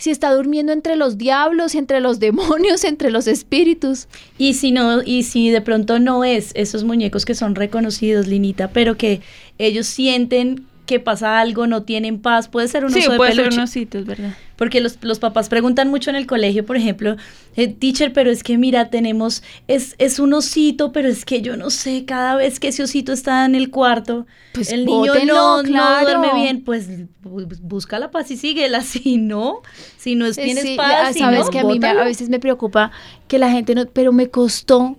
Si 0.00 0.10
está 0.10 0.32
durmiendo 0.32 0.72
entre 0.72 0.96
los 0.96 1.18
diablos, 1.18 1.74
entre 1.74 2.00
los 2.00 2.20
demonios, 2.20 2.84
entre 2.92 3.10
los 3.10 3.26
espíritus. 3.26 4.08
Y 4.38 4.54
si 4.54 4.72
no, 4.72 5.02
y 5.02 5.24
si 5.24 5.50
de 5.50 5.60
pronto 5.60 5.98
no 5.98 6.24
es 6.24 6.52
esos 6.54 6.84
muñecos 6.84 7.26
que 7.26 7.34
son 7.34 7.54
reconocidos, 7.54 8.26
Linita, 8.26 8.68
pero 8.68 8.96
que 8.96 9.20
ellos 9.58 9.86
sienten 9.86 10.64
que 10.90 11.00
pasa 11.00 11.40
algo, 11.40 11.66
no 11.66 11.84
tienen 11.84 12.20
paz, 12.20 12.48
puede 12.48 12.68
ser 12.68 12.84
un 12.84 12.92
Sí, 12.92 12.98
oso 13.00 13.12
de 13.12 13.16
puede 13.18 13.32
ser 13.32 13.44
peluche. 13.44 13.58
un 13.58 13.64
osito, 13.64 13.98
es 13.98 14.04
verdad. 14.06 14.34
Porque 14.56 14.80
los, 14.80 14.98
los 15.02 15.18
papás 15.18 15.48
preguntan 15.48 15.88
mucho 15.88 16.10
en 16.10 16.16
el 16.16 16.26
colegio, 16.26 16.66
por 16.66 16.76
ejemplo, 16.76 17.16
eh, 17.56 17.68
teacher, 17.68 18.12
pero 18.12 18.30
es 18.30 18.42
que 18.42 18.58
mira, 18.58 18.90
tenemos, 18.90 19.42
es, 19.68 19.94
es 19.98 20.18
un 20.18 20.34
osito, 20.34 20.92
pero 20.92 21.08
es 21.08 21.24
que 21.24 21.40
yo 21.40 21.56
no 21.56 21.70
sé, 21.70 22.04
cada 22.04 22.34
vez 22.36 22.60
que 22.60 22.68
ese 22.68 22.82
osito 22.82 23.12
está 23.12 23.46
en 23.46 23.54
el 23.54 23.70
cuarto, 23.70 24.26
Pues 24.52 24.70
el 24.70 24.84
niño 24.84 25.12
bótenlo, 25.12 25.34
no, 25.34 25.62
no 25.62 26.00
duerme 26.02 26.34
bien, 26.34 26.62
pues 26.64 26.90
bu- 27.24 27.58
busca 27.62 27.98
la 27.98 28.10
paz 28.10 28.30
y 28.32 28.36
síguela, 28.36 28.82
si 28.82 29.16
no, 29.16 29.62
si 29.96 30.14
no 30.14 30.26
es, 30.26 30.36
Eh, 30.38 30.44
tienes 30.44 30.64
sí, 30.64 30.76
paz, 30.76 30.92
ya 30.92 31.12
si 31.12 31.20
sabes 31.20 31.44
no, 31.46 31.50
que 31.50 31.58
a 31.60 31.64
mí 31.64 31.78
me- 31.78 31.88
a 31.88 32.04
veces 32.04 32.28
me 32.28 32.38
preocupa 32.40 32.90
que 33.28 33.38
la 33.38 33.50
gente 33.50 33.74
no, 33.74 33.86
pero 33.86 34.12
me 34.12 34.28
costó, 34.28 34.96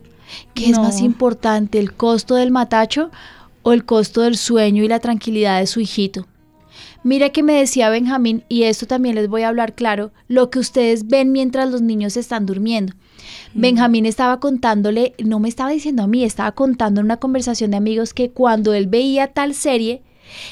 que 0.53 0.69
es 0.69 0.79
más 0.79 1.01
importante 1.01 1.77
el 1.79 1.93
costo 1.93 2.35
del 2.35 2.51
matacho 2.51 3.11
o 3.63 3.73
el 3.73 3.85
costo 3.85 4.21
del 4.21 4.37
sueño 4.37 4.83
y 4.83 4.87
la 4.87 4.99
tranquilidad 4.99 5.59
de 5.59 5.67
su 5.67 5.79
hijito. 5.79 6.27
Mira 7.03 7.29
que 7.29 7.43
me 7.43 7.53
decía 7.53 7.89
Benjamín, 7.89 8.43
y 8.47 8.63
esto 8.63 8.85
también 8.85 9.15
les 9.15 9.27
voy 9.27 9.41
a 9.41 9.49
hablar 9.49 9.73
claro, 9.73 10.11
lo 10.27 10.49
que 10.49 10.59
ustedes 10.59 11.07
ven 11.07 11.31
mientras 11.31 11.69
los 11.69 11.81
niños 11.81 12.15
están 12.15 12.45
durmiendo. 12.45 12.93
Benjamín 13.53 14.05
estaba 14.05 14.39
contándole, 14.39 15.13
no 15.23 15.39
me 15.39 15.49
estaba 15.49 15.71
diciendo 15.71 16.03
a 16.03 16.07
mí, 16.07 16.23
estaba 16.23 16.51
contando 16.53 17.01
en 17.01 17.05
una 17.05 17.17
conversación 17.17 17.71
de 17.71 17.77
amigos 17.77 18.13
que 18.13 18.29
cuando 18.31 18.73
él 18.73 18.87
veía 18.87 19.27
tal 19.27 19.53
serie, 19.53 20.03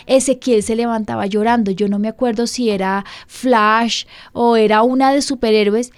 Ezequiel 0.07 0.63
se 0.63 0.75
levantaba 0.75 1.25
llorando. 1.25 1.71
Yo 1.71 1.87
no 1.87 1.99
me 1.99 2.07
acuerdo 2.07 2.47
si 2.47 2.69
era 2.69 3.05
Flash 3.27 4.05
o 4.33 4.55
era 4.55 4.81
una 4.81 5.13
de 5.13 5.21
superhéroes. 5.21 5.91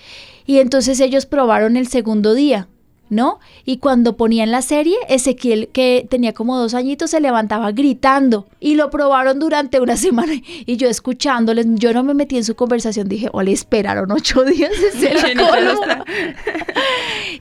Y 0.46 0.60
entonces 0.60 1.00
ellos 1.00 1.26
probaron 1.26 1.78
el 1.78 1.88
segundo 1.88 2.34
día, 2.34 2.68
¿no? 3.12 3.40
Y 3.66 3.78
cuando 3.78 4.16
ponían 4.16 4.52
la 4.52 4.62
serie, 4.62 4.96
Ezequiel, 5.10 5.68
que 5.68 6.08
tenía 6.10 6.34
como 6.34 6.58
dos 6.58 6.74
añitos, 6.74 7.12
se 7.12 7.20
levantaba 7.20 7.74
gritando. 7.74 8.48
Y 8.62 8.76
lo 8.76 8.90
probaron 8.90 9.38
durante 9.38 9.82
una 9.82 9.98
semana. 9.98 10.34
Y 10.66 10.78
yo 10.78 10.88
escuchándoles, 10.88 11.68
yo 11.76 11.94
no 11.94 12.04
me 12.04 12.14
metí 12.14 12.38
en 12.38 12.46
su 12.46 12.56
conversación, 12.56 13.10
dije, 13.10 13.30
o 13.34 13.44
le 13.44 13.52
esperaron 13.52 14.12
ocho 14.12 14.44
días. 14.46 14.72
ese 14.72 15.12
era 15.12 15.20
el 15.28 15.38
Llenito 15.38 15.60
los 15.60 15.80
colmo". 15.80 16.06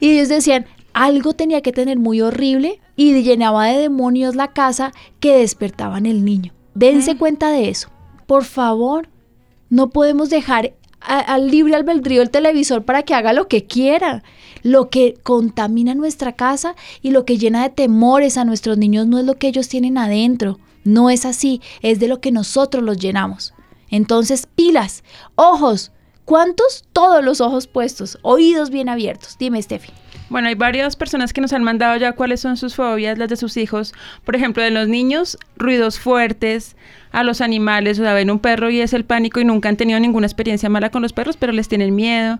Y 0.01 0.09
ellos 0.11 0.27
decían, 0.27 0.65
algo 0.93 1.33
tenía 1.33 1.61
que 1.61 1.71
tener 1.71 1.97
muy 1.97 2.21
horrible 2.21 2.81
y 2.97 3.23
llenaba 3.23 3.67
de 3.67 3.79
demonios 3.79 4.35
la 4.35 4.49
casa 4.49 4.91
que 5.21 5.37
despertaban 5.37 6.05
el 6.05 6.25
niño. 6.25 6.53
Dense 6.73 7.15
cuenta 7.15 7.49
de 7.49 7.69
eso. 7.69 7.89
Por 8.27 8.43
favor, 8.43 9.07
no 9.69 9.89
podemos 9.89 10.29
dejar 10.29 10.73
al 11.01 11.49
libre 11.49 11.75
albedrío 11.75 12.21
el 12.21 12.29
televisor 12.29 12.83
para 12.83 13.03
que 13.03 13.13
haga 13.13 13.33
lo 13.33 13.47
que 13.47 13.65
quiera. 13.65 14.23
Lo 14.63 14.89
que 14.89 15.15
contamina 15.23 15.95
nuestra 15.95 16.33
casa 16.33 16.75
y 17.01 17.11
lo 17.11 17.25
que 17.25 17.37
llena 17.37 17.63
de 17.63 17.69
temores 17.69 18.37
a 18.37 18.45
nuestros 18.45 18.77
niños 18.77 19.07
no 19.07 19.17
es 19.17 19.25
lo 19.25 19.35
que 19.35 19.47
ellos 19.47 19.67
tienen 19.67 19.97
adentro. 19.97 20.59
No 20.83 21.09
es 21.09 21.25
así, 21.25 21.61
es 21.81 21.99
de 21.99 22.07
lo 22.07 22.21
que 22.21 22.31
nosotros 22.31 22.83
los 22.83 22.97
llenamos. 22.97 23.53
Entonces, 23.89 24.47
pilas, 24.55 25.03
ojos. 25.35 25.91
¿Cuántos? 26.25 26.85
Todos 26.93 27.23
los 27.23 27.41
ojos 27.41 27.67
puestos, 27.67 28.17
oídos 28.21 28.69
bien 28.69 28.87
abiertos. 28.87 29.37
Dime, 29.37 29.61
Steffi. 29.61 29.91
Bueno, 30.31 30.47
hay 30.47 30.55
varias 30.55 30.95
personas 30.95 31.33
que 31.33 31.41
nos 31.41 31.51
han 31.51 31.61
mandado 31.61 31.97
ya 31.97 32.13
cuáles 32.13 32.39
son 32.39 32.55
sus 32.55 32.73
fobias, 32.73 33.17
las 33.17 33.27
de 33.27 33.35
sus 33.35 33.57
hijos. 33.57 33.93
Por 34.23 34.33
ejemplo, 34.33 34.63
de 34.63 34.71
los 34.71 34.87
niños, 34.87 35.37
ruidos 35.57 35.99
fuertes, 35.99 36.77
a 37.11 37.23
los 37.23 37.41
animales, 37.41 37.99
o 37.99 38.03
sea, 38.03 38.13
ven 38.13 38.31
un 38.31 38.39
perro 38.39 38.69
y 38.69 38.79
es 38.79 38.93
el 38.93 39.03
pánico 39.03 39.41
y 39.41 39.43
nunca 39.43 39.67
han 39.67 39.75
tenido 39.75 39.99
ninguna 39.99 40.25
experiencia 40.25 40.69
mala 40.69 40.89
con 40.89 41.01
los 41.01 41.11
perros, 41.11 41.35
pero 41.35 41.51
les 41.51 41.67
tienen 41.67 41.93
miedo. 41.93 42.39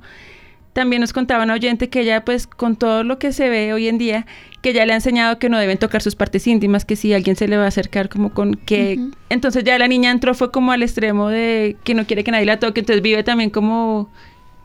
También 0.72 1.02
nos 1.02 1.12
contaba 1.12 1.44
una 1.44 1.54
oyente 1.54 1.90
que 1.90 2.00
ella, 2.00 2.24
pues, 2.24 2.48
con 2.48 2.78
todo 2.78 3.04
lo 3.04 3.20
que 3.20 3.34
se 3.34 3.50
ve 3.50 3.74
hoy 3.74 3.90
en 3.90 3.98
día, 3.98 4.26
que 4.62 4.72
ya 4.72 4.86
le 4.86 4.94
ha 4.94 4.96
enseñado 4.96 5.38
que 5.38 5.50
no 5.50 5.60
deben 5.60 5.78
tocar 5.78 6.02
sus 6.02 6.16
partes 6.16 6.48
íntimas, 6.48 6.86
que 6.86 6.96
si 6.96 7.14
alguien 7.14 7.36
se 7.36 7.50
le 7.50 7.58
va 7.58 7.66
a 7.66 7.68
acercar 7.68 8.08
como 8.08 8.34
con 8.34 8.54
que... 8.54 9.02
Entonces 9.28 9.66
ya 9.66 9.78
la 9.78 9.90
niña 9.90 10.12
entró, 10.12 10.34
fue 10.34 10.50
como 10.50 10.72
al 10.72 10.82
extremo 10.82 11.28
de 11.28 11.76
que 11.84 11.94
no 11.94 12.06
quiere 12.06 12.24
que 12.24 12.32
nadie 12.32 12.46
la 12.46 12.58
toque, 12.58 12.80
entonces 12.80 13.02
vive 13.02 13.22
también 13.24 13.50
como 13.50 14.10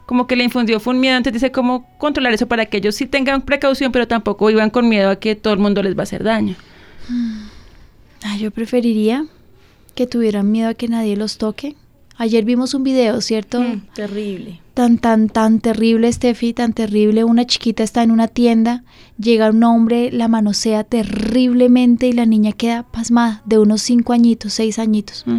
como 0.06 0.26
que 0.26 0.36
le 0.36 0.44
infundió 0.44 0.80
fue 0.80 0.94
un 0.94 1.00
miedo, 1.00 1.16
entonces 1.16 1.42
dice 1.42 1.52
cómo 1.52 1.86
controlar 1.98 2.32
eso 2.32 2.46
para 2.46 2.66
que 2.66 2.78
ellos 2.78 2.94
sí 2.94 3.06
tengan 3.06 3.42
precaución, 3.42 3.92
pero 3.92 4.06
tampoco 4.06 4.48
iban 4.50 4.70
con 4.70 4.88
miedo 4.88 5.10
a 5.10 5.16
que 5.16 5.34
todo 5.34 5.52
el 5.52 5.58
mundo 5.58 5.82
les 5.82 5.96
va 5.96 6.00
a 6.00 6.04
hacer 6.04 6.22
daño. 6.22 6.54
Ah, 8.22 8.36
yo 8.36 8.50
preferiría 8.50 9.26
que 9.94 10.06
tuvieran 10.06 10.50
miedo 10.50 10.68
a 10.68 10.74
que 10.74 10.88
nadie 10.88 11.16
los 11.16 11.38
toque. 11.38 11.74
Ayer 12.18 12.44
vimos 12.44 12.72
un 12.72 12.82
video, 12.82 13.20
¿cierto? 13.20 13.60
Mm, 13.60 13.82
terrible. 13.94 14.60
Tan, 14.74 14.98
tan, 14.98 15.28
tan 15.28 15.60
terrible, 15.60 16.10
Steffi, 16.10 16.54
tan 16.54 16.72
terrible. 16.72 17.24
Una 17.24 17.44
chiquita 17.44 17.82
está 17.82 18.02
en 18.02 18.10
una 18.10 18.28
tienda, 18.28 18.84
llega 19.18 19.50
un 19.50 19.62
hombre, 19.64 20.10
la 20.12 20.28
manosea 20.28 20.84
terriblemente 20.84 22.06
y 22.06 22.12
la 22.12 22.24
niña 22.24 22.52
queda 22.52 22.84
pasmada, 22.84 23.42
de 23.44 23.58
unos 23.58 23.82
cinco 23.82 24.12
añitos, 24.12 24.54
seis 24.54 24.78
añitos. 24.78 25.24
Mm. 25.26 25.38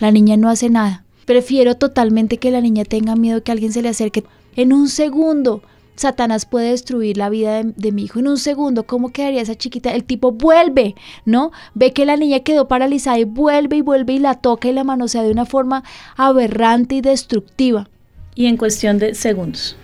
La 0.00 0.10
niña 0.10 0.36
no 0.36 0.48
hace 0.50 0.68
nada. 0.68 1.04
Prefiero 1.28 1.74
totalmente 1.74 2.38
que 2.38 2.50
la 2.50 2.62
niña 2.62 2.86
tenga 2.86 3.14
miedo 3.14 3.42
que 3.42 3.52
alguien 3.52 3.70
se 3.70 3.82
le 3.82 3.90
acerque. 3.90 4.24
En 4.56 4.72
un 4.72 4.88
segundo, 4.88 5.62
Satanás 5.94 6.46
puede 6.46 6.70
destruir 6.70 7.18
la 7.18 7.28
vida 7.28 7.62
de, 7.62 7.74
de 7.76 7.92
mi 7.92 8.04
hijo. 8.04 8.18
En 8.18 8.28
un 8.28 8.38
segundo, 8.38 8.84
¿cómo 8.84 9.10
quedaría 9.10 9.42
esa 9.42 9.54
chiquita? 9.54 9.94
El 9.94 10.04
tipo 10.04 10.32
vuelve, 10.32 10.94
¿no? 11.26 11.52
Ve 11.74 11.92
que 11.92 12.06
la 12.06 12.16
niña 12.16 12.40
quedó 12.40 12.66
paralizada 12.66 13.18
y 13.18 13.24
vuelve 13.24 13.76
y 13.76 13.80
vuelve 13.82 14.14
y 14.14 14.20
la 14.20 14.36
toca 14.36 14.70
y 14.70 14.72
la 14.72 14.84
manosea 14.84 15.22
de 15.22 15.30
una 15.30 15.44
forma 15.44 15.84
aberrante 16.16 16.94
y 16.94 17.00
destructiva. 17.02 17.90
Y 18.34 18.46
en 18.46 18.56
cuestión 18.56 18.98
de 18.98 19.14
segundos. 19.14 19.76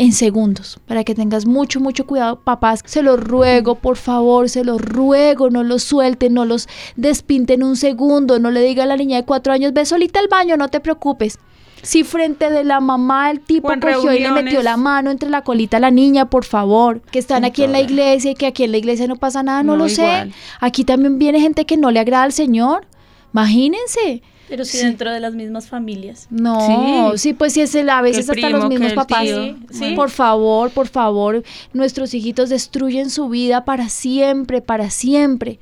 En 0.00 0.12
segundos, 0.12 0.78
para 0.86 1.02
que 1.02 1.16
tengas 1.16 1.44
mucho, 1.44 1.80
mucho 1.80 2.06
cuidado, 2.06 2.38
papás, 2.38 2.84
se 2.84 3.02
los 3.02 3.18
ruego, 3.18 3.74
por 3.74 3.96
favor, 3.96 4.48
se 4.48 4.62
los 4.62 4.80
ruego, 4.80 5.50
no 5.50 5.64
los 5.64 5.82
suelten, 5.82 6.34
no 6.34 6.44
los 6.44 6.68
despinten 6.94 7.64
un 7.64 7.74
segundo, 7.74 8.38
no 8.38 8.52
le 8.52 8.62
diga 8.62 8.84
a 8.84 8.86
la 8.86 8.96
niña 8.96 9.16
de 9.16 9.24
cuatro 9.24 9.52
años, 9.52 9.72
ve 9.72 9.84
solita 9.84 10.20
al 10.20 10.28
baño, 10.28 10.56
no 10.56 10.68
te 10.68 10.78
preocupes. 10.78 11.40
Si 11.82 12.04
frente 12.04 12.48
de 12.48 12.62
la 12.62 12.78
mamá 12.78 13.32
el 13.32 13.40
tipo 13.40 13.68
cogió 13.68 14.12
y 14.12 14.20
le 14.20 14.30
metió 14.30 14.62
la 14.62 14.76
mano 14.76 15.10
entre 15.10 15.30
la 15.30 15.42
colita 15.42 15.78
a 15.78 15.80
la 15.80 15.90
niña, 15.90 16.30
por 16.30 16.44
favor, 16.44 17.00
que 17.10 17.18
están 17.18 17.44
aquí 17.44 17.64
en 17.64 17.72
la 17.72 17.80
iglesia 17.80 18.30
y 18.30 18.34
que 18.36 18.46
aquí 18.46 18.62
en 18.62 18.70
la 18.70 18.78
iglesia 18.78 19.08
no 19.08 19.16
pasa 19.16 19.42
nada, 19.42 19.64
no, 19.64 19.72
No, 19.72 19.78
lo 19.78 19.88
sé. 19.88 20.30
Aquí 20.60 20.84
también 20.84 21.18
viene 21.18 21.40
gente 21.40 21.66
que 21.66 21.76
no 21.76 21.90
le 21.90 21.98
agrada 21.98 22.22
al 22.22 22.32
Señor. 22.32 22.86
Imagínense. 23.32 24.22
Pero 24.48 24.64
sí, 24.64 24.78
Sí. 24.78 24.84
dentro 24.86 25.12
de 25.12 25.20
las 25.20 25.34
mismas 25.34 25.68
familias. 25.68 26.26
No, 26.30 27.12
sí, 27.12 27.18
Sí. 27.18 27.32
pues 27.34 27.52
sí 27.52 27.60
es 27.60 27.74
el, 27.74 27.90
a 27.90 28.00
veces 28.00 28.28
el 28.28 28.36
hasta 28.36 28.50
los 28.50 28.66
primo, 28.66 28.68
mismos 28.70 28.94
papás. 28.94 29.26
Sí. 29.70 29.92
Por 29.94 30.10
favor, 30.10 30.70
por 30.70 30.88
favor, 30.88 31.42
nuestros 31.72 32.14
hijitos 32.14 32.48
destruyen 32.48 33.10
su 33.10 33.28
vida 33.28 33.64
para 33.64 33.88
siempre, 33.88 34.60
para 34.62 34.90
siempre. 34.90 35.58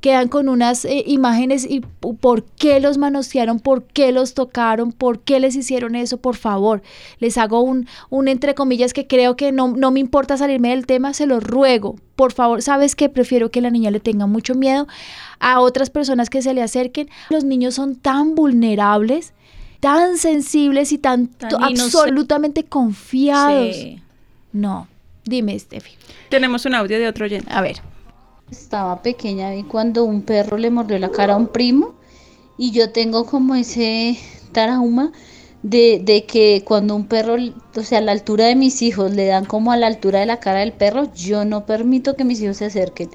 Quedan 0.00 0.28
con 0.28 0.48
unas 0.48 0.84
eh, 0.84 1.04
imágenes 1.06 1.66
y 1.68 1.80
por 1.80 2.44
qué 2.44 2.80
los 2.80 2.96
manosearon, 2.96 3.60
por 3.60 3.84
qué 3.84 4.12
los 4.12 4.34
tocaron, 4.34 4.92
por 4.92 5.20
qué 5.20 5.40
les 5.40 5.56
hicieron 5.56 5.94
eso, 5.94 6.16
por 6.16 6.36
favor. 6.36 6.82
Les 7.18 7.36
hago 7.36 7.60
un, 7.60 7.86
un 8.08 8.28
entre 8.28 8.54
comillas 8.54 8.92
que 8.92 9.06
creo 9.06 9.36
que 9.36 9.52
no, 9.52 9.68
no 9.68 9.90
me 9.90 10.00
importa 10.00 10.36
salirme 10.36 10.70
del 10.70 10.86
tema, 10.86 11.12
se 11.12 11.26
los 11.26 11.44
ruego. 11.44 11.96
Por 12.16 12.32
favor, 12.32 12.62
sabes 12.62 12.96
que 12.96 13.08
prefiero 13.08 13.50
que 13.50 13.60
la 13.60 13.70
niña 13.70 13.90
le 13.90 14.00
tenga 14.00 14.26
mucho 14.26 14.54
miedo 14.54 14.86
a 15.38 15.60
otras 15.60 15.90
personas 15.90 16.30
que 16.30 16.42
se 16.42 16.54
le 16.54 16.62
acerquen. 16.62 17.08
Los 17.30 17.44
niños 17.44 17.74
son 17.74 17.96
tan 17.96 18.34
vulnerables, 18.34 19.32
tan 19.80 20.18
sensibles 20.18 20.92
y 20.92 20.98
tan, 20.98 21.30
absolutamente 21.60 22.64
confiados. 22.64 23.76
Sí. 23.76 24.02
No, 24.52 24.88
dime, 25.24 25.58
Steffi. 25.58 25.92
Tenemos 26.28 26.64
un 26.64 26.74
audio 26.74 26.98
de 26.98 27.08
otro 27.08 27.24
oyente. 27.24 27.50
A 27.52 27.60
ver. 27.60 27.80
Estaba 28.50 29.02
pequeña 29.02 29.50
vi 29.50 29.62
cuando 29.64 30.04
un 30.04 30.22
perro 30.22 30.58
le 30.58 30.70
mordió 30.70 30.98
la 30.98 31.10
cara 31.10 31.34
a 31.34 31.36
un 31.36 31.48
primo 31.48 31.94
y 32.58 32.72
yo 32.72 32.90
tengo 32.92 33.24
como 33.24 33.54
ese 33.54 34.18
trauma 34.52 35.12
de, 35.62 36.00
de 36.04 36.24
que 36.26 36.64
cuando 36.64 36.96
un 36.96 37.06
perro, 37.06 37.36
o 37.76 37.82
sea, 37.82 37.98
a 37.98 38.02
la 38.02 38.12
altura 38.12 38.46
de 38.46 38.56
mis 38.56 38.82
hijos 38.82 39.12
le 39.12 39.26
dan 39.26 39.44
como 39.44 39.72
a 39.72 39.76
la 39.76 39.86
altura 39.86 40.20
de 40.20 40.26
la 40.26 40.40
cara 40.40 40.60
del 40.60 40.72
perro, 40.72 41.12
yo 41.14 41.44
no 41.44 41.66
permito 41.66 42.16
que 42.16 42.24
mis 42.24 42.40
hijos 42.42 42.58
se 42.58 42.66
acerquen 42.66 43.10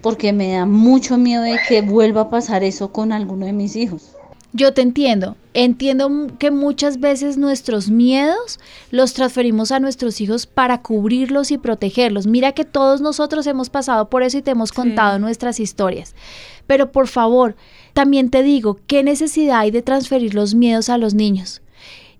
porque 0.00 0.32
me 0.32 0.52
da 0.52 0.66
mucho 0.66 1.18
miedo 1.18 1.42
de 1.42 1.58
que 1.68 1.82
vuelva 1.82 2.22
a 2.22 2.30
pasar 2.30 2.62
eso 2.62 2.92
con 2.92 3.12
alguno 3.12 3.46
de 3.46 3.52
mis 3.52 3.76
hijos. 3.76 4.15
Yo 4.52 4.72
te 4.72 4.82
entiendo. 4.82 5.36
Entiendo 5.54 6.28
que 6.38 6.50
muchas 6.50 7.00
veces 7.00 7.38
nuestros 7.38 7.90
miedos 7.90 8.58
los 8.90 9.14
transferimos 9.14 9.72
a 9.72 9.80
nuestros 9.80 10.20
hijos 10.20 10.46
para 10.46 10.82
cubrirlos 10.82 11.50
y 11.50 11.58
protegerlos. 11.58 12.26
Mira 12.26 12.52
que 12.52 12.64
todos 12.64 13.00
nosotros 13.00 13.46
hemos 13.46 13.70
pasado 13.70 14.08
por 14.08 14.22
eso 14.22 14.38
y 14.38 14.42
te 14.42 14.50
hemos 14.50 14.72
contado 14.72 15.18
nuestras 15.18 15.60
historias. 15.60 16.14
Pero 16.66 16.92
por 16.92 17.08
favor, 17.08 17.56
también 17.92 18.30
te 18.30 18.42
digo, 18.42 18.78
¿qué 18.86 19.02
necesidad 19.02 19.60
hay 19.60 19.70
de 19.70 19.82
transferir 19.82 20.34
los 20.34 20.54
miedos 20.54 20.88
a 20.88 20.98
los 20.98 21.14
niños? 21.14 21.62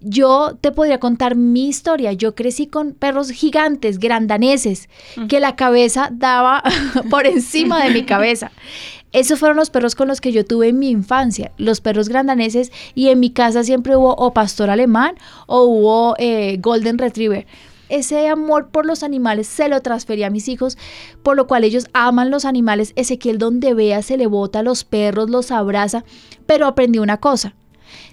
Yo 0.00 0.56
te 0.60 0.72
podría 0.72 1.00
contar 1.00 1.36
mi 1.36 1.68
historia. 1.68 2.12
Yo 2.12 2.34
crecí 2.34 2.66
con 2.66 2.92
perros 2.92 3.30
gigantes, 3.30 3.98
grandaneses, 3.98 4.88
que 5.28 5.40
la 5.40 5.56
cabeza 5.56 6.10
daba 6.12 6.62
por 7.10 7.26
encima 7.26 7.82
de 7.84 7.90
mi 7.90 8.04
cabeza. 8.04 8.52
Esos 9.16 9.38
fueron 9.38 9.56
los 9.56 9.70
perros 9.70 9.94
con 9.94 10.08
los 10.08 10.20
que 10.20 10.30
yo 10.30 10.44
tuve 10.44 10.68
en 10.68 10.78
mi 10.78 10.90
infancia, 10.90 11.50
los 11.56 11.80
perros 11.80 12.10
grandaneses, 12.10 12.70
y 12.94 13.08
en 13.08 13.18
mi 13.18 13.30
casa 13.30 13.64
siempre 13.64 13.96
hubo 13.96 14.14
o 14.14 14.34
pastor 14.34 14.68
alemán 14.68 15.14
o 15.46 15.62
hubo 15.62 16.14
eh, 16.18 16.58
golden 16.60 16.98
retriever 16.98 17.46
ese 17.88 18.28
amor 18.28 18.68
por 18.68 18.84
los 18.84 19.02
animales 19.02 19.46
se 19.46 19.68
lo 19.68 19.80
transferí 19.80 20.24
a 20.24 20.30
mis 20.30 20.48
hijos, 20.48 20.76
por 21.22 21.36
lo 21.36 21.46
cual 21.46 21.64
ellos 21.64 21.86
aman 21.92 22.30
los 22.30 22.44
animales. 22.44 22.92
Ezequiel 22.96 23.38
donde 23.38 23.74
vea 23.74 24.02
se 24.02 24.16
le 24.16 24.26
bota 24.26 24.58
a 24.58 24.62
los 24.62 24.84
perros, 24.84 25.30
los 25.30 25.50
abraza, 25.50 26.04
pero 26.46 26.66
aprendí 26.66 26.98
una 26.98 27.18
cosa. 27.18 27.54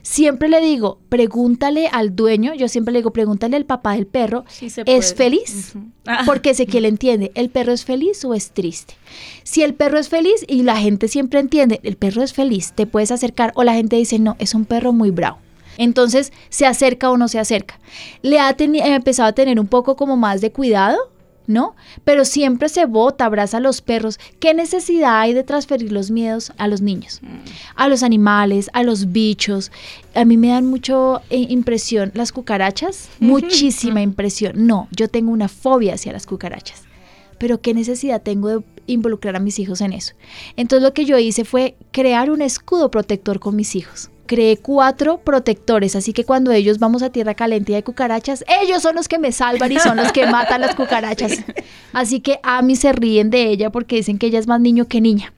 Siempre 0.02 0.50
le 0.50 0.62
digo, 0.62 1.00
pregúntale 1.10 1.88
al 1.88 2.16
dueño, 2.16 2.54
yo 2.54 2.68
siempre 2.68 2.92
le 2.92 3.00
digo, 3.00 3.12
pregúntale 3.12 3.56
al 3.56 3.66
papá 3.66 3.94
del 3.94 4.06
perro, 4.06 4.46
¿es 4.86 5.14
feliz? 5.14 5.74
Porque 6.26 6.52
Ezequiel 6.52 6.86
entiende, 6.86 7.32
¿el 7.36 7.50
perro 7.50 7.72
es 7.72 7.86
feliz 7.86 8.24
o 8.26 8.34
es 8.34 8.52
triste? 8.52 8.96
Si 9.44 9.64
el 9.64 9.74
perro 9.74 10.00
es 10.00 10.10
feliz 10.10 10.46
y 10.48 10.64
la 10.64 10.78
gente 10.78 11.08
siempre 11.08 11.40
entiende, 11.40 11.80
el 11.84 11.96
perro 11.96 12.24
es 12.24 12.34
feliz, 12.34 12.74
te 12.74 12.86
puedes 12.86 13.12
acercar, 13.12 13.52
o 13.56 13.64
la 13.64 13.74
gente 13.74 13.96
dice, 13.96 14.20
no, 14.20 14.36
es 14.40 14.54
un 14.54 14.66
perro 14.66 14.94
muy 14.94 15.12
bravo. 15.12 15.38
Entonces, 15.78 16.32
¿se 16.50 16.66
acerca 16.66 17.10
o 17.10 17.18
no 17.18 17.28
se 17.28 17.40
acerca? 17.40 17.80
Le 18.22 18.40
ha 18.40 18.56
empezado 18.58 19.30
a 19.30 19.34
tener 19.34 19.60
un 19.60 19.68
poco 19.68 19.96
como 19.96 20.18
más 20.18 20.42
de 20.42 20.52
cuidado, 20.52 20.98
¿no? 21.48 21.76
Pero 22.04 22.26
siempre 22.26 22.70
se 22.70 22.86
bota, 22.86 23.26
abraza 23.26 23.58
a 23.58 23.60
los 23.60 23.82
perros. 23.82 24.20
¿Qué 24.40 24.54
necesidad 24.54 25.20
hay 25.20 25.34
de 25.34 25.44
transferir 25.44 25.92
los 25.92 26.12
miedos 26.12 26.52
a 26.58 26.68
los 26.68 26.82
niños? 26.82 27.20
Mm. 27.22 27.28
A 27.76 27.88
los 27.88 28.04
animales, 28.04 28.70
a 28.74 28.84
los 28.84 29.12
bichos. 29.12 29.72
A 30.16 30.26
mí 30.26 30.38
me 30.38 30.50
dan 30.50 30.66
mucho 30.66 31.22
eh, 31.30 31.46
impresión 31.50 32.12
las 32.14 32.32
cucarachas, 32.32 33.10
muchísima 33.20 34.02
impresión. 34.02 34.68
No, 34.68 34.88
yo 34.92 35.08
tengo 35.08 35.32
una 35.32 35.48
fobia 35.48 35.96
hacia 35.96 36.14
las 36.14 36.26
cucarachas. 36.26 36.84
Pero 37.40 37.60
¿qué 37.62 37.74
necesidad 37.74 38.22
tengo 38.22 38.50
de 38.50 38.64
involucrar 38.88 39.36
a 39.36 39.40
mis 39.40 39.60
hijos 39.60 39.82
en 39.82 39.92
eso? 39.92 40.14
Entonces 40.56 40.84
lo 40.84 40.94
que 40.94 41.06
yo 41.06 41.18
hice 41.18 41.44
fue 41.44 41.76
crear 41.92 42.32
un 42.32 42.42
escudo 42.42 42.90
protector 42.90 43.40
con 43.40 43.56
mis 43.56 43.76
hijos 43.76 44.10
creé 44.34 44.58
cuatro 44.58 45.20
protectores, 45.20 45.96
así 45.96 46.12
que 46.12 46.26
cuando 46.26 46.52
ellos 46.52 46.80
vamos 46.80 47.04
a 47.04 47.12
tierra 47.12 47.36
caliente 47.36 47.72
y 47.72 47.76
hay 47.76 47.84
cucarachas, 47.84 48.44
ellos 48.64 48.82
son 48.82 48.96
los 48.96 49.08
que 49.08 49.20
me 49.20 49.32
salvan 49.32 49.72
y 49.72 49.78
son 49.78 49.98
los 49.98 50.12
que 50.12 50.26
matan 50.26 50.62
las 50.62 50.74
cucarachas. 50.74 51.44
Así 51.94 52.20
que 52.20 52.40
a 52.42 52.64
mí 52.64 52.76
se 52.76 52.92
ríen 52.94 53.30
de 53.30 53.50
ella 53.50 53.70
porque 53.70 53.98
dicen 53.98 54.18
que 54.18 54.26
ella 54.26 54.40
es 54.40 54.48
más 54.48 54.60
niño 54.60 54.88
que 54.88 55.02
niña, 55.02 55.34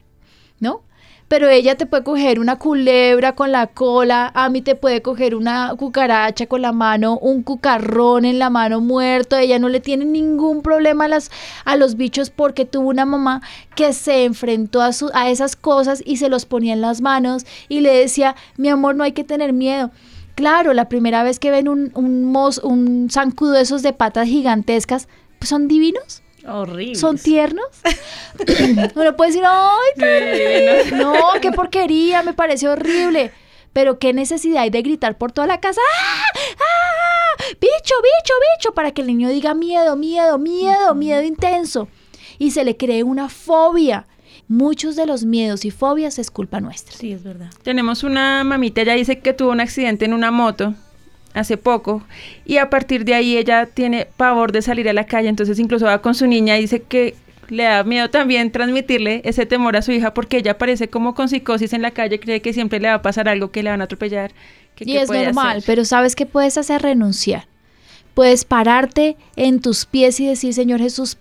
¿no? 0.61 0.84
Pero 1.27 1.49
ella 1.49 1.75
te 1.75 1.85
puede 1.85 2.03
coger 2.03 2.39
una 2.39 2.57
culebra 2.57 3.33
con 3.33 3.51
la 3.51 3.67
cola, 3.67 4.31
a 4.35 4.49
mí 4.49 4.61
te 4.61 4.75
puede 4.75 5.01
coger 5.01 5.35
una 5.35 5.73
cucaracha 5.75 6.45
con 6.45 6.61
la 6.61 6.71
mano, 6.71 7.17
un 7.17 7.41
cucarrón 7.41 8.25
en 8.25 8.37
la 8.37 8.49
mano 8.49 8.79
muerto, 8.79 9.35
ella 9.35 9.57
no 9.57 9.69
le 9.69 9.79
tiene 9.79 10.05
ningún 10.05 10.61
problema 10.61 11.05
a, 11.05 11.07
las, 11.07 11.31
a 11.65 11.75
los 11.77 11.95
bichos 11.95 12.29
porque 12.29 12.65
tuvo 12.65 12.89
una 12.89 13.05
mamá 13.05 13.41
que 13.75 13.91
se 13.93 14.25
enfrentó 14.25 14.81
a, 14.81 14.93
su, 14.93 15.09
a 15.13 15.29
esas 15.29 15.55
cosas 15.55 16.03
y 16.05 16.17
se 16.17 16.29
los 16.29 16.45
ponía 16.45 16.73
en 16.73 16.81
las 16.81 17.01
manos 17.01 17.45
y 17.69 17.81
le 17.81 17.93
decía, 17.93 18.35
mi 18.57 18.69
amor, 18.69 18.95
no 18.95 19.03
hay 19.03 19.13
que 19.13 19.23
tener 19.23 19.51
miedo. 19.51 19.91
Claro, 20.35 20.73
la 20.73 20.89
primera 20.89 21.23
vez 21.23 21.39
que 21.39 21.49
ven 21.49 21.69
un, 21.69 22.25
mos, 22.25 22.59
un 22.59 23.07
zancudo 23.09 23.55
esos 23.55 23.81
de 23.81 23.93
patas 23.93 24.27
gigantescas, 24.27 25.07
pues 25.39 25.49
son 25.49 25.67
divinos 25.67 26.21
Horrible. 26.47 26.95
¿Son 26.95 27.17
tiernos? 27.17 27.65
Uno 28.95 29.15
puede 29.15 29.31
decir, 29.31 29.43
¡ay, 29.45 30.91
No, 30.91 31.13
qué 31.41 31.51
porquería, 31.51 32.23
me 32.23 32.33
parece 32.33 32.67
horrible. 32.67 33.31
Pero 33.73 33.99
qué 33.99 34.13
necesidad 34.13 34.63
hay 34.63 34.69
de 34.69 34.81
gritar 34.81 35.17
por 35.17 35.31
toda 35.31 35.47
la 35.47 35.59
casa, 35.59 35.81
¡Ah! 35.81 36.39
¡Ah! 36.57 37.43
¡Bicho, 37.59 37.93
bicho, 38.01 38.33
bicho! 38.57 38.73
Para 38.73 38.91
que 38.91 39.01
el 39.01 39.07
niño 39.07 39.29
diga 39.29 39.53
miedo, 39.53 39.95
miedo, 39.97 40.37
miedo, 40.37 40.95
miedo 40.95 41.21
intenso. 41.23 41.89
Y 42.37 42.51
se 42.51 42.63
le 42.63 42.77
cree 42.77 43.03
una 43.03 43.27
fobia. 43.27 44.07
Muchos 44.47 44.95
de 44.95 45.05
los 45.07 45.25
miedos 45.25 45.65
y 45.65 45.71
fobias 45.71 46.19
es 46.19 46.29
culpa 46.29 46.59
nuestra. 46.59 46.95
Sí, 46.95 47.11
es 47.11 47.23
verdad. 47.23 47.49
Tenemos 47.63 48.03
una 48.03 48.43
mamita, 48.43 48.81
ella 48.81 48.93
dice 48.93 49.19
que 49.19 49.33
tuvo 49.33 49.51
un 49.51 49.59
accidente 49.59 50.05
en 50.05 50.13
una 50.13 50.29
moto 50.31 50.75
hace 51.35 51.57
poco 51.57 52.01
y 52.45 52.57
a 52.57 52.69
partir 52.69 53.05
de 53.05 53.13
ahí 53.13 53.37
ella 53.37 53.67
tiene 53.67 54.07
pavor 54.17 54.51
de 54.51 54.61
salir 54.61 54.89
a 54.89 54.93
la 54.93 55.05
calle, 55.05 55.29
entonces 55.29 55.59
incluso 55.59 55.85
va 55.85 56.01
con 56.01 56.15
su 56.15 56.25
niña 56.25 56.57
y 56.57 56.61
dice 56.61 56.81
que 56.81 57.15
le 57.49 57.63
da 57.63 57.83
miedo 57.83 58.09
también 58.09 58.51
transmitirle 58.51 59.21
ese 59.23 59.45
temor 59.45 59.75
a 59.75 59.81
su 59.81 59.91
hija 59.91 60.13
porque 60.13 60.37
ella 60.37 60.57
parece 60.57 60.87
como 60.87 61.13
con 61.13 61.29
psicosis 61.29 61.73
en 61.73 61.81
la 61.81 61.91
calle, 61.91 62.19
cree 62.19 62.41
que 62.41 62.53
siempre 62.53 62.79
le 62.79 62.87
va 62.87 62.95
a 62.95 63.01
pasar 63.01 63.29
algo, 63.29 63.51
que 63.51 63.63
le 63.63 63.69
van 63.69 63.81
a 63.81 63.83
atropellar. 63.83 64.31
Que, 64.75 64.85
y 64.85 64.97
es 64.97 65.09
normal, 65.09 65.63
pero 65.65 65.85
¿sabes 65.85 66.15
qué 66.15 66.25
puedes 66.25 66.57
hacer? 66.57 66.81
Renunciar. 66.81 67.47
Puedes 68.13 68.45
pararte 68.45 69.17
en 69.35 69.59
tus 69.59 69.85
pies 69.85 70.19
y 70.19 70.27
decir, 70.27 70.53
Señor 70.53 70.79
Jesús, 70.79 71.17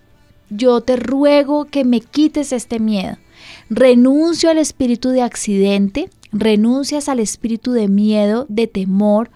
yo 0.49 0.81
te 0.81 0.95
ruego 0.95 1.65
que 1.65 1.83
me 1.83 1.99
quites 1.99 2.53
este 2.53 2.79
miedo. 2.79 3.17
Renuncio 3.69 4.49
al 4.49 4.57
espíritu 4.57 5.09
de 5.09 5.21
accidente, 5.21 6.09
renuncias 6.31 7.09
al 7.09 7.19
espíritu 7.19 7.73
de 7.73 7.87
miedo, 7.87 8.45
de 8.49 8.67
temor, 8.67 9.29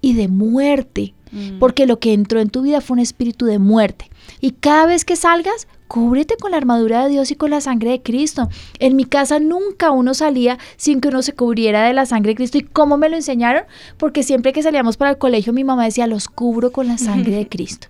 y 0.00 0.14
de 0.14 0.28
muerte, 0.28 1.14
mm. 1.32 1.58
porque 1.58 1.86
lo 1.86 1.98
que 1.98 2.12
entró 2.12 2.40
en 2.40 2.50
tu 2.50 2.62
vida 2.62 2.80
fue 2.80 2.94
un 2.94 3.00
espíritu 3.00 3.46
de 3.46 3.58
muerte. 3.58 4.10
Y 4.40 4.52
cada 4.52 4.86
vez 4.86 5.04
que 5.04 5.16
salgas, 5.16 5.66
cúbrete 5.88 6.36
con 6.36 6.52
la 6.52 6.56
armadura 6.56 7.04
de 7.04 7.10
Dios 7.10 7.30
y 7.30 7.34
con 7.34 7.50
la 7.50 7.60
sangre 7.60 7.90
de 7.90 8.02
Cristo. 8.02 8.48
En 8.78 8.96
mi 8.96 9.04
casa 9.04 9.40
nunca 9.40 9.90
uno 9.90 10.14
salía 10.14 10.58
sin 10.76 11.00
que 11.00 11.08
uno 11.08 11.22
se 11.22 11.32
cubriera 11.32 11.84
de 11.84 11.92
la 11.92 12.06
sangre 12.06 12.30
de 12.30 12.36
Cristo. 12.36 12.58
¿Y 12.58 12.62
cómo 12.62 12.96
me 12.96 13.08
lo 13.08 13.16
enseñaron? 13.16 13.64
Porque 13.98 14.22
siempre 14.22 14.52
que 14.52 14.62
salíamos 14.62 14.96
para 14.96 15.10
el 15.10 15.18
colegio 15.18 15.52
mi 15.52 15.64
mamá 15.64 15.84
decía, 15.84 16.06
los 16.06 16.28
cubro 16.28 16.70
con 16.70 16.86
la 16.86 16.96
sangre 16.96 17.34
de 17.34 17.48
Cristo. 17.50 17.88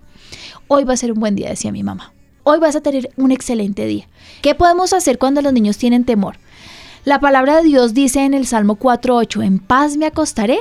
Hoy 0.67 0.83
va 0.83 0.93
a 0.93 0.97
ser 0.97 1.11
un 1.11 1.19
buen 1.19 1.35
día, 1.35 1.49
decía 1.49 1.71
mi 1.71 1.83
mamá. 1.83 2.13
Hoy 2.43 2.59
vas 2.59 2.75
a 2.75 2.81
tener 2.81 3.11
un 3.17 3.31
excelente 3.31 3.85
día. 3.85 4.07
¿Qué 4.41 4.55
podemos 4.55 4.93
hacer 4.93 5.19
cuando 5.19 5.43
los 5.43 5.53
niños 5.53 5.77
tienen 5.77 6.05
temor? 6.05 6.37
La 7.03 7.19
palabra 7.19 7.57
de 7.57 7.63
Dios 7.63 7.95
dice 7.95 8.25
en 8.25 8.35
el 8.35 8.45
Salmo 8.45 8.77
4.8, 8.77 9.43
en 9.43 9.57
paz 9.57 9.97
me 9.97 10.05
acostaré 10.05 10.59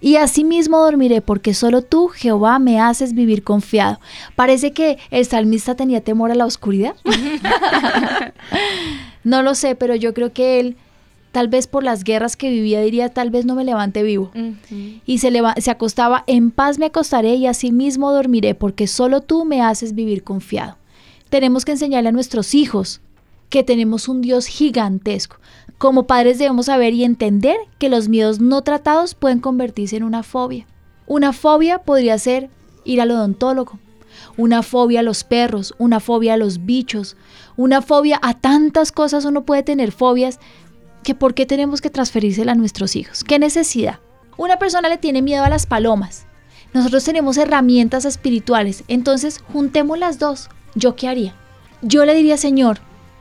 y 0.00 0.16
asimismo 0.16 0.78
dormiré 0.78 1.20
porque 1.20 1.52
solo 1.52 1.82
tú, 1.82 2.08
Jehová, 2.08 2.58
me 2.58 2.80
haces 2.80 3.12
vivir 3.12 3.42
confiado. 3.42 4.00
Parece 4.34 4.72
que 4.72 4.96
el 5.10 5.26
salmista 5.26 5.74
tenía 5.74 6.00
temor 6.00 6.30
a 6.30 6.34
la 6.34 6.46
oscuridad. 6.46 6.94
no 9.24 9.42
lo 9.42 9.54
sé, 9.54 9.74
pero 9.74 9.94
yo 9.94 10.14
creo 10.14 10.32
que 10.32 10.60
él, 10.60 10.76
tal 11.30 11.48
vez 11.48 11.66
por 11.66 11.84
las 11.84 12.04
guerras 12.04 12.36
que 12.38 12.48
vivía, 12.48 12.80
diría, 12.80 13.10
tal 13.10 13.28
vez 13.28 13.44
no 13.44 13.54
me 13.54 13.64
levante 13.64 14.02
vivo. 14.02 14.30
Y 15.04 15.18
se, 15.18 15.30
se 15.58 15.70
acostaba, 15.70 16.24
en 16.26 16.52
paz 16.52 16.78
me 16.78 16.86
acostaré 16.86 17.34
y 17.34 17.46
asimismo 17.46 18.12
dormiré 18.12 18.54
porque 18.54 18.86
solo 18.86 19.20
tú 19.20 19.44
me 19.44 19.60
haces 19.60 19.94
vivir 19.94 20.24
confiado. 20.24 20.78
Tenemos 21.28 21.66
que 21.66 21.72
enseñarle 21.72 22.08
a 22.08 22.12
nuestros 22.12 22.54
hijos 22.54 23.02
que 23.52 23.62
tenemos 23.62 24.08
un 24.08 24.22
Dios 24.22 24.46
gigantesco. 24.46 25.36
Como 25.82 26.04
padres 26.04 26.38
debemos 26.38 26.66
saber 26.66 26.94
y 26.94 27.02
entender 27.02 27.56
que 27.80 27.88
los 27.88 28.08
miedos 28.08 28.38
no 28.38 28.62
tratados 28.62 29.16
pueden 29.16 29.40
convertirse 29.40 29.96
en 29.96 30.04
una 30.04 30.22
fobia. 30.22 30.64
Una 31.08 31.32
fobia 31.32 31.78
podría 31.78 32.16
ser 32.18 32.50
ir 32.84 33.00
al 33.00 33.10
odontólogo, 33.10 33.80
una 34.36 34.62
fobia 34.62 35.00
a 35.00 35.02
los 35.02 35.24
perros, 35.24 35.74
una 35.78 35.98
fobia 35.98 36.34
a 36.34 36.36
los 36.36 36.66
bichos, 36.66 37.16
una 37.56 37.82
fobia 37.82 38.20
a 38.22 38.34
tantas 38.34 38.92
cosas 38.92 39.24
uno 39.24 39.42
puede 39.42 39.64
tener 39.64 39.90
fobias 39.90 40.38
que 41.02 41.16
por 41.16 41.34
qué 41.34 41.46
tenemos 41.46 41.80
que 41.80 41.90
transferírsela 41.90 42.52
a 42.52 42.54
nuestros 42.54 42.94
hijos. 42.94 43.24
¿Qué 43.24 43.40
necesidad? 43.40 43.98
Una 44.36 44.60
persona 44.60 44.88
le 44.88 44.98
tiene 44.98 45.20
miedo 45.20 45.42
a 45.42 45.50
las 45.50 45.66
palomas. 45.66 46.26
Nosotros 46.72 47.02
tenemos 47.02 47.38
herramientas 47.38 48.04
espirituales, 48.04 48.84
entonces 48.86 49.42
juntemos 49.52 49.98
las 49.98 50.20
dos. 50.20 50.48
¿Yo 50.76 50.94
qué 50.94 51.08
haría? 51.08 51.34
Yo 51.82 52.04
le 52.04 52.14
diría, 52.14 52.36
Señor, 52.36 52.78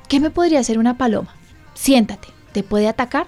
¿qué 0.07 0.19
me 0.19 0.29
podría 0.29 0.59
hacer 0.59 0.77
una 0.77 0.99
paloma? 0.99 1.33
Siéntate, 1.73 2.27
te 2.51 2.63
puede 2.63 2.87
atacar, 2.87 3.27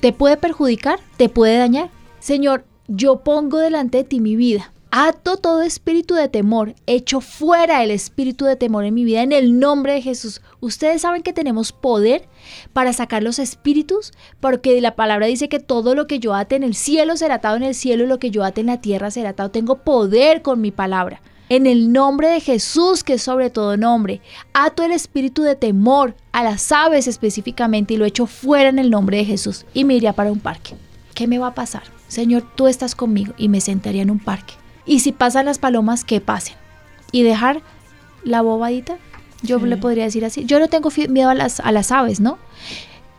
te 0.00 0.12
puede 0.12 0.36
perjudicar, 0.36 1.00
te 1.16 1.28
puede 1.28 1.58
dañar. 1.58 1.90
Señor, 2.20 2.64
yo 2.88 3.20
pongo 3.20 3.58
delante 3.58 3.98
de 3.98 4.04
ti 4.04 4.20
mi 4.20 4.36
vida. 4.36 4.72
Ato 4.96 5.38
todo 5.38 5.62
espíritu 5.62 6.14
de 6.14 6.28
temor, 6.28 6.76
echo 6.86 7.20
fuera 7.20 7.82
el 7.82 7.90
espíritu 7.90 8.44
de 8.44 8.54
temor 8.54 8.84
en 8.84 8.94
mi 8.94 9.02
vida 9.02 9.22
en 9.22 9.32
el 9.32 9.58
nombre 9.58 9.94
de 9.94 10.02
Jesús. 10.02 10.40
Ustedes 10.60 11.02
saben 11.02 11.24
que 11.24 11.32
tenemos 11.32 11.72
poder 11.72 12.28
para 12.72 12.92
sacar 12.92 13.24
los 13.24 13.40
espíritus, 13.40 14.12
porque 14.38 14.80
la 14.80 14.94
palabra 14.94 15.26
dice 15.26 15.48
que 15.48 15.58
todo 15.58 15.96
lo 15.96 16.06
que 16.06 16.20
yo 16.20 16.32
ate 16.32 16.54
en 16.54 16.62
el 16.62 16.76
cielo 16.76 17.16
será 17.16 17.36
atado 17.36 17.56
en 17.56 17.64
el 17.64 17.74
cielo 17.74 18.04
y 18.04 18.06
lo 18.06 18.20
que 18.20 18.30
yo 18.30 18.44
ate 18.44 18.60
en 18.60 18.68
la 18.68 18.80
tierra 18.80 19.10
será 19.10 19.30
atado. 19.30 19.50
Tengo 19.50 19.78
poder 19.78 20.42
con 20.42 20.60
mi 20.60 20.70
palabra. 20.70 21.20
En 21.50 21.66
el 21.66 21.92
nombre 21.92 22.28
de 22.28 22.40
Jesús, 22.40 23.04
que 23.04 23.14
es 23.14 23.22
sobre 23.22 23.50
todo 23.50 23.76
nombre, 23.76 24.22
ato 24.54 24.82
el 24.82 24.92
espíritu 24.92 25.42
de 25.42 25.56
temor 25.56 26.14
a 26.32 26.42
las 26.42 26.72
aves 26.72 27.06
específicamente 27.06 27.94
y 27.94 27.96
lo 27.98 28.06
echo 28.06 28.26
fuera 28.26 28.70
en 28.70 28.78
el 28.78 28.90
nombre 28.90 29.18
de 29.18 29.26
Jesús 29.26 29.66
y 29.74 29.84
me 29.84 29.94
iría 29.94 30.14
para 30.14 30.32
un 30.32 30.40
parque. 30.40 30.74
¿Qué 31.14 31.26
me 31.26 31.38
va 31.38 31.48
a 31.48 31.54
pasar? 31.54 31.82
Señor, 32.08 32.44
tú 32.56 32.66
estás 32.66 32.94
conmigo 32.94 33.34
y 33.36 33.48
me 33.48 33.60
sentaría 33.60 34.02
en 34.02 34.10
un 34.10 34.18
parque. 34.18 34.54
Y 34.86 35.00
si 35.00 35.12
pasan 35.12 35.46
las 35.46 35.58
palomas, 35.58 36.04
que 36.04 36.20
pasen. 36.20 36.56
Y 37.12 37.22
dejar 37.22 37.62
la 38.24 38.40
bobadita, 38.40 38.96
yo 39.42 39.58
le 39.58 39.76
podría 39.76 40.04
decir 40.04 40.24
así. 40.24 40.44
Yo 40.44 40.58
no 40.58 40.68
tengo 40.68 40.90
miedo 41.08 41.28
a 41.28 41.34
las, 41.34 41.60
a 41.60 41.72
las 41.72 41.92
aves, 41.92 42.20
¿no? 42.20 42.38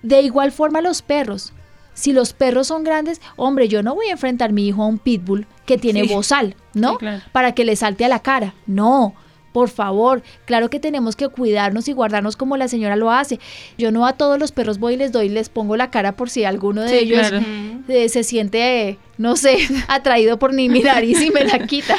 De 0.01 0.21
igual 0.21 0.51
forma 0.51 0.81
los 0.81 1.01
perros. 1.01 1.53
Si 1.95 2.13
los 2.13 2.33
perros 2.33 2.67
son 2.67 2.83
grandes, 2.83 3.19
hombre, 3.37 3.67
yo 3.67 3.81
no 3.81 3.95
voy 3.95 4.07
a 4.09 4.11
enfrentar 4.11 4.51
a 4.51 4.53
mi 4.53 4.67
hijo 4.67 4.83
a 4.83 4.87
un 4.87 4.99
pitbull 4.99 5.47
que 5.65 5.79
tiene 5.79 6.03
Sí. 6.03 6.13
bozal, 6.13 6.55
¿no? 6.75 6.91
Sí, 6.91 6.97
claro. 6.99 7.23
Para 7.31 7.53
que 7.53 7.65
le 7.65 7.75
salte 7.75 8.05
a 8.05 8.07
la 8.09 8.19
cara. 8.19 8.53
No, 8.67 9.15
por 9.53 9.69
favor, 9.69 10.21
claro 10.43 10.69
que 10.69 10.79
tenemos 10.81 11.15
que 11.15 11.29
cuidarnos 11.29 11.87
y 11.87 11.93
guardarnos 11.93 12.35
como 12.35 12.57
la 12.57 12.67
señora 12.67 12.97
lo 12.97 13.09
hace. 13.09 13.39
Yo 13.77 13.89
no 13.91 14.05
a 14.05 14.13
todos 14.13 14.37
los 14.37 14.51
perros 14.51 14.77
voy 14.79 14.95
y 14.95 14.97
les 14.97 15.11
doy, 15.13 15.29
les 15.29 15.47
pongo 15.49 15.77
la 15.77 15.89
cara 15.89 16.11
por 16.17 16.29
si 16.29 16.43
alguno 16.43 16.81
de 16.81 16.89
Sí, 16.89 16.95
ellos 17.05 17.29
claro. 17.29 17.45
eh, 17.87 18.09
se 18.09 18.23
siente, 18.25 18.89
eh, 18.89 18.97
no 19.17 19.37
sé, 19.37 19.57
atraído 19.87 20.37
por 20.37 20.51
mi 20.53 20.67
nariz 20.67 21.21
y 21.21 21.31
me 21.31 21.45
la 21.45 21.65
quita. 21.65 21.95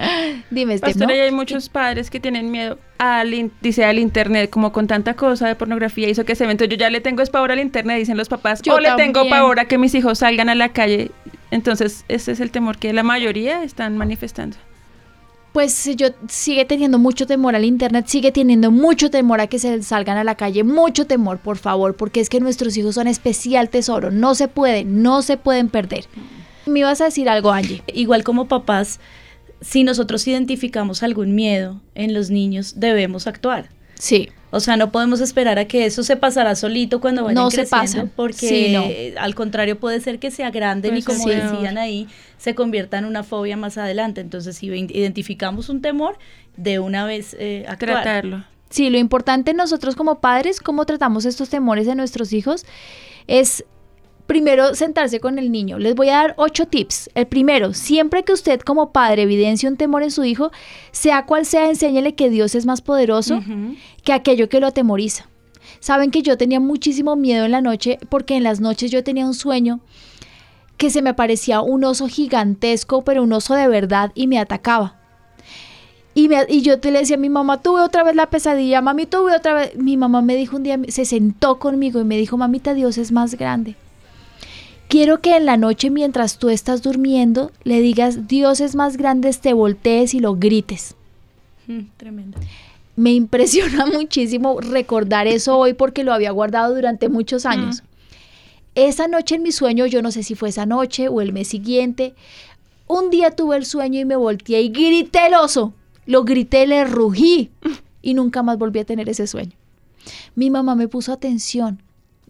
Dime, 0.50 0.76
Steph, 0.78 0.96
¿no? 0.96 1.00
Pastora, 1.00 1.16
y 1.16 1.20
hay 1.20 1.30
muchos 1.30 1.68
padres 1.68 2.10
que 2.10 2.20
tienen 2.20 2.50
miedo 2.50 2.78
al, 2.98 3.34
in- 3.34 3.52
dice, 3.60 3.84
al 3.84 3.98
internet, 3.98 4.48
como 4.50 4.72
con 4.72 4.86
tanta 4.86 5.14
cosa 5.14 5.46
de 5.48 5.54
pornografía, 5.54 6.08
hizo 6.08 6.24
que 6.24 6.34
se 6.34 6.46
ve. 6.46 6.52
Entonces 6.52 6.76
yo 6.76 6.80
ya 6.80 6.90
le 6.90 7.00
tengo 7.00 7.22
es 7.22 7.30
pavor 7.30 7.52
al 7.52 7.60
internet, 7.60 7.98
dicen 7.98 8.16
los 8.16 8.28
papás. 8.28 8.62
Yo 8.62 8.74
o 8.74 8.80
le 8.80 8.90
tengo 8.92 9.28
pavor 9.28 9.60
a 9.60 9.66
que 9.66 9.78
mis 9.78 9.94
hijos 9.94 10.18
salgan 10.18 10.48
a 10.48 10.54
la 10.54 10.70
calle. 10.70 11.10
Entonces 11.50 12.04
ese 12.08 12.32
es 12.32 12.40
el 12.40 12.50
temor 12.50 12.78
que 12.78 12.92
la 12.92 13.02
mayoría 13.02 13.62
están 13.62 13.96
manifestando. 13.96 14.56
Pues 15.52 15.96
yo 15.96 16.06
sigue 16.28 16.64
teniendo 16.64 17.00
mucho 17.00 17.26
temor 17.26 17.56
al 17.56 17.64
internet, 17.64 18.06
sigue 18.06 18.30
teniendo 18.30 18.70
mucho 18.70 19.10
temor 19.10 19.40
a 19.40 19.48
que 19.48 19.58
se 19.58 19.82
salgan 19.82 20.16
a 20.16 20.22
la 20.22 20.36
calle, 20.36 20.62
mucho 20.62 21.08
temor, 21.08 21.38
por 21.38 21.58
favor, 21.58 21.96
porque 21.96 22.20
es 22.20 22.28
que 22.30 22.38
nuestros 22.38 22.76
hijos 22.76 22.94
son 22.94 23.08
especial 23.08 23.68
tesoro, 23.68 24.12
no 24.12 24.36
se 24.36 24.46
pueden, 24.46 25.02
no 25.02 25.22
se 25.22 25.36
pueden 25.36 25.68
perder. 25.68 26.04
Me 26.66 26.78
ibas 26.80 27.00
a 27.00 27.06
decir 27.06 27.28
algo, 27.28 27.50
Angie. 27.50 27.82
Igual 27.92 28.22
como 28.22 28.46
papás, 28.46 29.00
si 29.60 29.84
nosotros 29.84 30.26
identificamos 30.26 31.02
algún 31.02 31.34
miedo 31.34 31.80
en 31.94 32.14
los 32.14 32.30
niños, 32.30 32.74
debemos 32.80 33.26
actuar. 33.26 33.68
Sí. 33.94 34.30
O 34.52 34.58
sea, 34.58 34.76
no 34.76 34.90
podemos 34.90 35.20
esperar 35.20 35.58
a 35.58 35.66
que 35.66 35.86
eso 35.86 36.02
se 36.02 36.16
pasará 36.16 36.56
solito 36.56 37.00
cuando 37.00 37.22
vayan 37.22 37.36
No 37.36 37.50
se 37.52 37.66
pasa. 37.66 38.08
porque 38.16 38.34
Sí, 38.34 38.72
no. 38.72 38.84
al 39.20 39.34
contrario 39.36 39.78
puede 39.78 40.00
ser 40.00 40.18
que 40.18 40.30
se 40.32 40.42
agranden 40.42 40.96
y 40.96 41.02
como 41.02 41.24
decían 41.28 41.78
ahí, 41.78 42.08
se 42.36 42.54
convierta 42.54 42.98
en 42.98 43.04
una 43.04 43.22
fobia 43.22 43.56
más 43.56 43.78
adelante. 43.78 44.20
Entonces, 44.20 44.56
si 44.56 44.66
identificamos 44.66 45.68
un 45.68 45.82
temor, 45.82 46.18
de 46.56 46.78
una 46.80 47.04
vez 47.04 47.36
eh, 47.38 47.64
actuar. 47.68 48.02
Tratarlo. 48.02 48.44
Sí, 48.70 48.90
lo 48.90 48.98
importante 48.98 49.54
nosotros 49.54 49.96
como 49.96 50.20
padres, 50.20 50.60
cómo 50.60 50.84
tratamos 50.84 51.24
estos 51.26 51.48
temores 51.48 51.86
de 51.86 51.94
nuestros 51.94 52.32
hijos, 52.32 52.66
es 53.26 53.64
primero 54.30 54.76
sentarse 54.76 55.18
con 55.18 55.40
el 55.40 55.50
niño. 55.50 55.80
Les 55.80 55.96
voy 55.96 56.08
a 56.10 56.14
dar 56.18 56.34
ocho 56.36 56.64
tips. 56.66 57.10
El 57.16 57.26
primero, 57.26 57.74
siempre 57.74 58.22
que 58.22 58.32
usted 58.32 58.60
como 58.60 58.92
padre 58.92 59.22
evidencie 59.22 59.68
un 59.68 59.76
temor 59.76 60.04
en 60.04 60.12
su 60.12 60.22
hijo, 60.22 60.52
sea 60.92 61.26
cual 61.26 61.44
sea, 61.44 61.68
enséñele 61.68 62.14
que 62.14 62.30
Dios 62.30 62.54
es 62.54 62.64
más 62.64 62.80
poderoso 62.80 63.42
que 64.04 64.12
aquello 64.12 64.48
que 64.48 64.60
lo 64.60 64.68
atemoriza. 64.68 65.26
Saben 65.80 66.12
que 66.12 66.22
yo 66.22 66.36
tenía 66.36 66.60
muchísimo 66.60 67.16
miedo 67.16 67.44
en 67.44 67.50
la 67.50 67.60
noche 67.60 67.98
porque 68.08 68.36
en 68.36 68.44
las 68.44 68.60
noches 68.60 68.92
yo 68.92 69.02
tenía 69.02 69.26
un 69.26 69.34
sueño 69.34 69.80
que 70.76 70.90
se 70.90 71.02
me 71.02 71.10
aparecía 71.10 71.60
un 71.60 71.82
oso 71.82 72.06
gigantesco, 72.06 73.02
pero 73.02 73.24
un 73.24 73.32
oso 73.32 73.54
de 73.54 73.66
verdad 73.66 74.12
y 74.14 74.28
me 74.28 74.38
atacaba. 74.38 74.94
Y, 76.14 76.28
me- 76.28 76.46
y 76.48 76.62
yo 76.62 76.78
te 76.78 76.92
le 76.92 77.00
decía 77.00 77.16
a 77.16 77.18
mi 77.18 77.30
mamá, 77.30 77.60
tuve 77.62 77.80
otra 77.82 78.04
vez 78.04 78.14
la 78.14 78.26
pesadilla, 78.30 78.80
mami, 78.80 79.06
tuve 79.06 79.34
otra 79.34 79.54
vez. 79.54 79.76
Mi 79.76 79.96
mamá 79.96 80.22
me 80.22 80.36
dijo 80.36 80.56
un 80.56 80.62
día, 80.62 80.78
se 80.88 81.04
sentó 81.04 81.58
conmigo 81.58 82.00
y 82.00 82.04
me 82.04 82.16
dijo, 82.16 82.36
mamita, 82.36 82.74
Dios 82.74 82.96
es 82.96 83.10
más 83.10 83.34
grande. 83.34 83.74
Quiero 84.90 85.20
que 85.20 85.36
en 85.36 85.46
la 85.46 85.56
noche 85.56 85.88
mientras 85.88 86.38
tú 86.38 86.48
estás 86.48 86.82
durmiendo 86.82 87.52
le 87.62 87.80
digas, 87.80 88.26
Dios 88.26 88.58
es 88.58 88.74
más 88.74 88.96
grande, 88.96 89.32
te 89.40 89.52
voltees 89.52 90.14
y 90.14 90.18
lo 90.18 90.34
grites. 90.34 90.96
Mm, 91.68 91.82
tremendo. 91.96 92.40
Me 92.96 93.12
impresiona 93.12 93.86
muchísimo 93.86 94.60
recordar 94.60 95.28
eso 95.28 95.56
hoy 95.56 95.74
porque 95.74 96.02
lo 96.02 96.12
había 96.12 96.32
guardado 96.32 96.74
durante 96.74 97.08
muchos 97.08 97.46
años. 97.46 97.84
Esa 98.74 99.06
noche 99.06 99.36
en 99.36 99.44
mi 99.44 99.52
sueño, 99.52 99.86
yo 99.86 100.02
no 100.02 100.10
sé 100.10 100.24
si 100.24 100.34
fue 100.34 100.48
esa 100.48 100.66
noche 100.66 101.06
o 101.06 101.20
el 101.20 101.32
mes 101.32 101.46
siguiente, 101.46 102.14
un 102.88 103.10
día 103.10 103.30
tuve 103.30 103.58
el 103.58 103.66
sueño 103.66 104.00
y 104.00 104.04
me 104.04 104.16
volteé 104.16 104.60
y 104.60 104.70
grité 104.70 105.28
el 105.28 105.34
oso. 105.34 105.72
Lo 106.04 106.24
grité, 106.24 106.66
le 106.66 106.84
rugí 106.84 107.50
y 108.02 108.14
nunca 108.14 108.42
más 108.42 108.58
volví 108.58 108.80
a 108.80 108.84
tener 108.84 109.08
ese 109.08 109.28
sueño. 109.28 109.52
Mi 110.34 110.50
mamá 110.50 110.74
me 110.74 110.88
puso 110.88 111.12
atención 111.12 111.80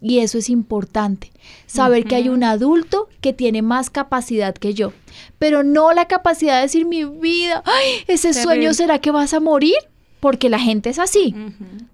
y 0.01 0.19
eso 0.19 0.39
es 0.39 0.49
importante. 0.49 1.31
Saber 1.67 2.05
que 2.05 2.17
hay 2.17 2.29
un 2.29 2.45
adulto 2.45 3.09
que 3.21 3.33
tiene 3.33 3.63
más 3.63 3.91
capacidad 3.91 4.55
que 4.55 4.75
yo, 4.75 4.93
pero 5.39 5.63
no 5.63 5.93
la 5.93 6.07
capacidad 6.07 6.57
de 6.57 6.63
decir 6.63 6.87
mi 6.87 7.05
vida, 7.05 7.63
ay, 7.65 8.05
ese 8.07 8.33
sueño 8.33 8.75
será 8.75 8.99
que 8.99 9.11
vas 9.11 9.35
a 9.35 9.41
morir, 9.41 9.77
porque 10.21 10.49
la 10.49 10.59
gente 10.59 10.91
es 10.91 10.99
así. 10.99 11.35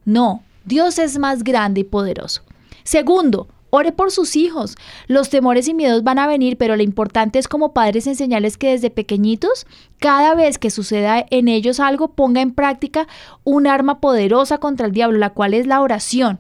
No, 0.04 0.42
Dios 0.64 0.98
es 0.98 1.18
más 1.18 1.44
grande 1.44 1.80
y 1.80 1.84
poderoso. 1.84 2.42
Segundo, 2.84 3.48
ore 3.70 3.92
por 3.92 4.10
sus 4.10 4.36
hijos. 4.36 4.76
Los 5.06 5.28
temores 5.28 5.68
y 5.68 5.74
miedos 5.74 6.02
van 6.02 6.18
a 6.18 6.26
venir, 6.26 6.56
pero 6.56 6.76
lo 6.76 6.82
importante 6.82 7.38
es 7.38 7.48
como 7.48 7.72
padres 7.72 8.06
enseñarles 8.06 8.56
que 8.56 8.70
desde 8.70 8.90
pequeñitos, 8.90 9.66
cada 9.98 10.34
vez 10.34 10.58
que 10.58 10.70
suceda 10.70 11.24
en 11.30 11.48
ellos 11.48 11.80
algo, 11.80 12.08
ponga 12.08 12.40
en 12.40 12.52
práctica 12.52 13.06
un 13.44 13.66
arma 13.66 14.00
poderosa 14.00 14.58
contra 14.58 14.86
el 14.86 14.92
diablo, 14.92 15.18
la 15.18 15.30
cual 15.30 15.54
es 15.54 15.66
la 15.66 15.80
oración. 15.80 16.38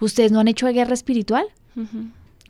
¿Ustedes 0.00 0.32
no 0.32 0.40
han 0.40 0.48
hecho 0.48 0.66
guerra 0.66 0.94
espiritual? 0.94 1.46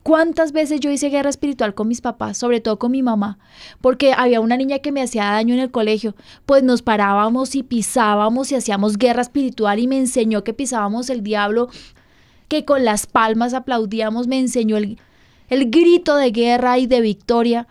¿Cuántas 0.05 0.53
veces 0.53 0.81
yo 0.81 0.91
hice 0.91 1.09
guerra 1.09 1.31
espiritual 1.31 1.75
con 1.75 1.89
mis 1.89 2.03
papás, 2.03 2.37
sobre 2.37 2.61
todo 2.61 2.79
con 2.79 2.93
mi 2.93 3.03
mamá? 3.03 3.39
Porque 3.81 4.13
había 4.13 4.41
una 4.41 4.59
niña 4.59 4.81
que 4.81 4.93
me 4.93 5.01
hacía 5.01 5.25
daño 5.25 5.55
en 5.55 5.61
el 5.61 5.71
colegio, 5.71 6.15
pues 6.45 6.63
nos 6.63 6.83
parábamos 6.83 7.55
y 7.55 7.63
pisábamos 7.63 8.53
y 8.53 8.55
hacíamos 8.55 8.99
guerra 8.99 9.23
espiritual 9.23 9.79
y 9.79 9.87
me 9.87 9.99
enseñó 9.99 10.45
que 10.45 10.53
pisábamos 10.53 11.09
el 11.09 11.23
diablo, 11.23 11.71
que 12.49 12.67
con 12.67 12.85
las 12.85 13.07
palmas 13.07 13.55
aplaudíamos, 13.55 14.27
me 14.27 14.39
enseñó 14.39 14.77
el, 14.77 14.99
el 15.49 15.71
grito 15.71 16.17
de 16.17 16.33
guerra 16.33 16.79
y 16.79 16.87
de 16.87 17.01
victoria. 17.01 17.67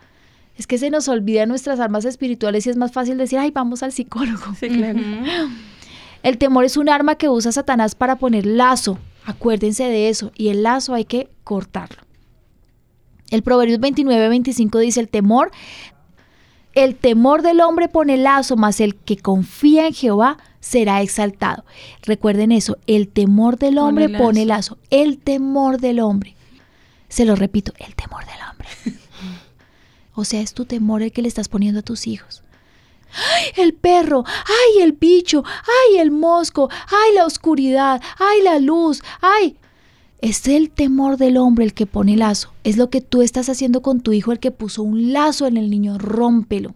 Es 0.56 0.66
que 0.66 0.78
se 0.78 0.90
nos 0.90 1.06
olvidan 1.06 1.48
nuestras 1.48 1.78
armas 1.78 2.04
espirituales 2.04 2.66
y 2.66 2.70
es 2.70 2.76
más 2.76 2.90
fácil 2.90 3.16
decir, 3.16 3.38
ay, 3.38 3.52
vamos 3.52 3.84
al 3.84 3.92
psicólogo. 3.92 4.54
Sí, 4.58 4.68
claro. 4.68 4.98
El 6.24 6.38
temor 6.38 6.64
es 6.64 6.76
un 6.76 6.88
arma 6.88 7.16
que 7.16 7.28
usa 7.28 7.52
Satanás 7.52 7.94
para 7.94 8.16
poner 8.16 8.46
lazo. 8.46 8.98
Acuérdense 9.24 9.84
de 9.84 10.08
eso. 10.08 10.32
Y 10.36 10.48
el 10.48 10.62
lazo 10.62 10.94
hay 10.94 11.04
que 11.04 11.30
cortarlo. 11.44 12.02
El 13.30 13.42
Proverbios 13.42 13.80
29, 13.80 14.28
25 14.28 14.78
dice, 14.78 15.00
el 15.00 15.08
temor, 15.08 15.50
el 16.74 16.94
temor 16.96 17.42
del 17.42 17.60
hombre 17.60 17.88
pone 17.88 18.16
lazo, 18.16 18.56
mas 18.56 18.80
el 18.80 18.96
que 18.96 19.16
confía 19.16 19.86
en 19.86 19.94
Jehová 19.94 20.38
será 20.60 21.02
exaltado. 21.02 21.64
Recuerden 22.02 22.52
eso, 22.52 22.76
el 22.86 23.08
temor 23.08 23.58
del 23.58 23.74
Pone 23.74 23.88
hombre 23.88 24.08
lazo. 24.08 24.24
pone 24.24 24.44
lazo. 24.46 24.78
El 24.90 25.18
temor 25.18 25.80
del 25.80 26.00
hombre. 26.00 26.34
Se 27.08 27.24
lo 27.24 27.36
repito, 27.36 27.72
el 27.78 27.94
temor 27.94 28.24
del 28.26 28.36
hombre. 28.50 28.68
O 30.16 30.24
sea, 30.24 30.40
es 30.40 30.54
tu 30.54 30.64
temor 30.64 31.02
el 31.02 31.10
que 31.10 31.22
le 31.22 31.28
estás 31.28 31.48
poniendo 31.48 31.80
a 31.80 31.82
tus 31.82 32.06
hijos. 32.06 32.43
¡Ay, 33.14 33.62
el 33.62 33.74
perro! 33.74 34.24
¡Ay, 34.26 34.82
el 34.82 34.92
bicho! 34.92 35.44
¡Ay, 35.44 35.98
el 35.98 36.10
mosco! 36.10 36.68
¡Ay, 36.88 37.14
la 37.14 37.26
oscuridad! 37.26 38.02
¡Ay, 38.18 38.42
la 38.42 38.58
luz! 38.58 39.02
¡Ay! 39.20 39.56
Es 40.20 40.48
el 40.48 40.70
temor 40.70 41.18
del 41.18 41.36
hombre 41.36 41.64
el 41.64 41.74
que 41.74 41.86
pone 41.86 42.16
lazo. 42.16 42.52
Es 42.64 42.76
lo 42.76 42.88
que 42.88 43.00
tú 43.00 43.20
estás 43.20 43.48
haciendo 43.48 43.82
con 43.82 44.00
tu 44.00 44.12
hijo, 44.12 44.32
el 44.32 44.38
que 44.38 44.50
puso 44.50 44.82
un 44.82 45.12
lazo 45.12 45.46
en 45.46 45.56
el 45.56 45.68
niño. 45.68 45.98
Rómpelo. 45.98 46.74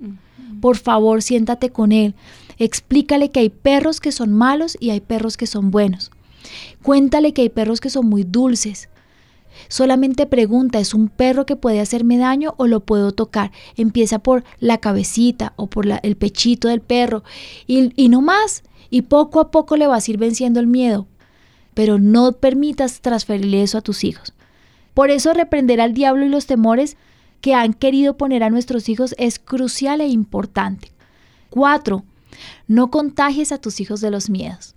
Por 0.61 0.77
favor, 0.77 1.23
siéntate 1.23 1.71
con 1.71 1.93
él. 1.93 2.15
Explícale 2.59 3.31
que 3.31 3.41
hay 3.41 3.49
perros 3.49 4.01
que 4.01 4.13
son 4.13 4.33
malos 4.33 4.77
y 4.81 4.91
hay 4.91 5.01
perros 5.01 5.37
que 5.37 5.47
son 5.47 5.71
buenos. 5.71 6.11
Cuéntale 6.83 7.33
que 7.33 7.43
hay 7.43 7.49
perros 7.49 7.81
que 7.81 7.91
son 7.91 8.07
muy 8.07 8.25
dulces. 8.25 8.89
Solamente 9.67 10.27
pregunta, 10.27 10.79
¿es 10.79 10.95
un 10.95 11.09
perro 11.09 11.45
que 11.45 11.57
puede 11.57 11.81
hacerme 11.81 12.17
daño 12.17 12.55
o 12.57 12.67
lo 12.67 12.81
puedo 12.81 13.13
tocar? 13.13 13.51
Empieza 13.77 14.21
por 14.21 14.45
la 14.61 14.79
cabecita 14.79 15.53
o 15.57 15.67
por 15.67 15.87
el 16.03 16.17
pechito 16.17 16.69
del 16.69 16.81
perro 16.81 17.25
y, 17.67 18.09
no 18.09 18.21
más. 18.21 18.63
Y 18.91 19.03
poco 19.03 19.41
a 19.41 19.51
poco 19.51 19.77
le 19.77 19.87
vas 19.87 20.07
a 20.07 20.11
ir 20.11 20.19
venciendo 20.19 20.61
el 20.61 20.67
miedo. 20.67 21.07
Pero 21.75 21.99
no 21.99 22.33
permitas 22.33 23.01
transferirle 23.01 23.63
eso 23.63 23.79
a 23.79 23.83
tus 23.83 24.05
hijos. 24.05 24.33
Por 24.95 25.11
eso 25.11 25.35
reprender 25.35 25.81
al 25.81 25.95
diablo 25.95 26.25
y 26.25 26.29
los 26.29 26.47
temores 26.47 26.97
que 27.41 27.55
han 27.55 27.75
querido 27.75 28.17
poner 28.17 28.43
a 28.43 28.51
nuestros 28.51 28.89
hijos 28.89 29.15
es 29.19 29.39
crucial 29.39 30.01
e 30.01 30.09
importante. 30.09 30.91
Cuatro, 31.51 32.05
no 32.67 32.91
contagies 32.91 33.53
a 33.53 33.59
tus 33.59 33.81
hijos 33.81 34.01
de 34.01 34.11
los 34.11 34.31
miedos. 34.31 34.75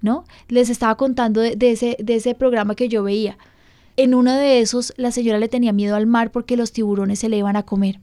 ¿No? 0.00 0.24
Les 0.48 0.70
estaba 0.70 0.96
contando 0.96 1.40
de 1.40 1.70
ese 1.70 2.34
programa 2.34 2.74
que 2.74 2.88
yo 2.88 3.02
veía. 3.02 3.36
En 3.98 4.14
uno 4.14 4.32
de 4.32 4.60
esos, 4.60 4.94
la 4.96 5.10
señora 5.10 5.40
le 5.40 5.48
tenía 5.48 5.72
miedo 5.72 5.96
al 5.96 6.06
mar 6.06 6.30
porque 6.30 6.56
los 6.56 6.70
tiburones 6.70 7.18
se 7.18 7.28
le 7.28 7.36
iban 7.36 7.56
a 7.56 7.64
comer. 7.64 7.98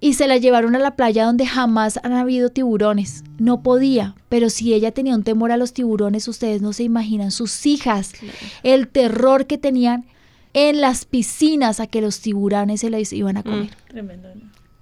Y 0.00 0.14
se 0.14 0.26
la 0.26 0.38
llevaron 0.38 0.74
a 0.74 0.78
la 0.78 0.96
playa 0.96 1.26
donde 1.26 1.44
jamás 1.44 2.00
han 2.02 2.14
habido 2.14 2.48
tiburones. 2.48 3.22
No 3.38 3.62
podía, 3.62 4.14
pero 4.30 4.48
si 4.48 4.72
ella 4.72 4.90
tenía 4.90 5.14
un 5.14 5.24
temor 5.24 5.52
a 5.52 5.58
los 5.58 5.74
tiburones, 5.74 6.26
ustedes 6.26 6.62
no 6.62 6.72
se 6.72 6.84
imaginan. 6.84 7.32
Sus 7.32 7.66
hijas, 7.66 8.14
el 8.62 8.88
terror 8.88 9.46
que 9.46 9.58
tenían 9.58 10.06
en 10.54 10.80
las 10.80 11.04
piscinas 11.04 11.78
a 11.78 11.86
que 11.86 12.00
los 12.00 12.20
tiburones 12.20 12.80
se 12.80 12.88
les 12.88 13.12
iban 13.12 13.36
a 13.36 13.42
comer. 13.42 13.76
Tremendo. 13.88 14.30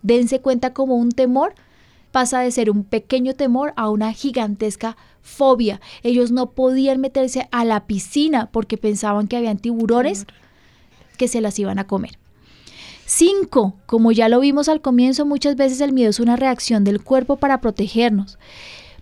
Dense 0.03 0.41
cuenta 0.41 0.73
como 0.73 0.95
un 0.95 1.11
temor 1.11 1.53
pasa 2.13 2.41
de 2.41 2.53
ser 2.53 2.71
un 2.71 2.85
pequeño 2.85 3.35
temor 3.35 3.73
a 3.75 3.91
una 3.91 4.13
gigantesca 4.13 4.97
fobia. 5.23 5.81
Ellos 6.03 6.31
no 6.31 6.51
podían 6.51 7.01
meterse 7.01 7.49
a 7.51 7.65
la 7.65 7.87
piscina 7.87 8.51
porque 8.53 8.77
pensaban 8.77 9.29
que 9.29 9.37
habían 9.37 9.59
tiburones 9.59 10.27
que 11.17 11.29
se 11.29 11.41
las 11.41 11.59
iban 11.59 11.79
a 11.79 11.87
comer. 11.87 12.19
Cinco, 13.07 13.75
como 13.87 14.13
ya 14.13 14.29
lo 14.29 14.39
vimos 14.41 14.69
al 14.69 14.81
comienzo, 14.81 15.27
muchas 15.27 15.57
veces 15.57 15.81
el 15.81 15.93
miedo 15.93 16.11
es 16.11 16.21
una 16.21 16.37
reacción 16.37 16.85
del 16.85 17.03
cuerpo 17.03 17.37
para 17.37 17.61
protegernos. 17.61 18.39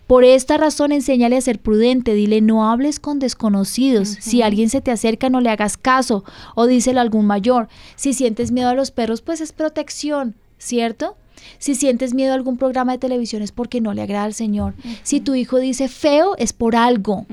Por 0.07 0.23
esta 0.23 0.57
razón, 0.57 0.91
enséñale 0.91 1.37
a 1.37 1.41
ser 1.41 1.59
prudente, 1.59 2.15
dile 2.15 2.41
no 2.41 2.67
hables 2.67 2.99
con 2.99 3.19
desconocidos. 3.19 4.07
Si 4.07 4.41
alguien 4.41 4.71
se 4.71 4.81
te 4.81 4.89
acerca, 4.89 5.29
no 5.29 5.39
le 5.39 5.51
hagas 5.51 5.77
caso 5.77 6.23
o 6.55 6.65
díselo 6.65 6.97
a 6.97 7.03
algún 7.03 7.27
mayor. 7.27 7.67
Si 7.95 8.13
sientes 8.13 8.51
miedo 8.51 8.69
a 8.69 8.73
los 8.73 8.89
perros, 8.89 9.21
pues 9.21 9.39
es 9.39 9.51
protección, 9.51 10.33
¿cierto? 10.57 11.15
Si 11.57 11.75
sientes 11.75 12.13
miedo 12.13 12.31
a 12.31 12.35
algún 12.35 12.57
programa 12.57 12.93
de 12.93 12.97
televisión 12.97 13.41
es 13.41 13.51
porque 13.51 13.81
no 13.81 13.93
le 13.93 14.01
agrada 14.01 14.25
al 14.25 14.33
Señor. 14.33 14.73
Si 15.03 15.19
tu 15.19 15.35
hijo 15.35 15.57
dice 15.57 15.87
feo 15.87 16.35
es 16.37 16.53
por 16.53 16.75
algo. 16.75 17.25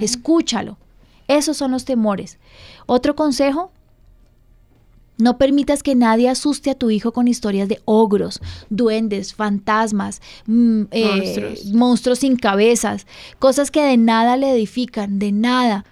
Escúchalo. 0.00 0.78
Esos 1.28 1.56
son 1.56 1.70
los 1.70 1.84
temores. 1.84 2.38
Otro 2.86 3.14
consejo, 3.16 3.70
no 5.18 5.38
permitas 5.38 5.82
que 5.82 5.94
nadie 5.94 6.28
asuste 6.28 6.70
a 6.70 6.74
tu 6.74 6.90
hijo 6.90 7.12
con 7.12 7.28
historias 7.28 7.68
de 7.68 7.80
ogros, 7.84 8.40
duendes, 8.70 9.34
fantasmas, 9.34 10.20
mm, 10.46 10.82
eh, 10.90 11.16
Monstruos. 11.16 11.64
monstruos 11.66 12.18
sin 12.20 12.36
cabezas, 12.36 13.06
cosas 13.38 13.70
que 13.70 13.82
de 13.82 13.96
nada 13.96 14.36
le 14.36 14.50
edifican, 14.50 15.18
de 15.18 15.32
nada. 15.32 15.84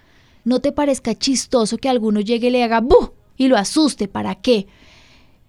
No 0.43 0.59
te 0.59 0.71
parezca 0.71 1.15
chistoso 1.15 1.77
que 1.77 1.87
alguno 1.87 2.19
llegue 2.19 2.47
y 2.47 2.51
le 2.51 2.63
haga 2.63 2.81
¡bu! 2.81 3.11
y 3.37 3.47
lo 3.47 3.57
asuste. 3.57 4.07
¿Para 4.07 4.35
qué? 4.35 4.67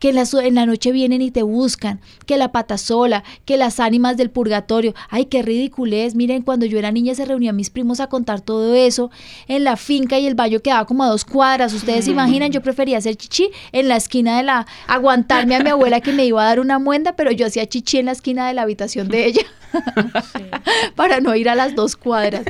Que 0.03 0.09
en 0.09 0.17
la, 0.17 0.25
en 0.43 0.57
la 0.57 0.67
noche 0.67 0.91
vienen 0.91 1.23
y 1.23 1.31
te 1.31 1.45
buscan, 1.45 2.01
que 2.27 2.37
la 2.37 2.51
pata 2.51 2.77
sola, 2.77 3.23
que 3.45 3.57
las 3.57 3.79
ánimas 3.79 4.17
del 4.17 4.31
purgatorio. 4.31 4.95
Ay, 5.11 5.27
qué 5.27 5.43
ridiculez. 5.43 6.17
Miren, 6.17 6.43
cuando 6.43 6.67
yo 6.67 6.77
era 6.77 6.91
niña 6.91 7.15
se 7.15 7.25
reunían 7.25 7.55
mis 7.55 7.71
primos 7.71 8.01
a 8.01 8.09
contar 8.09 8.41
todo 8.41 8.75
eso 8.75 9.13
en 9.47 9.63
la 9.63 9.77
finca 9.77 10.19
y 10.19 10.27
el 10.27 10.35
baño 10.35 10.59
quedaba 10.59 10.87
como 10.87 11.05
a 11.05 11.07
dos 11.07 11.25
cuadras. 11.25 11.73
Ustedes 11.73 12.07
se 12.07 12.11
imaginan, 12.11 12.51
yo 12.51 12.63
prefería 12.63 12.99
hacer 12.99 13.15
chichi 13.15 13.51
en 13.71 13.87
la 13.87 13.95
esquina 13.95 14.39
de 14.39 14.43
la, 14.43 14.67
aguantarme 14.89 15.55
a 15.55 15.61
mi 15.63 15.71
abuela 15.71 16.01
que 16.01 16.13
me 16.13 16.25
iba 16.25 16.43
a 16.43 16.47
dar 16.47 16.59
una 16.59 16.81
muenda, 16.81 17.15
pero 17.15 17.31
yo 17.31 17.47
hacía 17.47 17.69
chichi 17.69 17.99
en 17.99 18.07
la 18.07 18.13
esquina 18.13 18.49
de 18.49 18.55
la 18.55 18.63
habitación 18.63 19.07
de 19.07 19.27
ella 19.27 19.43
para 20.97 21.21
no 21.21 21.33
ir 21.37 21.49
a 21.49 21.55
las 21.55 21.77
dos 21.77 21.95
cuadras. 21.95 22.43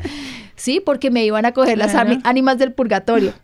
Sí, 0.56 0.80
porque 0.80 1.10
me 1.10 1.22
iban 1.26 1.44
a 1.44 1.52
coger 1.52 1.76
las 1.76 1.90
Claro. 1.90 2.18
ánimas 2.24 2.56
del 2.56 2.72
purgatorio. 2.72 3.34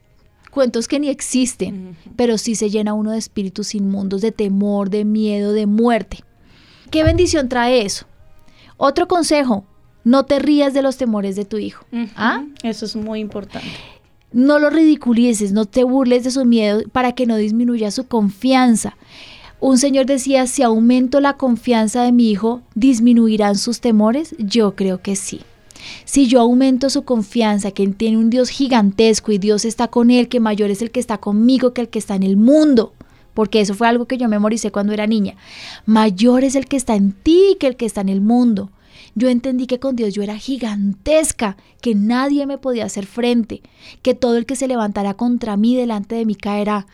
Cuentos 0.50 0.88
que 0.88 0.98
ni 0.98 1.08
existen, 1.08 1.96
pero 2.16 2.38
sí 2.38 2.54
se 2.54 2.70
llena 2.70 2.94
uno 2.94 3.10
de 3.10 3.18
espíritus 3.18 3.74
inmundos, 3.74 4.22
de 4.22 4.32
temor, 4.32 4.90
de 4.90 5.04
miedo, 5.04 5.52
de 5.52 5.66
muerte. 5.66 6.24
¿Qué 6.90 7.04
bendición 7.04 7.48
trae 7.48 7.84
eso? 7.84 8.06
Otro 8.76 9.08
consejo, 9.08 9.64
no 10.04 10.24
te 10.24 10.38
rías 10.38 10.72
de 10.72 10.82
los 10.82 10.96
temores 10.96 11.36
de 11.36 11.44
tu 11.44 11.58
hijo. 11.58 11.84
¿Ah? 12.16 12.44
Eso 12.62 12.86
es 12.86 12.96
muy 12.96 13.20
importante. 13.20 13.68
No 14.32 14.58
lo 14.58 14.70
ridiculices, 14.70 15.52
no 15.52 15.66
te 15.66 15.84
burles 15.84 16.24
de 16.24 16.30
su 16.30 16.44
miedo 16.44 16.82
para 16.92 17.12
que 17.12 17.26
no 17.26 17.36
disminuya 17.36 17.90
su 17.90 18.06
confianza. 18.06 18.96
Un 19.60 19.76
señor 19.78 20.06
decía, 20.06 20.46
si 20.46 20.62
aumento 20.62 21.20
la 21.20 21.34
confianza 21.34 22.02
de 22.02 22.12
mi 22.12 22.30
hijo, 22.30 22.62
¿disminuirán 22.74 23.56
sus 23.56 23.80
temores? 23.80 24.34
Yo 24.38 24.76
creo 24.76 25.02
que 25.02 25.16
sí. 25.16 25.40
Si 26.04 26.26
yo 26.26 26.40
aumento 26.40 26.90
su 26.90 27.02
confianza, 27.02 27.70
que 27.70 27.82
él 27.82 27.94
tiene 27.94 28.18
un 28.18 28.30
Dios 28.30 28.48
gigantesco 28.48 29.32
y 29.32 29.38
Dios 29.38 29.64
está 29.64 29.88
con 29.88 30.10
él, 30.10 30.28
que 30.28 30.40
mayor 30.40 30.70
es 30.70 30.82
el 30.82 30.90
que 30.90 31.00
está 31.00 31.18
conmigo 31.18 31.72
que 31.72 31.82
el 31.82 31.88
que 31.88 31.98
está 31.98 32.14
en 32.14 32.22
el 32.22 32.36
mundo, 32.36 32.92
porque 33.34 33.60
eso 33.60 33.74
fue 33.74 33.88
algo 33.88 34.06
que 34.06 34.18
yo 34.18 34.28
memoricé 34.28 34.70
cuando 34.70 34.92
era 34.92 35.06
niña. 35.06 35.36
Mayor 35.86 36.44
es 36.44 36.54
el 36.54 36.66
que 36.66 36.76
está 36.76 36.94
en 36.96 37.12
ti 37.12 37.56
que 37.60 37.68
el 37.68 37.76
que 37.76 37.86
está 37.86 38.00
en 38.00 38.08
el 38.08 38.20
mundo. 38.20 38.70
Yo 39.14 39.28
entendí 39.28 39.66
que 39.66 39.80
con 39.80 39.96
Dios 39.96 40.14
yo 40.14 40.22
era 40.22 40.36
gigantesca, 40.36 41.56
que 41.80 41.94
nadie 41.94 42.46
me 42.46 42.58
podía 42.58 42.84
hacer 42.84 43.06
frente, 43.06 43.62
que 44.02 44.14
todo 44.14 44.36
el 44.36 44.46
que 44.46 44.56
se 44.56 44.68
levantara 44.68 45.14
contra 45.14 45.56
mí 45.56 45.76
delante 45.76 46.14
de 46.14 46.24
mí 46.24 46.34
caerá. 46.34 46.86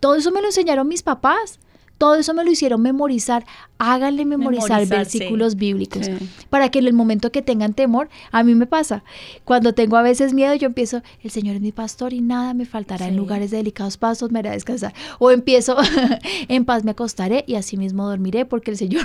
Todo 0.00 0.14
eso 0.14 0.30
me 0.30 0.40
lo 0.40 0.48
enseñaron 0.48 0.88
mis 0.88 1.02
papás. 1.02 1.58
Todo 1.98 2.14
eso 2.14 2.32
me 2.32 2.44
lo 2.44 2.50
hicieron 2.50 2.80
memorizar. 2.80 3.44
Háganle 3.78 4.24
memorizar 4.24 4.68
Memorizar, 4.70 4.98
versículos 4.98 5.52
sí. 5.52 5.58
bíblicos 5.58 6.06
Sí. 6.06 6.12
para 6.48 6.68
que 6.70 6.78
en 6.78 6.86
el 6.86 6.92
momento 6.92 7.32
que 7.32 7.42
tengan 7.42 7.74
temor, 7.74 8.08
a 8.30 8.42
mí 8.44 8.54
me 8.54 8.66
pasa. 8.66 9.02
Cuando 9.44 9.72
tengo 9.74 9.96
a 9.96 10.02
veces 10.02 10.32
miedo, 10.32 10.54
yo 10.54 10.66
empiezo, 10.66 11.02
el 11.22 11.30
Señor 11.30 11.56
es 11.56 11.60
mi 11.60 11.72
pastor 11.72 12.12
y 12.12 12.20
nada 12.20 12.54
me 12.54 12.64
faltará 12.66 13.08
en 13.08 13.16
lugares 13.16 13.50
de 13.50 13.56
delicados 13.58 13.96
pasos, 13.96 14.30
me 14.30 14.38
hará 14.38 14.52
descansar. 14.52 14.94
O 15.18 15.30
empiezo, 15.32 15.76
en 16.48 16.64
paz 16.64 16.84
me 16.84 16.92
acostaré 16.92 17.44
y 17.48 17.56
así 17.56 17.76
mismo 17.76 18.08
dormiré 18.08 18.44
porque 18.46 18.70
el 18.70 18.76
Señor 18.76 19.04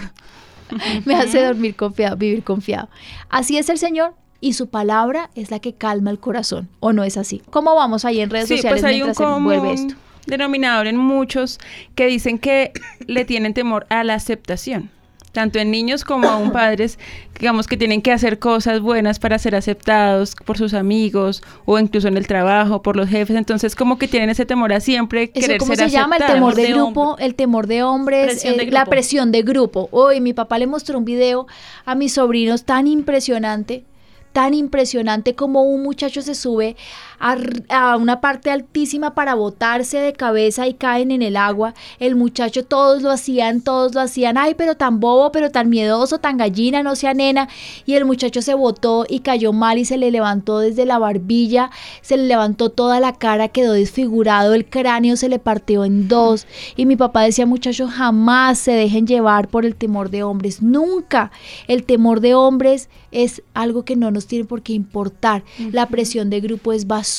me 1.06 1.16
hace 1.16 1.44
dormir 1.44 1.76
confiado, 1.76 2.16
vivir 2.16 2.44
confiado. 2.44 2.90
Así 3.30 3.58
es 3.58 3.70
el 3.70 3.78
Señor. 3.78 4.14
Y 4.40 4.54
su 4.54 4.68
palabra 4.68 5.30
es 5.36 5.52
la 5.52 5.60
que 5.60 5.74
calma 5.74 6.12
el 6.12 6.20
corazón, 6.20 6.68
¿o 6.82 6.92
no 6.92 7.06
es 7.06 7.16
así? 7.16 7.42
¿Cómo 7.50 7.76
vamos 7.76 8.04
ahí 8.04 8.20
en 8.20 8.30
redes 8.30 8.50
Sí, 8.50 8.58
sociales 8.58 8.82
pues 8.82 8.92
hay 8.94 9.02
un 9.02 9.08
mientras 9.08 9.18
se 9.36 9.42
vuelve 9.42 9.72
esto? 9.74 9.96
Denominador 10.28 10.88
en 10.88 10.98
muchos 10.98 11.60
que 11.96 12.08
dicen 12.08 12.40
que 12.40 12.72
le 13.08 13.26
tienen 13.26 13.54
temor 13.54 13.86
a 13.90 14.04
la 14.04 14.16
aceptación. 14.16 14.90
Tanto 15.34 15.58
en 15.58 15.72
niños 15.72 16.04
como 16.04 16.30
aún 16.30 16.52
padres, 16.52 17.00
digamos 17.40 17.66
que 17.66 17.76
tienen 17.76 18.04
que 18.04 18.12
hacer 18.12 18.38
cosas 18.38 18.82
buenas 18.82 19.18
para 19.18 19.40
ser 19.40 19.56
aceptados 19.56 20.36
por 20.36 20.60
sus 20.60 20.76
amigos 20.76 21.42
o 21.66 21.80
incluso 21.80 22.08
en 22.08 22.18
el 22.18 22.28
trabajo, 22.28 22.84
por 22.84 22.96
los 22.96 23.10
jefes. 23.10 23.36
Entonces, 23.36 23.76
como 23.76 23.98
que 23.98 24.08
tienen 24.08 24.30
ese 24.30 24.46
temor 24.46 24.72
a 24.74 24.80
siempre 24.80 25.24
¿Eso 25.24 25.34
querer 25.34 25.58
cómo 25.58 25.76
ser 25.76 25.90
se 25.90 25.96
llama? 25.96 26.18
El 26.18 26.26
temor 26.28 26.54
de 26.54 26.62
De 26.62 26.74
grupo, 26.74 27.18
el 27.18 27.34
temor 27.34 27.66
de 27.66 27.82
hombres, 27.82 28.26
Presión 28.28 28.58
de 28.58 28.64
eh, 28.64 28.72
la 28.72 28.86
presión 28.86 29.32
de 29.32 29.42
grupo. 29.42 29.90
Hoy 29.90 30.22
mi 30.22 30.34
papá 30.34 30.60
le 30.60 30.68
mostró 30.68 31.00
un 31.00 31.06
video 31.06 31.48
a 31.84 31.96
mis 31.96 32.14
sobrinos 32.14 32.64
tan 32.64 32.86
impresionante, 32.86 33.86
tan 34.34 34.54
impresionante 34.54 35.34
como 35.34 35.64
un 35.64 35.82
muchacho 35.82 36.22
se 36.22 36.36
sube 36.36 36.76
a, 37.24 37.96
una 37.96 38.20
parte 38.20 38.52
altísima 38.52 39.16
para 39.16 39.34
botarse 39.34 39.98
de 39.98 40.12
cabeza 40.12 40.68
y 40.68 40.74
caen 40.74 41.10
en 41.10 41.22
el 41.22 41.38
agua. 41.38 41.74
El 42.00 42.16
muchacho 42.16 42.66
todos 42.66 43.02
lo 43.02 43.12
hacían, 43.12 43.62
todos 43.62 43.96
lo 43.96 44.02
hacían, 44.02 44.38
ay, 44.38 44.56
pero 44.56 44.76
tan 44.76 45.00
bobo, 45.00 45.32
pero 45.32 45.50
tan 45.50 45.70
miedoso, 45.70 46.18
tan 46.18 46.36
gallina, 46.38 46.84
no 46.84 46.98
sea 46.98 47.14
nena. 47.14 47.48
Y 47.86 47.94
el 47.94 48.04
muchacho 48.04 48.42
se 48.42 48.54
botó 48.54 49.06
y 49.08 49.20
cayó 49.20 49.54
mal 49.54 49.78
y 49.78 49.86
se 49.86 49.98
le 49.98 50.12
levantó 50.12 50.60
desde 50.60 50.86
la 50.86 51.00
barbilla, 51.00 51.72
se 52.02 52.18
le 52.18 52.28
levantó 52.28 52.70
toda 52.70 53.00
la 53.00 53.14
cara, 53.14 53.48
quedó 53.48 53.72
desfigurado, 53.72 54.54
el 54.54 54.66
cráneo 54.66 55.16
se 55.16 55.30
le 55.30 55.40
partió 55.40 55.86
en 55.86 56.10
dos. 56.10 56.46
Y 56.76 56.86
mi 56.86 56.98
papá 56.98 57.22
decía, 57.22 57.46
muchachos, 57.46 57.90
jamás 57.90 58.60
se 58.60 58.74
dejen 58.74 59.08
llevar 59.08 59.48
por 59.48 59.66
el 59.66 59.76
temor 59.76 60.10
de 60.10 60.24
hombres, 60.24 60.62
nunca. 60.62 61.32
El 61.68 61.86
temor 61.86 62.20
de 62.20 62.36
hombres 62.36 62.90
es 63.12 63.44
algo 63.54 63.86
que 63.86 63.96
no 63.96 64.12
nos 64.12 64.28
tiene 64.28 64.44
por 64.44 64.62
qué 64.62 64.74
importar. 64.74 65.44
La 65.72 65.88
presión 65.88 66.30
de 66.30 66.42
grupo 66.42 66.74
es 66.74 66.86
basura. 66.86 67.13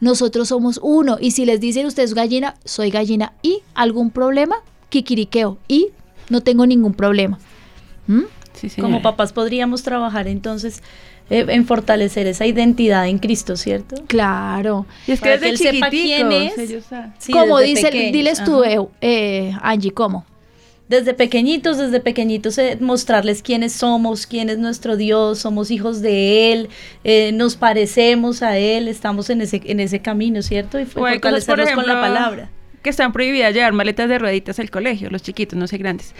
Nosotros 0.00 0.48
somos 0.48 0.80
uno. 0.82 1.18
Y 1.20 1.32
si 1.32 1.44
les 1.44 1.60
dicen 1.60 1.86
usted 1.86 2.02
es 2.02 2.14
gallina, 2.14 2.54
soy 2.64 2.90
gallina. 2.90 3.32
¿Y 3.42 3.62
algún 3.74 4.10
problema? 4.10 4.56
Kikiriqueo. 4.88 5.58
Y 5.68 5.88
no 6.28 6.42
tengo 6.42 6.66
ningún 6.66 6.94
problema. 6.94 7.38
¿Mm? 8.06 8.22
Sí. 8.54 8.70
Como 8.80 9.02
papás 9.02 9.32
podríamos 9.32 9.82
trabajar 9.82 10.28
entonces 10.28 10.82
eh, 11.28 11.44
en 11.48 11.66
fortalecer 11.66 12.26
esa 12.26 12.46
identidad 12.46 13.06
en 13.08 13.18
Cristo, 13.18 13.56
¿cierto? 13.56 13.96
Claro. 14.06 14.86
Y 15.06 15.12
es 15.12 15.20
que 15.20 15.24
Para 15.24 15.38
desde 15.38 15.62
que 15.62 15.68
él 15.68 15.74
sepa 15.74 15.90
chiquiticos, 15.90 16.28
quién 16.28 16.32
es. 16.32 16.84
Sí, 17.18 17.32
como 17.32 17.58
dice, 17.58 17.82
pequeños, 17.82 18.12
diles 18.12 18.44
tú, 18.44 18.62
eh, 18.62 18.78
eh, 19.00 19.52
Angie, 19.60 19.90
¿cómo? 19.90 20.24
Desde 20.88 21.14
pequeñitos, 21.14 21.78
desde 21.78 21.98
pequeñitos, 21.98 22.58
eh, 22.58 22.78
mostrarles 22.80 23.42
quiénes 23.42 23.72
somos, 23.72 24.26
quién 24.26 24.48
es 24.50 24.58
nuestro 24.58 24.96
Dios, 24.96 25.40
somos 25.40 25.72
hijos 25.72 26.00
de 26.00 26.52
Él, 26.52 26.68
eh, 27.02 27.32
nos 27.32 27.56
parecemos 27.56 28.42
a 28.42 28.56
Él, 28.56 28.86
estamos 28.86 29.28
en 29.30 29.40
ese, 29.40 29.60
en 29.64 29.80
ese 29.80 29.98
camino, 30.00 30.42
¿cierto? 30.42 30.78
Y 30.78 30.84
cosas, 30.84 30.94
por 30.94 31.10
fortalecerlos 31.10 31.70
con 31.72 31.86
la 31.88 32.00
palabra. 32.00 32.50
que 32.82 32.90
están 32.90 33.12
prohibidas 33.12 33.52
llevar 33.52 33.72
maletas 33.72 34.08
de 34.08 34.16
rueditas 34.16 34.60
al 34.60 34.70
colegio, 34.70 35.10
los 35.10 35.22
chiquitos, 35.22 35.58
no 35.58 35.66
sé 35.66 35.76
grandes. 35.78 36.14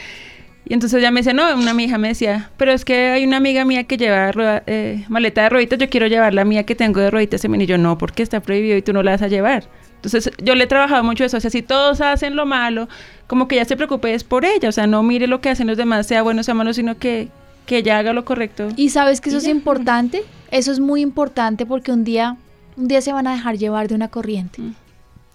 Y 0.68 0.74
entonces 0.74 0.98
ella 0.98 1.12
me 1.12 1.20
decía, 1.20 1.32
no, 1.32 1.54
una 1.54 1.72
mi 1.74 1.84
hija 1.84 1.96
me 1.96 2.08
decía, 2.08 2.50
pero 2.56 2.72
es 2.72 2.84
que 2.84 3.10
hay 3.10 3.24
una 3.24 3.36
amiga 3.36 3.64
mía 3.64 3.84
que 3.84 3.96
lleva 3.96 4.32
rueda- 4.32 4.64
eh, 4.66 5.04
maleta 5.08 5.42
de 5.44 5.48
rueditas, 5.48 5.78
yo 5.78 5.88
quiero 5.88 6.08
llevar 6.08 6.34
la 6.34 6.44
mía 6.44 6.64
que 6.64 6.74
tengo 6.74 6.98
de 7.00 7.08
rueditas. 7.12 7.44
Y 7.44 7.66
yo, 7.66 7.78
no, 7.78 7.98
porque 7.98 8.24
está 8.24 8.40
prohibido 8.40 8.76
y 8.76 8.82
tú 8.82 8.92
no 8.92 9.04
la 9.04 9.12
vas 9.12 9.22
a 9.22 9.28
llevar. 9.28 9.68
Entonces 10.06 10.32
yo 10.38 10.54
le 10.54 10.64
he 10.64 10.66
trabajado 10.66 11.02
mucho 11.02 11.24
eso, 11.24 11.36
o 11.36 11.40
sea, 11.40 11.50
si 11.50 11.62
todos 11.62 12.00
hacen 12.00 12.36
lo 12.36 12.46
malo, 12.46 12.88
como 13.26 13.48
que 13.48 13.56
ella 13.56 13.64
se 13.64 13.76
preocupe 13.76 14.14
es 14.14 14.22
por 14.22 14.44
ella, 14.44 14.68
o 14.68 14.72
sea, 14.72 14.86
no 14.86 15.02
mire 15.02 15.26
lo 15.26 15.40
que 15.40 15.48
hacen 15.48 15.66
los 15.66 15.76
demás, 15.76 16.06
sea 16.06 16.22
bueno, 16.22 16.42
sea 16.44 16.54
malo, 16.54 16.72
sino 16.72 16.96
que, 16.96 17.28
que 17.66 17.78
ella 17.78 17.98
haga 17.98 18.12
lo 18.12 18.24
correcto. 18.24 18.68
Y 18.76 18.90
sabes 18.90 19.20
que 19.20 19.30
eso 19.30 19.38
es 19.38 19.44
ya. 19.44 19.50
importante, 19.50 20.22
eso 20.50 20.70
es 20.70 20.78
muy 20.78 21.00
importante 21.00 21.66
porque 21.66 21.90
un 21.90 22.04
día, 22.04 22.36
un 22.76 22.86
día 22.86 23.00
se 23.00 23.12
van 23.12 23.26
a 23.26 23.32
dejar 23.32 23.58
llevar 23.58 23.88
de 23.88 23.96
una 23.96 24.08
corriente. 24.08 24.62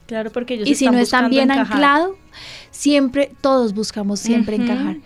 Claro, 0.08 0.32
porque 0.32 0.54
ellos 0.54 0.70
y 0.70 0.76
si 0.76 0.86
no 0.86 0.98
están 0.98 1.30
bien 1.30 1.52
encajar. 1.52 1.74
anclado, 1.74 2.16
siempre, 2.72 3.32
todos 3.42 3.74
buscamos 3.74 4.22
siempre 4.22 4.56
encajar. 4.56 4.98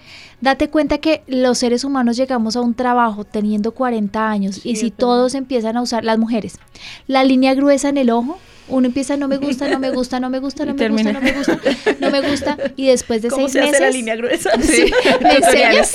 Date 0.41 0.69
cuenta 0.69 0.99
que 0.99 1.23
los 1.27 1.57
seres 1.57 1.83
humanos 1.83 2.17
llegamos 2.17 2.55
a 2.55 2.61
un 2.61 2.75
trabajo 2.75 3.23
teniendo 3.23 3.71
40 3.71 4.29
años 4.29 4.63
y 4.63 4.75
si 4.75 4.91
todos 4.91 5.33
empiezan 5.33 5.77
a 5.77 5.81
usar, 5.81 6.03
las 6.03 6.19
mujeres, 6.19 6.59
la 7.07 7.23
línea 7.23 7.55
gruesa 7.55 7.89
en 7.89 7.97
el 7.97 8.11
ojo, 8.11 8.37
Uno 8.67 8.87
empieza, 8.87 9.15
no 9.15 9.27
me 9.27 9.37
gusta, 9.37 9.67
no 9.69 9.77
me 9.79 9.91
gusta, 9.91 10.19
no 10.19 10.29
me 10.31 10.39
gusta, 10.39 10.65
no 10.65 10.71
Y 10.71 10.73
me 10.73 10.79
termina. 10.79 11.11
gusta, 11.13 11.21
no 11.21 11.31
me 11.31 11.31
gusta, 11.37 11.95
no 11.99 12.09
me 12.11 12.21
gusta. 12.29 12.57
Y 12.75 12.87
después 12.87 13.21
de 13.21 13.29
¿Cómo 13.29 13.47
seis 13.47 13.51
se 13.53 13.59
hace 13.59 13.67
meses, 13.71 13.81
la 13.81 13.89
línea 13.91 14.15
gruesa? 14.15 14.49
Sí, 14.61 14.91
me 15.21 15.35
enseñas, 15.35 15.93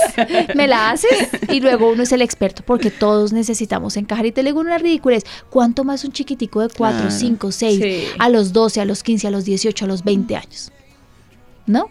me 0.55 0.69
la 0.69 0.91
haces 0.91 1.29
y 1.49 1.61
luego 1.61 1.91
uno 1.91 2.05
es 2.05 2.13
el 2.13 2.23
experto 2.23 2.63
porque 2.65 2.91
todos 2.91 3.33
necesitamos 3.33 3.97
encajar. 3.97 4.27
Y 4.27 4.33
te 4.33 4.43
le 4.45 4.51
digo 4.51 4.61
una 4.61 4.79
ridiculez, 4.79 5.25
¿cuánto 5.51 5.83
más 5.85 6.05
un 6.05 6.13
chiquitico 6.13 6.61
de 6.61 6.69
4, 6.69 6.99
Claro. 7.01 7.11
5, 7.11 7.51
6, 7.53 7.79
Sí. 7.83 8.05
a 8.19 8.29
los 8.29 8.53
12, 8.53 8.81
a 8.81 8.85
los 8.85 9.03
15, 9.03 9.27
a 9.27 9.31
los 9.31 9.45
18, 9.45 9.85
a 9.85 9.89
los 9.89 10.05
20 10.05 10.37
años? 10.37 10.71
¿No? 11.67 11.87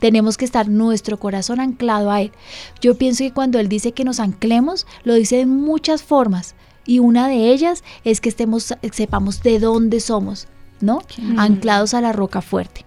Tenemos 0.00 0.36
que 0.36 0.44
estar 0.44 0.68
nuestro 0.68 1.16
corazón 1.20 1.60
anclado 1.60 2.10
a 2.10 2.20
Él. 2.22 2.32
Yo 2.80 2.96
pienso 2.98 3.22
que 3.22 3.32
cuando 3.32 3.60
Él 3.60 3.68
dice 3.68 3.92
que 3.92 4.02
nos 4.02 4.18
anclemos, 4.18 4.84
lo 5.04 5.14
dice 5.14 5.36
de 5.36 5.46
muchas 5.46 6.02
formas. 6.02 6.56
Y 6.84 6.98
una 6.98 7.28
de 7.28 7.52
ellas 7.52 7.84
es 8.04 8.20
que 8.20 8.28
estemos, 8.28 8.74
sepamos 8.92 9.42
de 9.42 9.58
dónde 9.58 10.00
somos, 10.00 10.48
¿no? 10.80 11.00
Anclados 11.36 11.94
a 11.94 12.00
la 12.00 12.12
roca 12.12 12.40
fuerte. 12.42 12.84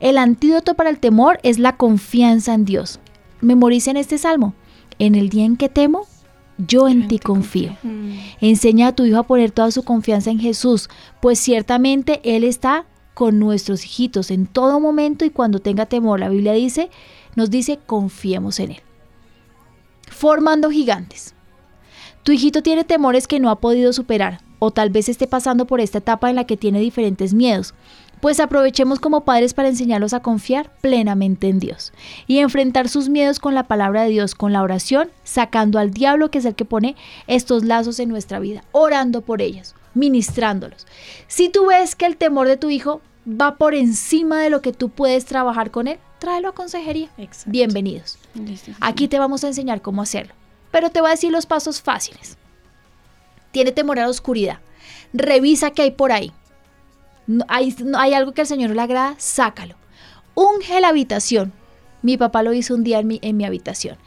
El 0.00 0.18
antídoto 0.18 0.74
para 0.74 0.90
el 0.90 0.98
temor 0.98 1.38
es 1.42 1.58
la 1.58 1.76
confianza 1.76 2.54
en 2.54 2.64
Dios. 2.64 3.00
Memoricen 3.40 3.96
este 3.96 4.18
salmo. 4.18 4.54
En 4.98 5.14
el 5.14 5.28
día 5.28 5.44
en 5.44 5.56
que 5.56 5.68
temo, 5.68 6.06
yo 6.58 6.88
en 6.88 7.08
ti 7.08 7.18
confío. 7.18 7.76
Enseña 8.40 8.88
a 8.88 8.94
tu 8.94 9.04
hijo 9.04 9.18
a 9.18 9.26
poner 9.26 9.50
toda 9.50 9.70
su 9.70 9.82
confianza 9.82 10.30
en 10.30 10.38
Jesús, 10.38 10.88
pues 11.20 11.38
ciertamente 11.38 12.20
Él 12.24 12.44
está 12.44 12.86
con 13.14 13.38
nuestros 13.38 13.84
hijitos 13.84 14.30
en 14.30 14.46
todo 14.46 14.80
momento 14.80 15.24
y 15.24 15.30
cuando 15.30 15.60
tenga 15.60 15.86
temor, 15.86 16.20
la 16.20 16.28
Biblia 16.28 16.52
dice, 16.52 16.90
nos 17.36 17.50
dice, 17.50 17.78
confiemos 17.86 18.60
en 18.60 18.72
Él. 18.72 18.82
Formando 20.10 20.70
gigantes. 20.70 21.34
Tu 22.24 22.32
hijito 22.32 22.62
tiene 22.62 22.84
temores 22.84 23.28
que 23.28 23.38
no 23.38 23.50
ha 23.50 23.60
podido 23.60 23.92
superar, 23.92 24.40
o 24.58 24.70
tal 24.70 24.88
vez 24.88 25.10
esté 25.10 25.26
pasando 25.26 25.66
por 25.66 25.80
esta 25.80 25.98
etapa 25.98 26.30
en 26.30 26.36
la 26.36 26.44
que 26.44 26.56
tiene 26.56 26.80
diferentes 26.80 27.34
miedos. 27.34 27.74
Pues 28.22 28.40
aprovechemos 28.40 28.98
como 28.98 29.26
padres 29.26 29.52
para 29.52 29.68
enseñarlos 29.68 30.14
a 30.14 30.20
confiar 30.20 30.72
plenamente 30.80 31.48
en 31.48 31.58
Dios 31.58 31.92
y 32.26 32.38
enfrentar 32.38 32.88
sus 32.88 33.10
miedos 33.10 33.40
con 33.40 33.54
la 33.54 33.64
palabra 33.64 34.04
de 34.04 34.08
Dios, 34.08 34.34
con 34.34 34.54
la 34.54 34.62
oración, 34.62 35.10
sacando 35.22 35.78
al 35.78 35.90
diablo 35.90 36.30
que 36.30 36.38
es 36.38 36.46
el 36.46 36.54
que 36.54 36.64
pone 36.64 36.96
estos 37.26 37.62
lazos 37.62 38.00
en 38.00 38.08
nuestra 38.08 38.38
vida, 38.38 38.64
orando 38.72 39.20
por 39.20 39.42
ellos, 39.42 39.74
ministrándolos. 39.92 40.86
Si 41.28 41.50
tú 41.50 41.66
ves 41.66 41.94
que 41.94 42.06
el 42.06 42.16
temor 42.16 42.48
de 42.48 42.56
tu 42.56 42.70
hijo 42.70 43.02
va 43.28 43.56
por 43.56 43.74
encima 43.74 44.40
de 44.40 44.48
lo 44.48 44.62
que 44.62 44.72
tú 44.72 44.88
puedes 44.88 45.26
trabajar 45.26 45.70
con 45.70 45.88
él, 45.88 45.98
tráelo 46.20 46.48
a 46.48 46.54
consejería. 46.54 47.10
Exacto. 47.18 47.50
Bienvenidos. 47.50 48.16
Aquí 48.80 49.08
te 49.08 49.18
vamos 49.18 49.44
a 49.44 49.48
enseñar 49.48 49.82
cómo 49.82 50.00
hacerlo. 50.00 50.32
Pero 50.74 50.90
te 50.90 51.00
voy 51.00 51.06
a 51.06 51.12
decir 51.12 51.30
los 51.30 51.46
pasos 51.46 51.80
fáciles. 51.80 52.36
Tiene 53.52 53.70
temor 53.70 54.00
a 54.00 54.02
la 54.02 54.08
oscuridad. 54.08 54.58
Revisa 55.12 55.70
qué 55.70 55.82
hay 55.82 55.92
por 55.92 56.10
ahí. 56.10 56.32
No- 57.28 57.44
hay, 57.46 58.12
algo 58.12 58.32
que 58.32 58.40
al 58.40 58.48
Señor 58.48 58.70
no 58.70 58.74
le 58.74 58.82
agrada, 58.82 59.14
sácalo. 59.16 59.76
Unge 60.34 60.80
la 60.80 60.88
habitación. 60.88 61.52
Mi 62.02 62.16
papá 62.16 62.42
lo 62.42 62.52
hizo 62.52 62.74
un 62.74 62.82
día 62.82 62.98
en 62.98 63.06
mi, 63.06 63.20
en 63.22 63.36
mi 63.36 63.44
habitación. 63.44 63.98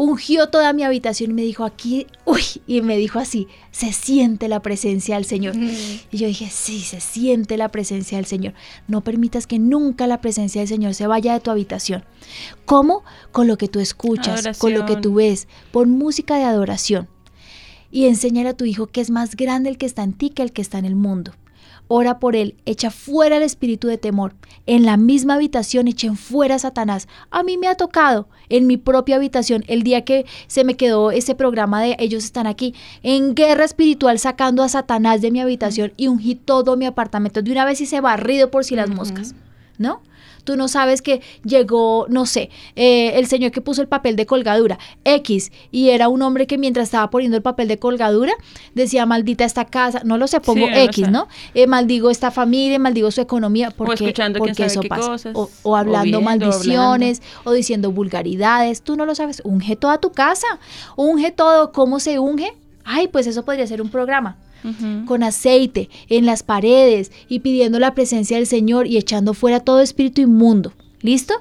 Ungió 0.00 0.48
toda 0.48 0.72
mi 0.74 0.84
habitación 0.84 1.32
y 1.32 1.34
me 1.34 1.42
dijo 1.42 1.64
aquí, 1.64 2.06
uy, 2.24 2.40
y 2.68 2.82
me 2.82 2.96
dijo 2.96 3.18
así, 3.18 3.48
se 3.72 3.92
siente 3.92 4.46
la 4.46 4.62
presencia 4.62 5.16
del 5.16 5.24
Señor. 5.24 5.56
Y 5.56 6.18
yo 6.18 6.28
dije, 6.28 6.48
sí, 6.52 6.82
se 6.82 7.00
siente 7.00 7.56
la 7.56 7.70
presencia 7.70 8.16
del 8.16 8.24
Señor. 8.24 8.54
No 8.86 9.02
permitas 9.02 9.48
que 9.48 9.58
nunca 9.58 10.06
la 10.06 10.20
presencia 10.20 10.60
del 10.60 10.68
Señor 10.68 10.94
se 10.94 11.08
vaya 11.08 11.32
de 11.32 11.40
tu 11.40 11.50
habitación. 11.50 12.04
¿Cómo? 12.64 13.02
Con 13.32 13.48
lo 13.48 13.58
que 13.58 13.66
tú 13.66 13.80
escuchas, 13.80 14.56
con 14.58 14.72
lo 14.72 14.86
que 14.86 14.94
tú 14.94 15.14
ves. 15.14 15.48
Pon 15.72 15.90
música 15.90 16.36
de 16.36 16.44
adoración. 16.44 17.08
Y 17.90 18.06
enséñale 18.06 18.50
a 18.50 18.56
tu 18.56 18.66
hijo 18.66 18.86
que 18.86 19.00
es 19.00 19.10
más 19.10 19.34
grande 19.34 19.68
el 19.68 19.78
que 19.78 19.86
está 19.86 20.04
en 20.04 20.12
ti 20.12 20.30
que 20.30 20.44
el 20.44 20.52
que 20.52 20.62
está 20.62 20.78
en 20.78 20.84
el 20.84 20.94
mundo. 20.94 21.32
Ora 21.88 22.18
por 22.18 22.36
él, 22.36 22.54
echa 22.66 22.90
fuera 22.90 23.38
el 23.38 23.42
espíritu 23.42 23.88
de 23.88 23.98
temor. 23.98 24.34
En 24.66 24.84
la 24.84 24.98
misma 24.98 25.34
habitación 25.34 25.88
echen 25.88 26.16
fuera 26.16 26.56
a 26.56 26.58
Satanás. 26.58 27.08
A 27.30 27.42
mí 27.42 27.56
me 27.56 27.66
ha 27.66 27.76
tocado 27.76 28.28
en 28.50 28.66
mi 28.66 28.76
propia 28.76 29.16
habitación 29.16 29.64
el 29.68 29.82
día 29.82 30.04
que 30.04 30.26
se 30.46 30.64
me 30.64 30.76
quedó 30.76 31.10
ese 31.10 31.34
programa 31.34 31.82
de 31.82 31.96
ellos 31.98 32.24
están 32.24 32.46
aquí 32.46 32.74
en 33.02 33.34
guerra 33.34 33.64
espiritual 33.64 34.18
sacando 34.18 34.62
a 34.62 34.68
Satanás 34.68 35.22
de 35.22 35.30
mi 35.30 35.40
habitación 35.40 35.92
y 35.96 36.08
ungí 36.08 36.34
todo 36.34 36.76
mi 36.76 36.84
apartamento 36.84 37.40
de 37.40 37.52
una 37.52 37.64
vez 37.64 37.80
hice 37.80 38.00
barrido 38.00 38.50
por 38.50 38.64
si 38.64 38.76
las 38.76 38.90
moscas, 38.90 39.34
¿no? 39.78 40.02
Tú 40.48 40.56
no 40.56 40.66
sabes 40.66 41.02
que 41.02 41.20
llegó, 41.44 42.06
no 42.08 42.24
sé, 42.24 42.48
eh, 42.74 43.18
el 43.18 43.26
señor 43.26 43.50
que 43.50 43.60
puso 43.60 43.82
el 43.82 43.86
papel 43.86 44.16
de 44.16 44.24
colgadura, 44.24 44.78
X, 45.04 45.52
y 45.70 45.90
era 45.90 46.08
un 46.08 46.22
hombre 46.22 46.46
que 46.46 46.56
mientras 46.56 46.84
estaba 46.84 47.10
poniendo 47.10 47.36
el 47.36 47.42
papel 47.42 47.68
de 47.68 47.78
colgadura 47.78 48.32
decía, 48.74 49.04
maldita 49.04 49.44
esta 49.44 49.66
casa, 49.66 50.00
no 50.06 50.16
lo 50.16 50.26
sé, 50.26 50.40
pongo 50.40 50.66
Sí, 50.68 50.72
X, 50.74 51.04
sé. 51.04 51.10
¿no? 51.10 51.28
Eh, 51.52 51.66
maldigo 51.66 52.08
esta 52.08 52.30
familia, 52.30 52.78
maldigo 52.78 53.10
su 53.10 53.20
economía, 53.20 53.70
porque, 53.72 54.06
escuchando 54.06 54.38
quién 54.38 54.54
porque 54.54 54.64
eso 54.64 54.80
qué 54.80 54.88
pasa. 54.88 55.06
cosas, 55.10 55.36
o, 55.36 55.42
o 55.42 55.50
o 55.64 55.76
hablando 55.76 56.02
viendo, 56.02 56.20
maldiciones, 56.22 57.20
o 57.44 57.52
diciendo 57.52 57.92
vulgaridades, 57.92 58.80
tú 58.80 58.96
no 58.96 59.04
lo 59.04 59.14
sabes, 59.14 59.42
unge 59.44 59.76
toda 59.76 59.98
tu 59.98 60.12
casa, 60.12 60.46
unge 60.96 61.30
todo, 61.30 61.72
¿cómo 61.72 62.00
se 62.00 62.18
unge? 62.18 62.54
Ay, 62.84 63.08
pues 63.08 63.26
eso 63.26 63.44
podría 63.44 63.66
ser 63.66 63.82
un 63.82 63.90
programa 63.90 64.38
con 65.06 65.22
aceite 65.22 65.88
en 66.08 66.26
las 66.26 66.42
paredes 66.42 67.12
y 67.28 67.40
pidiendo 67.40 67.78
la 67.78 67.94
presencia 67.94 68.36
del 68.36 68.46
Señor 68.46 68.86
y 68.86 68.96
echando 68.96 69.34
fuera 69.34 69.60
todo 69.60 69.80
espíritu 69.80 70.20
inmundo. 70.20 70.72
¿Listo? 71.00 71.34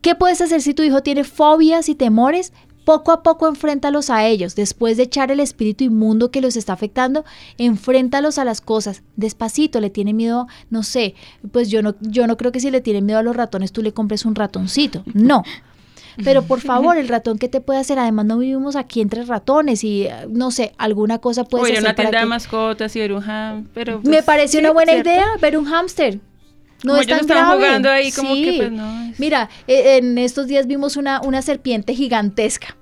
¿Qué 0.00 0.14
puedes 0.14 0.40
hacer 0.40 0.60
si 0.60 0.74
tu 0.74 0.82
hijo 0.82 1.02
tiene 1.02 1.24
fobias 1.24 1.88
y 1.88 1.94
temores? 1.94 2.52
Poco 2.84 3.12
a 3.12 3.22
poco 3.22 3.48
enfréntalos 3.48 4.10
a 4.10 4.26
ellos. 4.26 4.54
Después 4.54 4.98
de 4.98 5.04
echar 5.04 5.30
el 5.30 5.40
espíritu 5.40 5.84
inmundo 5.84 6.30
que 6.30 6.42
los 6.42 6.56
está 6.56 6.74
afectando, 6.74 7.24
enfréntalos 7.56 8.36
a 8.36 8.44
las 8.44 8.60
cosas. 8.60 9.02
Despacito, 9.16 9.80
le 9.80 9.88
tiene 9.88 10.12
miedo, 10.12 10.46
no 10.68 10.82
sé, 10.82 11.14
pues 11.50 11.70
yo 11.70 11.82
no, 11.82 11.94
yo 12.00 12.26
no 12.26 12.36
creo 12.36 12.52
que 12.52 12.60
si 12.60 12.70
le 12.70 12.82
tiene 12.82 13.00
miedo 13.00 13.18
a 13.18 13.22
los 13.22 13.34
ratones 13.34 13.72
tú 13.72 13.82
le 13.82 13.92
compres 13.92 14.26
un 14.26 14.34
ratoncito. 14.34 15.02
No. 15.14 15.42
Pero 16.22 16.42
por 16.42 16.60
favor, 16.60 16.96
el 16.96 17.08
ratón 17.08 17.38
que 17.38 17.48
te 17.48 17.60
puede 17.60 17.80
hacer, 17.80 17.98
además 17.98 18.26
no 18.26 18.38
vivimos 18.38 18.76
aquí 18.76 19.00
entre 19.00 19.24
ratones 19.24 19.82
y 19.82 20.04
eh, 20.04 20.12
no 20.28 20.50
sé, 20.52 20.72
alguna 20.78 21.18
cosa 21.18 21.40
a 21.40 21.44
hacer 21.44 21.78
una 21.80 21.94
para 21.96 22.10
tienda 22.10 22.18
de 22.20 22.24
que- 22.24 22.28
mascotas 22.28 22.94
y 22.94 23.00
ver 23.00 23.12
un 23.12 23.22
ham, 23.28 23.66
pero 23.74 23.98
me 23.98 24.10
pues, 24.10 24.24
parece 24.24 24.48
sí, 24.52 24.58
una 24.58 24.70
buena 24.72 24.92
¿cierto? 24.92 25.10
idea 25.10 25.26
ver 25.40 25.56
un 25.58 25.64
hámster. 25.64 26.20
No 26.84 26.90
Como 26.92 27.00
es 27.00 27.06
tan 27.06 27.26
grave. 27.26 27.56
jugando 27.56 27.90
ahí, 27.90 28.12
como 28.12 28.34
que, 28.34 28.54
pues, 28.58 28.70
no, 28.72 29.10
es- 29.10 29.18
Mira, 29.18 29.48
eh, 29.66 29.96
en 29.96 30.18
estos 30.18 30.46
días 30.46 30.66
vimos 30.66 30.96
una, 30.98 31.20
una 31.22 31.40
serpiente 31.42 31.94
gigantesca 31.94 32.76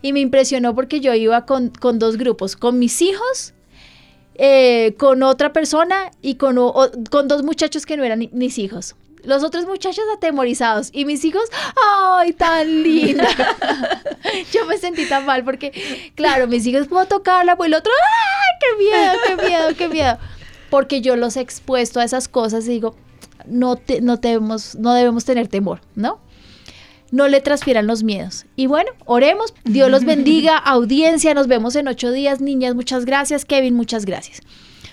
y 0.00 0.12
me 0.14 0.20
impresionó 0.20 0.74
porque 0.74 1.00
yo 1.00 1.12
iba 1.14 1.44
con, 1.44 1.68
con 1.68 1.98
dos 1.98 2.16
grupos, 2.16 2.56
con 2.56 2.78
mis 2.78 3.00
hijos, 3.02 3.52
eh, 4.36 4.94
con 4.98 5.22
otra 5.22 5.52
persona 5.52 6.10
y 6.22 6.36
con, 6.36 6.56
o- 6.58 6.90
con 7.10 7.28
dos 7.28 7.42
muchachos 7.42 7.84
que 7.84 7.96
no 7.96 8.04
eran 8.04 8.20
ni- 8.20 8.30
mis 8.32 8.58
hijos. 8.58 8.96
Los 9.24 9.42
otros 9.44 9.66
muchachos 9.66 10.04
atemorizados 10.16 10.90
y 10.92 11.04
mis 11.04 11.24
hijos, 11.24 11.44
¡ay, 12.16 12.32
tan 12.32 12.82
linda! 12.82 13.28
Yo 14.52 14.66
me 14.66 14.78
sentí 14.78 15.06
tan 15.08 15.26
mal 15.26 15.44
porque, 15.44 16.12
claro, 16.14 16.46
mis 16.48 16.66
hijos 16.66 16.88
puedo 16.88 17.06
tocarla, 17.06 17.56
pues 17.56 17.68
el 17.68 17.74
otro, 17.74 17.92
¡ay, 17.92 18.58
qué 18.60 18.84
miedo, 18.84 19.12
qué 19.26 19.48
miedo, 19.48 19.68
qué 19.78 19.88
miedo! 19.88 20.18
Porque 20.70 21.00
yo 21.02 21.16
los 21.16 21.36
he 21.36 21.40
expuesto 21.40 22.00
a 22.00 22.04
esas 22.04 22.28
cosas 22.28 22.64
y 22.66 22.70
digo, 22.70 22.96
no, 23.46 23.76
te- 23.76 24.00
no, 24.00 24.16
debemos, 24.16 24.74
no 24.76 24.94
debemos 24.94 25.24
tener 25.24 25.48
temor, 25.48 25.80
¿no? 25.94 26.18
No 27.10 27.28
le 27.28 27.42
transfieran 27.42 27.86
los 27.86 28.02
miedos. 28.02 28.46
Y 28.56 28.68
bueno, 28.68 28.90
oremos. 29.04 29.52
Dios 29.64 29.90
los 29.90 30.04
bendiga. 30.06 30.56
Audiencia, 30.64 31.34
nos 31.34 31.46
vemos 31.46 31.76
en 31.76 31.88
ocho 31.88 32.10
días. 32.10 32.40
Niñas, 32.40 32.74
muchas 32.74 33.04
gracias. 33.04 33.44
Kevin, 33.44 33.74
muchas 33.74 34.06
gracias. 34.06 34.40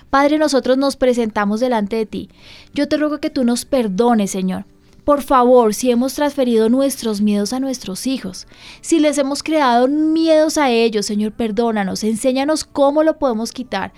Padre, 0.10 0.38
nosotros 0.38 0.78
nos 0.78 0.95
presentamos 0.95 1.60
delante 1.60 1.95
de 1.95 2.05
ti. 2.05 2.30
Yo 2.74 2.88
te 2.88 2.97
ruego 2.97 3.20
que 3.20 3.30
tú 3.30 3.43
nos 3.43 3.66
perdones, 3.66 4.32
Señor. 4.32 4.66
Por 5.03 5.24
favor, 5.24 5.74
si 5.74 5.89
hemos 5.89 6.14
transferido 6.14 6.70
nuestros 6.70 7.22
miedos 7.22 7.51
a 7.53 7.60
nuestros 7.60 8.05
hijos, 8.05 8.45
si 8.82 8.99
les 8.99 9.18
hemos 9.18 9.41
creado 9.41 9.88
miedos 9.88 10.57
a 10.57 10.70
ellos, 10.70 11.07
Señor, 11.07 11.32
perdónanos, 11.32 12.03
enséñanos 12.03 12.64
cómo 12.64 13.01
lo 13.01 13.18
podemos 13.18 13.51
quitar. 13.51 13.91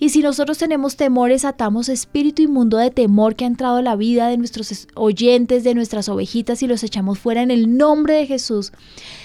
Y 0.00 0.10
si 0.10 0.20
nosotros 0.22 0.58
tenemos 0.58 0.96
temores, 0.96 1.44
atamos 1.44 1.88
espíritu 1.88 2.42
inmundo 2.42 2.76
de 2.76 2.90
temor 2.90 3.34
que 3.34 3.44
ha 3.44 3.48
entrado 3.48 3.76
a 3.78 3.82
la 3.82 3.96
vida 3.96 4.28
de 4.28 4.36
nuestros 4.36 4.70
es- 4.70 4.86
oyentes, 4.94 5.64
de 5.64 5.74
nuestras 5.74 6.08
ovejitas 6.08 6.62
y 6.62 6.66
los 6.68 6.84
echamos 6.84 7.18
fuera 7.18 7.42
en 7.42 7.50
el 7.50 7.76
nombre 7.76 8.14
de 8.14 8.26
Jesús. 8.26 8.72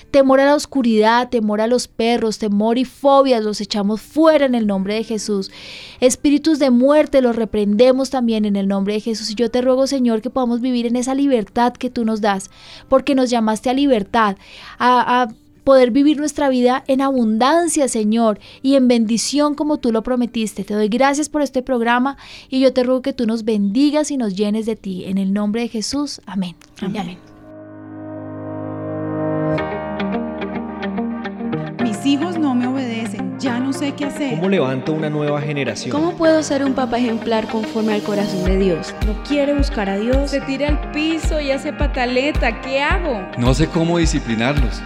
Temor 0.10 0.40
a 0.40 0.46
la 0.46 0.56
oscuridad, 0.56 1.30
temor 1.30 1.62
a 1.62 1.68
los 1.68 1.88
perros, 1.88 2.38
temor 2.38 2.78
y 2.78 2.86
fobias 2.86 3.44
los 3.44 3.62
echamos 3.62 4.02
fuera 4.02 4.46
en 4.46 4.56
el 4.56 4.68
nombre 4.68 4.96
de 4.96 5.04
Jesús. 5.04 5.52
Espíritus 6.00 6.60
de 6.60 6.70
muerte 6.70 7.22
los 7.22 7.36
reprendemos 7.36 8.10
también 8.10 8.46
en 8.46 8.56
el 8.56 8.68
nombre 8.68 8.94
de 8.96 9.00
Jesús. 9.00 9.32
Y 9.32 9.36
yo 9.36 9.50
te 9.50 9.62
ruego, 9.62 9.88
Señor, 9.88 10.22
que 10.22 10.30
podamos 10.30 10.62
vivir 10.62 10.86
en 10.86 10.96
esa 10.96 11.16
libertad 11.16 11.74
que 11.74 11.90
tú 11.90 12.06
nos 12.06 12.22
das, 12.22 12.50
porque 12.90 13.16
nos 13.16 13.30
llamaste 13.30 13.70
a 13.70 13.74
libertad, 13.74 14.38
a 14.80 15.30
poder 15.64 15.92
vivir 15.92 16.18
nuestra 16.18 16.50
vida 16.50 16.84
en 16.88 17.02
abundancia, 17.02 17.88
Señor, 17.88 18.40
y 18.62 18.76
en 18.76 18.88
bendición 18.88 19.56
como 19.56 19.78
tú 19.78 19.92
lo 19.92 20.04
prometiste. 20.04 20.64
Te 20.64 20.74
doy 20.74 20.88
gracias 20.88 21.30
por 21.30 21.42
este 21.42 21.62
programa 21.62 22.18
y 22.50 22.60
yo 22.60 22.74
te 22.74 22.84
ruego 22.84 23.02
que 23.02 23.14
tú 23.14 23.26
nos 23.26 23.44
bendigas 23.44 24.12
y 24.12 24.18
nos 24.18 24.36
llenes 24.36 24.66
de 24.66 24.76
ti. 24.76 25.06
En 25.06 25.18
el 25.18 25.34
nombre 25.34 25.62
de 25.62 25.68
Jesús. 25.70 26.22
Amén. 26.26 26.56
Y 26.82 26.98
amén. 26.98 27.18
Mis 31.84 32.06
hijos 32.06 32.38
no 32.38 32.56
me 32.56 32.68
obedecen, 32.68 33.38
ya 33.40 33.60
no 33.60 33.72
sé 33.72 33.74
sé 33.84 33.94
qué 33.94 34.06
hacer. 34.06 34.36
¿Cómo 34.36 34.50
levanto 34.50 34.94
una 34.94 35.10
nueva 35.10 35.42
generación? 35.42 35.92
¿Cómo 35.92 36.16
puedo 36.16 36.42
ser 36.44 36.64
un 36.64 36.74
papá 36.74 36.98
ejemplar 36.98 37.48
conforme 37.48 37.94
al 37.94 38.02
corazón 38.02 38.44
de 38.46 38.58
Dios? 38.58 38.94
No 39.06 39.22
quiere 39.24 39.54
buscar 39.54 39.90
a 39.90 39.98
Dios. 39.98 40.32
Se 40.32 40.42
tira 40.42 40.70
al 40.70 40.92
piso 40.92 41.40
y 41.40 41.52
hace 41.52 41.74
pataleta. 41.74 42.62
¿Qué 42.62 42.82
hago? 42.82 43.22
No 43.38 43.54
sé 43.54 43.68
cómo 43.68 43.98
disciplinarlos. 43.98 44.82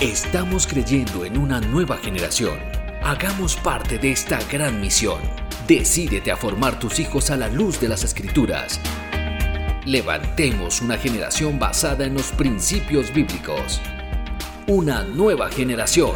Estamos 0.00 0.68
creyendo 0.68 1.24
en 1.24 1.36
una 1.36 1.60
nueva 1.60 1.96
generación. 1.96 2.60
Hagamos 3.02 3.56
parte 3.56 3.98
de 3.98 4.12
esta 4.12 4.38
gran 4.44 4.80
misión. 4.80 5.18
Decídete 5.66 6.30
a 6.30 6.36
formar 6.36 6.78
tus 6.78 7.00
hijos 7.00 7.32
a 7.32 7.36
la 7.36 7.48
luz 7.48 7.80
de 7.80 7.88
las 7.88 8.04
escrituras. 8.04 8.78
Levantemos 9.84 10.82
una 10.82 10.96
generación 10.98 11.58
basada 11.58 12.06
en 12.06 12.14
los 12.14 12.30
principios 12.30 13.12
bíblicos. 13.12 13.80
Una 14.68 15.02
nueva 15.02 15.50
generación. 15.50 16.12